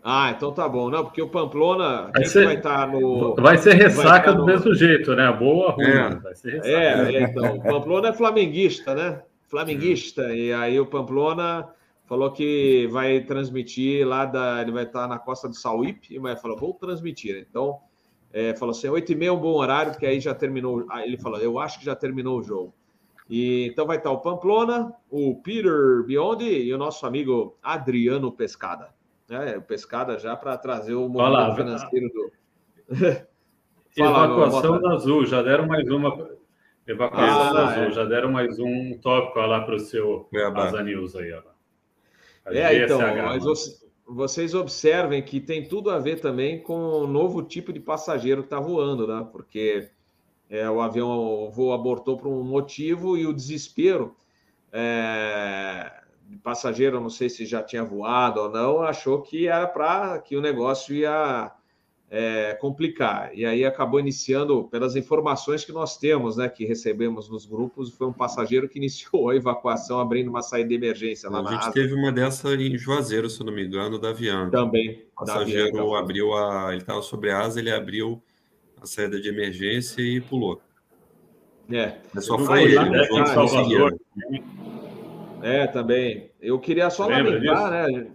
Ah, 0.04 0.34
então 0.36 0.52
tá 0.52 0.68
bom. 0.68 0.90
Não, 0.90 1.04
porque 1.04 1.22
o 1.22 1.30
Pamplona 1.30 2.10
vai, 2.12 2.26
ser, 2.26 2.46
vai 2.46 2.56
estar 2.56 2.88
tá 2.88 2.88
no. 2.88 3.36
Vai 3.36 3.58
ser 3.58 3.74
ressaca 3.74 4.32
vai 4.32 4.36
do 4.36 4.40
no... 4.40 4.46
mesmo 4.46 4.74
jeito, 4.74 5.16
né? 5.16 5.32
Boa, 5.32 5.72
ruim. 5.72 5.86
É. 5.86 6.10
Vai 6.16 6.36
ser 6.36 6.52
ressaca. 6.54 6.70
É, 6.70 7.16
é, 7.16 7.24
então. 7.24 7.58
O 7.58 7.62
Pamplona 7.62 8.10
é 8.10 8.14
flamenguista, 8.14 8.96
né? 8.96 9.22
Flamenguista. 9.48 10.24
É. 10.24 10.36
E 10.36 10.54
aí 10.54 10.80
o 10.80 10.88
Pamplona 10.88 11.68
falou 12.08 12.32
que 12.32 12.88
vai 12.92 13.22
transmitir 13.22 14.08
lá 14.08 14.26
da. 14.26 14.62
Ele 14.62 14.72
vai 14.72 14.84
estar 14.84 15.08
na 15.08 15.20
costa 15.20 15.48
do 15.48 15.56
Sauípe 15.56 16.14
e 16.14 16.18
vai 16.18 16.36
falar, 16.36 16.56
vou 16.56 16.74
transmitir. 16.74 17.46
Então, 17.48 17.78
é, 18.34 18.56
falou 18.56 18.72
assim: 18.72 18.88
8h30 18.88 19.24
é 19.24 19.32
um 19.32 19.40
bom 19.40 19.54
horário, 19.54 19.92
porque 19.92 20.06
aí 20.08 20.20
já 20.20 20.34
terminou. 20.34 20.86
Aí 20.90 21.08
ele 21.08 21.18
falou, 21.18 21.40
eu 21.40 21.60
acho 21.60 21.80
que 21.80 21.86
já 21.86 21.96
terminou 21.96 22.40
o 22.40 22.44
jogo. 22.44 22.74
E, 23.30 23.68
então 23.68 23.86
vai 23.86 23.98
estar 23.98 24.12
o 24.12 24.20
Pamplona, 24.20 24.94
o 25.10 25.36
Peter 25.42 26.04
Biondi 26.06 26.64
e 26.64 26.74
o 26.74 26.78
nosso 26.78 27.06
amigo 27.06 27.58
Adriano 27.62 28.32
Pescada. 28.32 28.90
É, 29.30 29.58
o 29.58 29.62
Pescada 29.62 30.20
já 30.20 30.36
para 30.36 30.58
trazer 30.58 30.94
o 30.94 31.08
momento 31.08 31.56
financeiro 31.56 32.10
do. 32.10 32.32
Fala, 33.98 34.26
Evacuação 34.26 34.82
da 34.82 34.94
Azul, 34.94 35.26
já 35.26 35.42
deram 35.42 35.68
mais 35.68 35.90
uma. 35.90 36.30
Evacuação 36.88 37.50
ah, 37.50 37.54
da 37.54 37.68
Azul, 37.68 37.84
é. 37.84 37.92
já 37.92 38.06
deram 38.06 38.32
mais 38.32 38.58
um 38.60 38.98
tópico 39.02 39.40
lá 39.40 39.62
para 39.62 39.76
o 39.76 39.80
seu 39.80 40.28
Asa 40.56 40.84
News 40.84 41.16
aí. 41.16 41.34
Ó. 41.34 41.42
É, 42.46 42.84
então, 42.84 43.00
mas 43.00 43.44
vocês 44.06 44.54
observem 44.54 45.22
que 45.22 45.40
tem 45.40 45.68
tudo 45.68 45.90
a 45.90 46.00
ver 46.00 46.20
também 46.20 46.62
com 46.62 46.74
o 46.74 47.08
novo 47.08 47.44
tipo 47.44 47.72
de 47.72 47.80
passageiro 47.80 48.42
que 48.42 48.48
está 48.48 48.60
voando, 48.60 49.08
né? 49.08 49.28
Porque 49.32 49.90
é, 50.52 50.70
o 50.70 50.82
avião, 50.82 51.10
o 51.10 51.50
voo 51.50 51.72
abortou 51.72 52.18
por 52.18 52.28
um 52.28 52.44
motivo 52.44 53.18
e 53.18 53.26
o 53.26 53.34
desespero. 53.34 54.14
É, 54.70 55.90
passageiro, 56.44 57.00
não 57.00 57.10
sei 57.10 57.30
se 57.30 57.46
já 57.46 57.64
tinha 57.64 57.86
voado 57.86 58.42
ou 58.42 58.50
não, 58.50 58.82
achou 58.82 59.22
que 59.22 59.48
era 59.48 59.66
para 59.66 60.20
que 60.20 60.36
o 60.36 60.42
negócio 60.42 60.94
ia 60.94 61.54
é, 62.10 62.54
complicar. 62.56 63.32
E 63.34 63.46
aí 63.46 63.64
acabou 63.64 63.98
iniciando, 63.98 64.66
pelas 64.66 64.98
informações 64.98 65.64
que 65.64 65.72
nós 65.72 65.96
temos, 65.96 66.36
né, 66.36 66.50
que 66.50 66.66
recebemos 66.66 67.30
nos 67.30 67.46
grupos, 67.46 67.90
foi 67.90 68.08
um 68.08 68.14
passageiro 68.14 68.68
que 68.68 68.78
iniciou 68.78 69.30
a 69.30 69.36
evacuação 69.38 70.02
abrindo 70.02 70.28
uma 70.28 70.42
saída 70.42 70.68
de 70.68 70.76
emergência 70.76 71.30
lá 71.30 71.40
a 71.40 71.44
na 71.44 71.50
A 71.50 71.54
gente 71.54 71.64
Asa. 71.64 71.72
teve 71.72 71.94
uma 71.94 72.12
dessa 72.12 72.54
em 72.54 72.78
Juazeiro, 72.78 73.30
se 73.30 73.42
não 73.42 73.54
me 73.54 73.66
engano, 73.66 73.98
da 73.98 74.10
Avianca. 74.10 74.52
Também. 74.52 75.06
O 75.16 75.26
passageiro 75.26 75.96
abriu 75.96 76.34
a. 76.34 76.72
Ele 76.72 76.82
estava 76.82 77.02
sobre 77.02 77.32
a 77.32 77.40
asa, 77.40 77.58
ele 77.58 77.72
abriu 77.72 78.22
a 78.82 78.86
saída 78.86 79.22
de 79.22 79.30
emergência 79.30 80.02
e 80.02 80.20
pulou. 80.20 80.62
É. 81.72 81.98
Mas 82.14 82.26
só 82.26 82.38
foi 82.38 82.64
ele, 82.64 82.90
né? 82.90 83.06
Salvador. 83.28 83.98
É, 85.42 85.68
também. 85.68 86.32
Eu 86.42 86.60
queria 86.60 86.90
só 86.90 87.08
Lembra 87.08 87.36
lamentar, 87.36 87.88
disso? 87.88 88.00
né? 88.00 88.12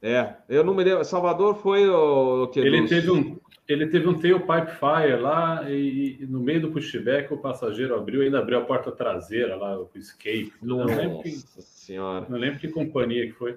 É, 0.00 0.34
eu 0.48 0.64
não 0.64 0.74
me 0.74 0.84
lembro. 0.84 1.04
Salvador 1.04 1.56
foi 1.56 1.88
o, 1.88 2.48
que 2.48 2.60
ele 2.60 2.86
teve 2.86 3.10
um 3.10 3.38
ele 3.68 3.86
teve 3.86 4.08
um 4.08 4.18
tailpipe 4.18 4.72
fire 4.72 5.20
lá 5.20 5.70
e, 5.70 6.16
e, 6.20 6.26
no 6.26 6.40
meio 6.40 6.62
do 6.62 6.70
pushback 6.70 7.32
o 7.34 7.36
passageiro 7.36 7.94
abriu, 7.94 8.22
ainda 8.22 8.38
abriu 8.38 8.58
a 8.58 8.64
porta 8.64 8.90
traseira 8.90 9.56
lá, 9.56 9.78
o 9.78 9.90
escape. 9.94 10.54
Nossa 10.62 10.86
não 10.86 10.96
lembro 10.96 11.22
que, 11.22 11.30
senhora. 11.30 12.26
Não 12.30 12.38
lembro 12.38 12.58
que 12.58 12.68
companhia 12.68 13.26
que 13.26 13.32
foi. 13.32 13.56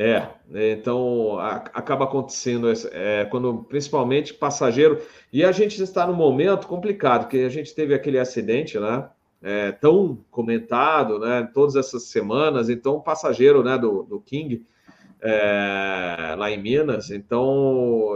É, 0.00 0.28
então 0.54 1.40
a, 1.40 1.56
acaba 1.74 2.04
acontecendo 2.04 2.72
é, 2.92 3.24
quando 3.24 3.64
principalmente 3.64 4.32
passageiro 4.32 5.02
e 5.32 5.42
a 5.44 5.50
gente 5.50 5.82
está 5.82 6.06
num 6.06 6.14
momento 6.14 6.68
complicado 6.68 7.22
porque 7.22 7.38
a 7.38 7.48
gente 7.48 7.74
teve 7.74 7.92
aquele 7.92 8.16
acidente, 8.16 8.78
né? 8.78 9.10
É, 9.42 9.72
tão 9.72 10.24
comentado, 10.30 11.18
né? 11.18 11.48
Todas 11.52 11.74
essas 11.74 12.04
semanas, 12.04 12.68
então 12.70 12.94
o 12.94 13.00
passageiro, 13.00 13.64
né? 13.64 13.76
Do, 13.76 14.04
do 14.04 14.20
King 14.20 14.64
é, 15.20 16.34
lá 16.38 16.48
em 16.48 16.62
Minas, 16.62 17.10
então 17.10 18.14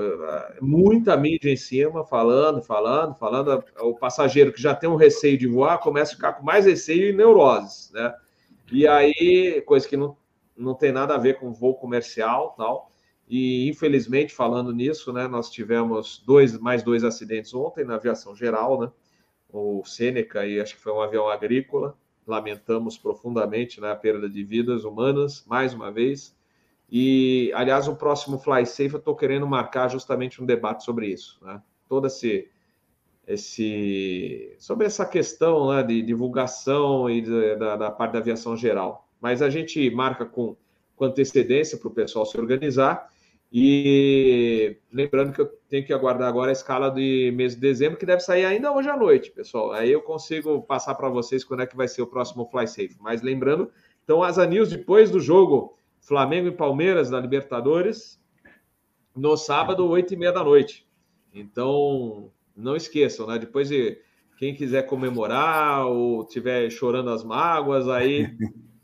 muita 0.60 1.16
mídia 1.16 1.50
em 1.50 1.56
cima 1.56 2.04
falando, 2.04 2.62
falando, 2.62 3.16
falando. 3.16 3.64
O 3.80 3.94
passageiro 3.96 4.52
que 4.52 4.62
já 4.62 4.72
tem 4.72 4.88
um 4.88 4.94
receio 4.94 5.36
de 5.36 5.48
voar 5.48 5.78
começa 5.78 6.12
a 6.12 6.14
ficar 6.14 6.32
com 6.34 6.44
mais 6.44 6.64
receio 6.64 7.10
e 7.10 7.12
neuroses, 7.12 7.90
né? 7.92 8.14
E 8.70 8.86
aí 8.86 9.60
coisa 9.66 9.88
que 9.88 9.96
não 9.96 10.16
não 10.56 10.74
tem 10.74 10.92
nada 10.92 11.14
a 11.14 11.18
ver 11.18 11.38
com 11.38 11.52
voo 11.52 11.74
comercial 11.74 12.54
tal. 12.56 12.90
E 13.28 13.68
infelizmente, 13.68 14.34
falando 14.34 14.72
nisso, 14.72 15.12
né, 15.12 15.26
nós 15.26 15.50
tivemos 15.50 16.22
dois, 16.26 16.58
mais 16.58 16.82
dois 16.82 17.04
acidentes 17.04 17.54
ontem 17.54 17.84
na 17.84 17.94
aviação 17.94 18.34
geral, 18.34 18.80
né? 18.80 18.90
O 19.50 19.82
Sêneca 19.84 20.46
e 20.46 20.60
acho 20.60 20.74
que 20.76 20.80
foi 20.80 20.92
um 20.92 21.00
avião 21.00 21.28
agrícola. 21.28 21.96
Lamentamos 22.26 22.96
profundamente 22.96 23.80
né, 23.80 23.90
a 23.90 23.96
perda 23.96 24.28
de 24.28 24.44
vidas 24.44 24.84
humanas, 24.84 25.44
mais 25.46 25.74
uma 25.74 25.90
vez. 25.90 26.36
E, 26.90 27.50
aliás, 27.54 27.88
o 27.88 27.96
próximo 27.96 28.38
Fly 28.38 28.66
Safe 28.66 28.92
eu 28.92 28.98
estou 28.98 29.16
querendo 29.16 29.46
marcar 29.46 29.88
justamente 29.88 30.42
um 30.42 30.46
debate 30.46 30.84
sobre 30.84 31.06
isso, 31.06 31.38
né? 31.42 31.62
Todo 31.88 32.06
esse, 32.06 32.48
esse 33.26 34.54
sobre 34.58 34.86
essa 34.86 35.06
questão 35.06 35.72
né, 35.72 35.82
de 35.82 36.02
divulgação 36.02 37.08
e 37.08 37.20
de, 37.22 37.56
da, 37.56 37.76
da 37.76 37.90
parte 37.90 38.12
da 38.12 38.18
aviação 38.18 38.56
geral 38.56 39.01
mas 39.22 39.40
a 39.40 39.48
gente 39.48 39.88
marca 39.90 40.26
com, 40.26 40.56
com 40.96 41.04
antecedência 41.04 41.78
para 41.78 41.88
o 41.88 41.94
pessoal 41.94 42.26
se 42.26 42.36
organizar. 42.36 43.08
E 43.54 44.78
lembrando 44.92 45.32
que 45.32 45.40
eu 45.40 45.46
tenho 45.68 45.86
que 45.86 45.92
aguardar 45.92 46.28
agora 46.28 46.50
a 46.50 46.52
escala 46.52 46.90
de 46.90 47.32
mês 47.36 47.54
de 47.54 47.60
dezembro, 47.60 47.98
que 47.98 48.06
deve 48.06 48.20
sair 48.20 48.44
ainda 48.44 48.72
hoje 48.72 48.88
à 48.88 48.96
noite, 48.96 49.30
pessoal. 49.30 49.72
Aí 49.72 49.92
eu 49.92 50.00
consigo 50.00 50.62
passar 50.62 50.96
para 50.96 51.08
vocês 51.08 51.44
quando 51.44 51.62
é 51.62 51.66
que 51.66 51.76
vai 51.76 51.86
ser 51.86 52.02
o 52.02 52.06
próximo 52.06 52.48
Fly 52.50 52.66
Safe. 52.66 52.96
Mas 52.98 53.22
lembrando, 53.22 53.70
então, 54.02 54.22
Asa 54.22 54.44
News, 54.44 54.70
depois 54.70 55.10
do 55.10 55.20
jogo 55.20 55.76
Flamengo 56.00 56.48
e 56.48 56.52
Palmeiras 56.52 57.10
da 57.10 57.20
Libertadores, 57.20 58.20
no 59.14 59.36
sábado, 59.36 59.86
oito 59.88 60.14
e 60.14 60.16
meia 60.16 60.32
da 60.32 60.42
noite. 60.42 60.84
Então, 61.32 62.32
não 62.56 62.74
esqueçam, 62.74 63.26
né? 63.26 63.38
Depois 63.38 63.68
de 63.68 63.98
quem 64.38 64.54
quiser 64.54 64.86
comemorar 64.86 65.86
ou 65.86 66.24
tiver 66.24 66.68
chorando 66.70 67.10
as 67.10 67.22
mágoas, 67.22 67.88
aí 67.88 68.34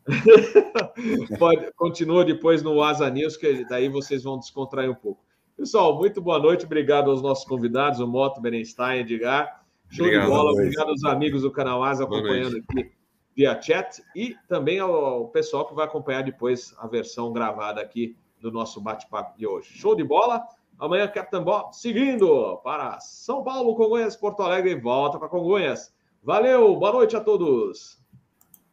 pode 1.39 1.72
continua 1.76 2.24
depois 2.24 2.62
no 2.62 2.82
Asa 2.82 3.09
News, 3.10 3.36
que 3.36 3.64
daí 3.68 3.89
vocês 3.89 4.24
vão 4.24 4.39
descontrair 4.39 4.90
um 4.90 4.94
pouco. 4.94 5.22
Pessoal, 5.56 5.97
muito 5.97 6.20
boa 6.20 6.39
noite, 6.39 6.64
obrigado 6.64 7.10
aos 7.10 7.20
nossos 7.20 7.44
convidados, 7.44 8.01
o 8.01 8.06
Moto 8.06 8.40
Berenstein, 8.40 9.01
Edgar. 9.01 9.64
Show 9.90 10.06
obrigado, 10.06 10.26
de 10.26 10.30
bola, 10.30 10.52
obrigado 10.52 10.89
aos 10.90 11.05
amigos 11.05 11.43
do 11.43 11.51
canal 11.51 11.82
Asa 11.82 12.05
acompanhando 12.05 12.59
aqui 12.59 12.93
via 13.39 13.62
chat 13.62 14.02
e 14.16 14.35
também 14.48 14.80
ao 14.80 15.28
pessoal 15.28 15.64
que 15.64 15.72
vai 15.72 15.85
acompanhar 15.85 16.24
depois 16.24 16.74
a 16.76 16.89
versão 16.89 17.32
gravada 17.32 17.80
aqui 17.80 18.16
do 18.40 18.51
nosso 18.51 18.80
bate-papo 18.80 19.39
de 19.39 19.47
hoje. 19.47 19.78
Show 19.78 19.94
de 19.94 20.02
bola! 20.02 20.44
Amanhã, 20.76 21.06
Captain 21.06 21.43
Bob 21.43 21.72
seguindo 21.72 22.56
para 22.64 22.98
São 22.98 23.44
Paulo, 23.44 23.76
Congonhas, 23.76 24.16
Porto 24.16 24.43
Alegre 24.43 24.72
e 24.72 24.80
volta 24.80 25.18
para 25.18 25.28
Congonhas. 25.28 25.94
Valeu, 26.20 26.76
boa 26.76 26.93
noite 26.93 27.16
a 27.16 27.20
todos. 27.20 28.01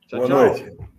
Tchau, 0.07 0.19
boa 0.19 0.27
tchau. 0.27 0.37
Noite. 0.47 0.94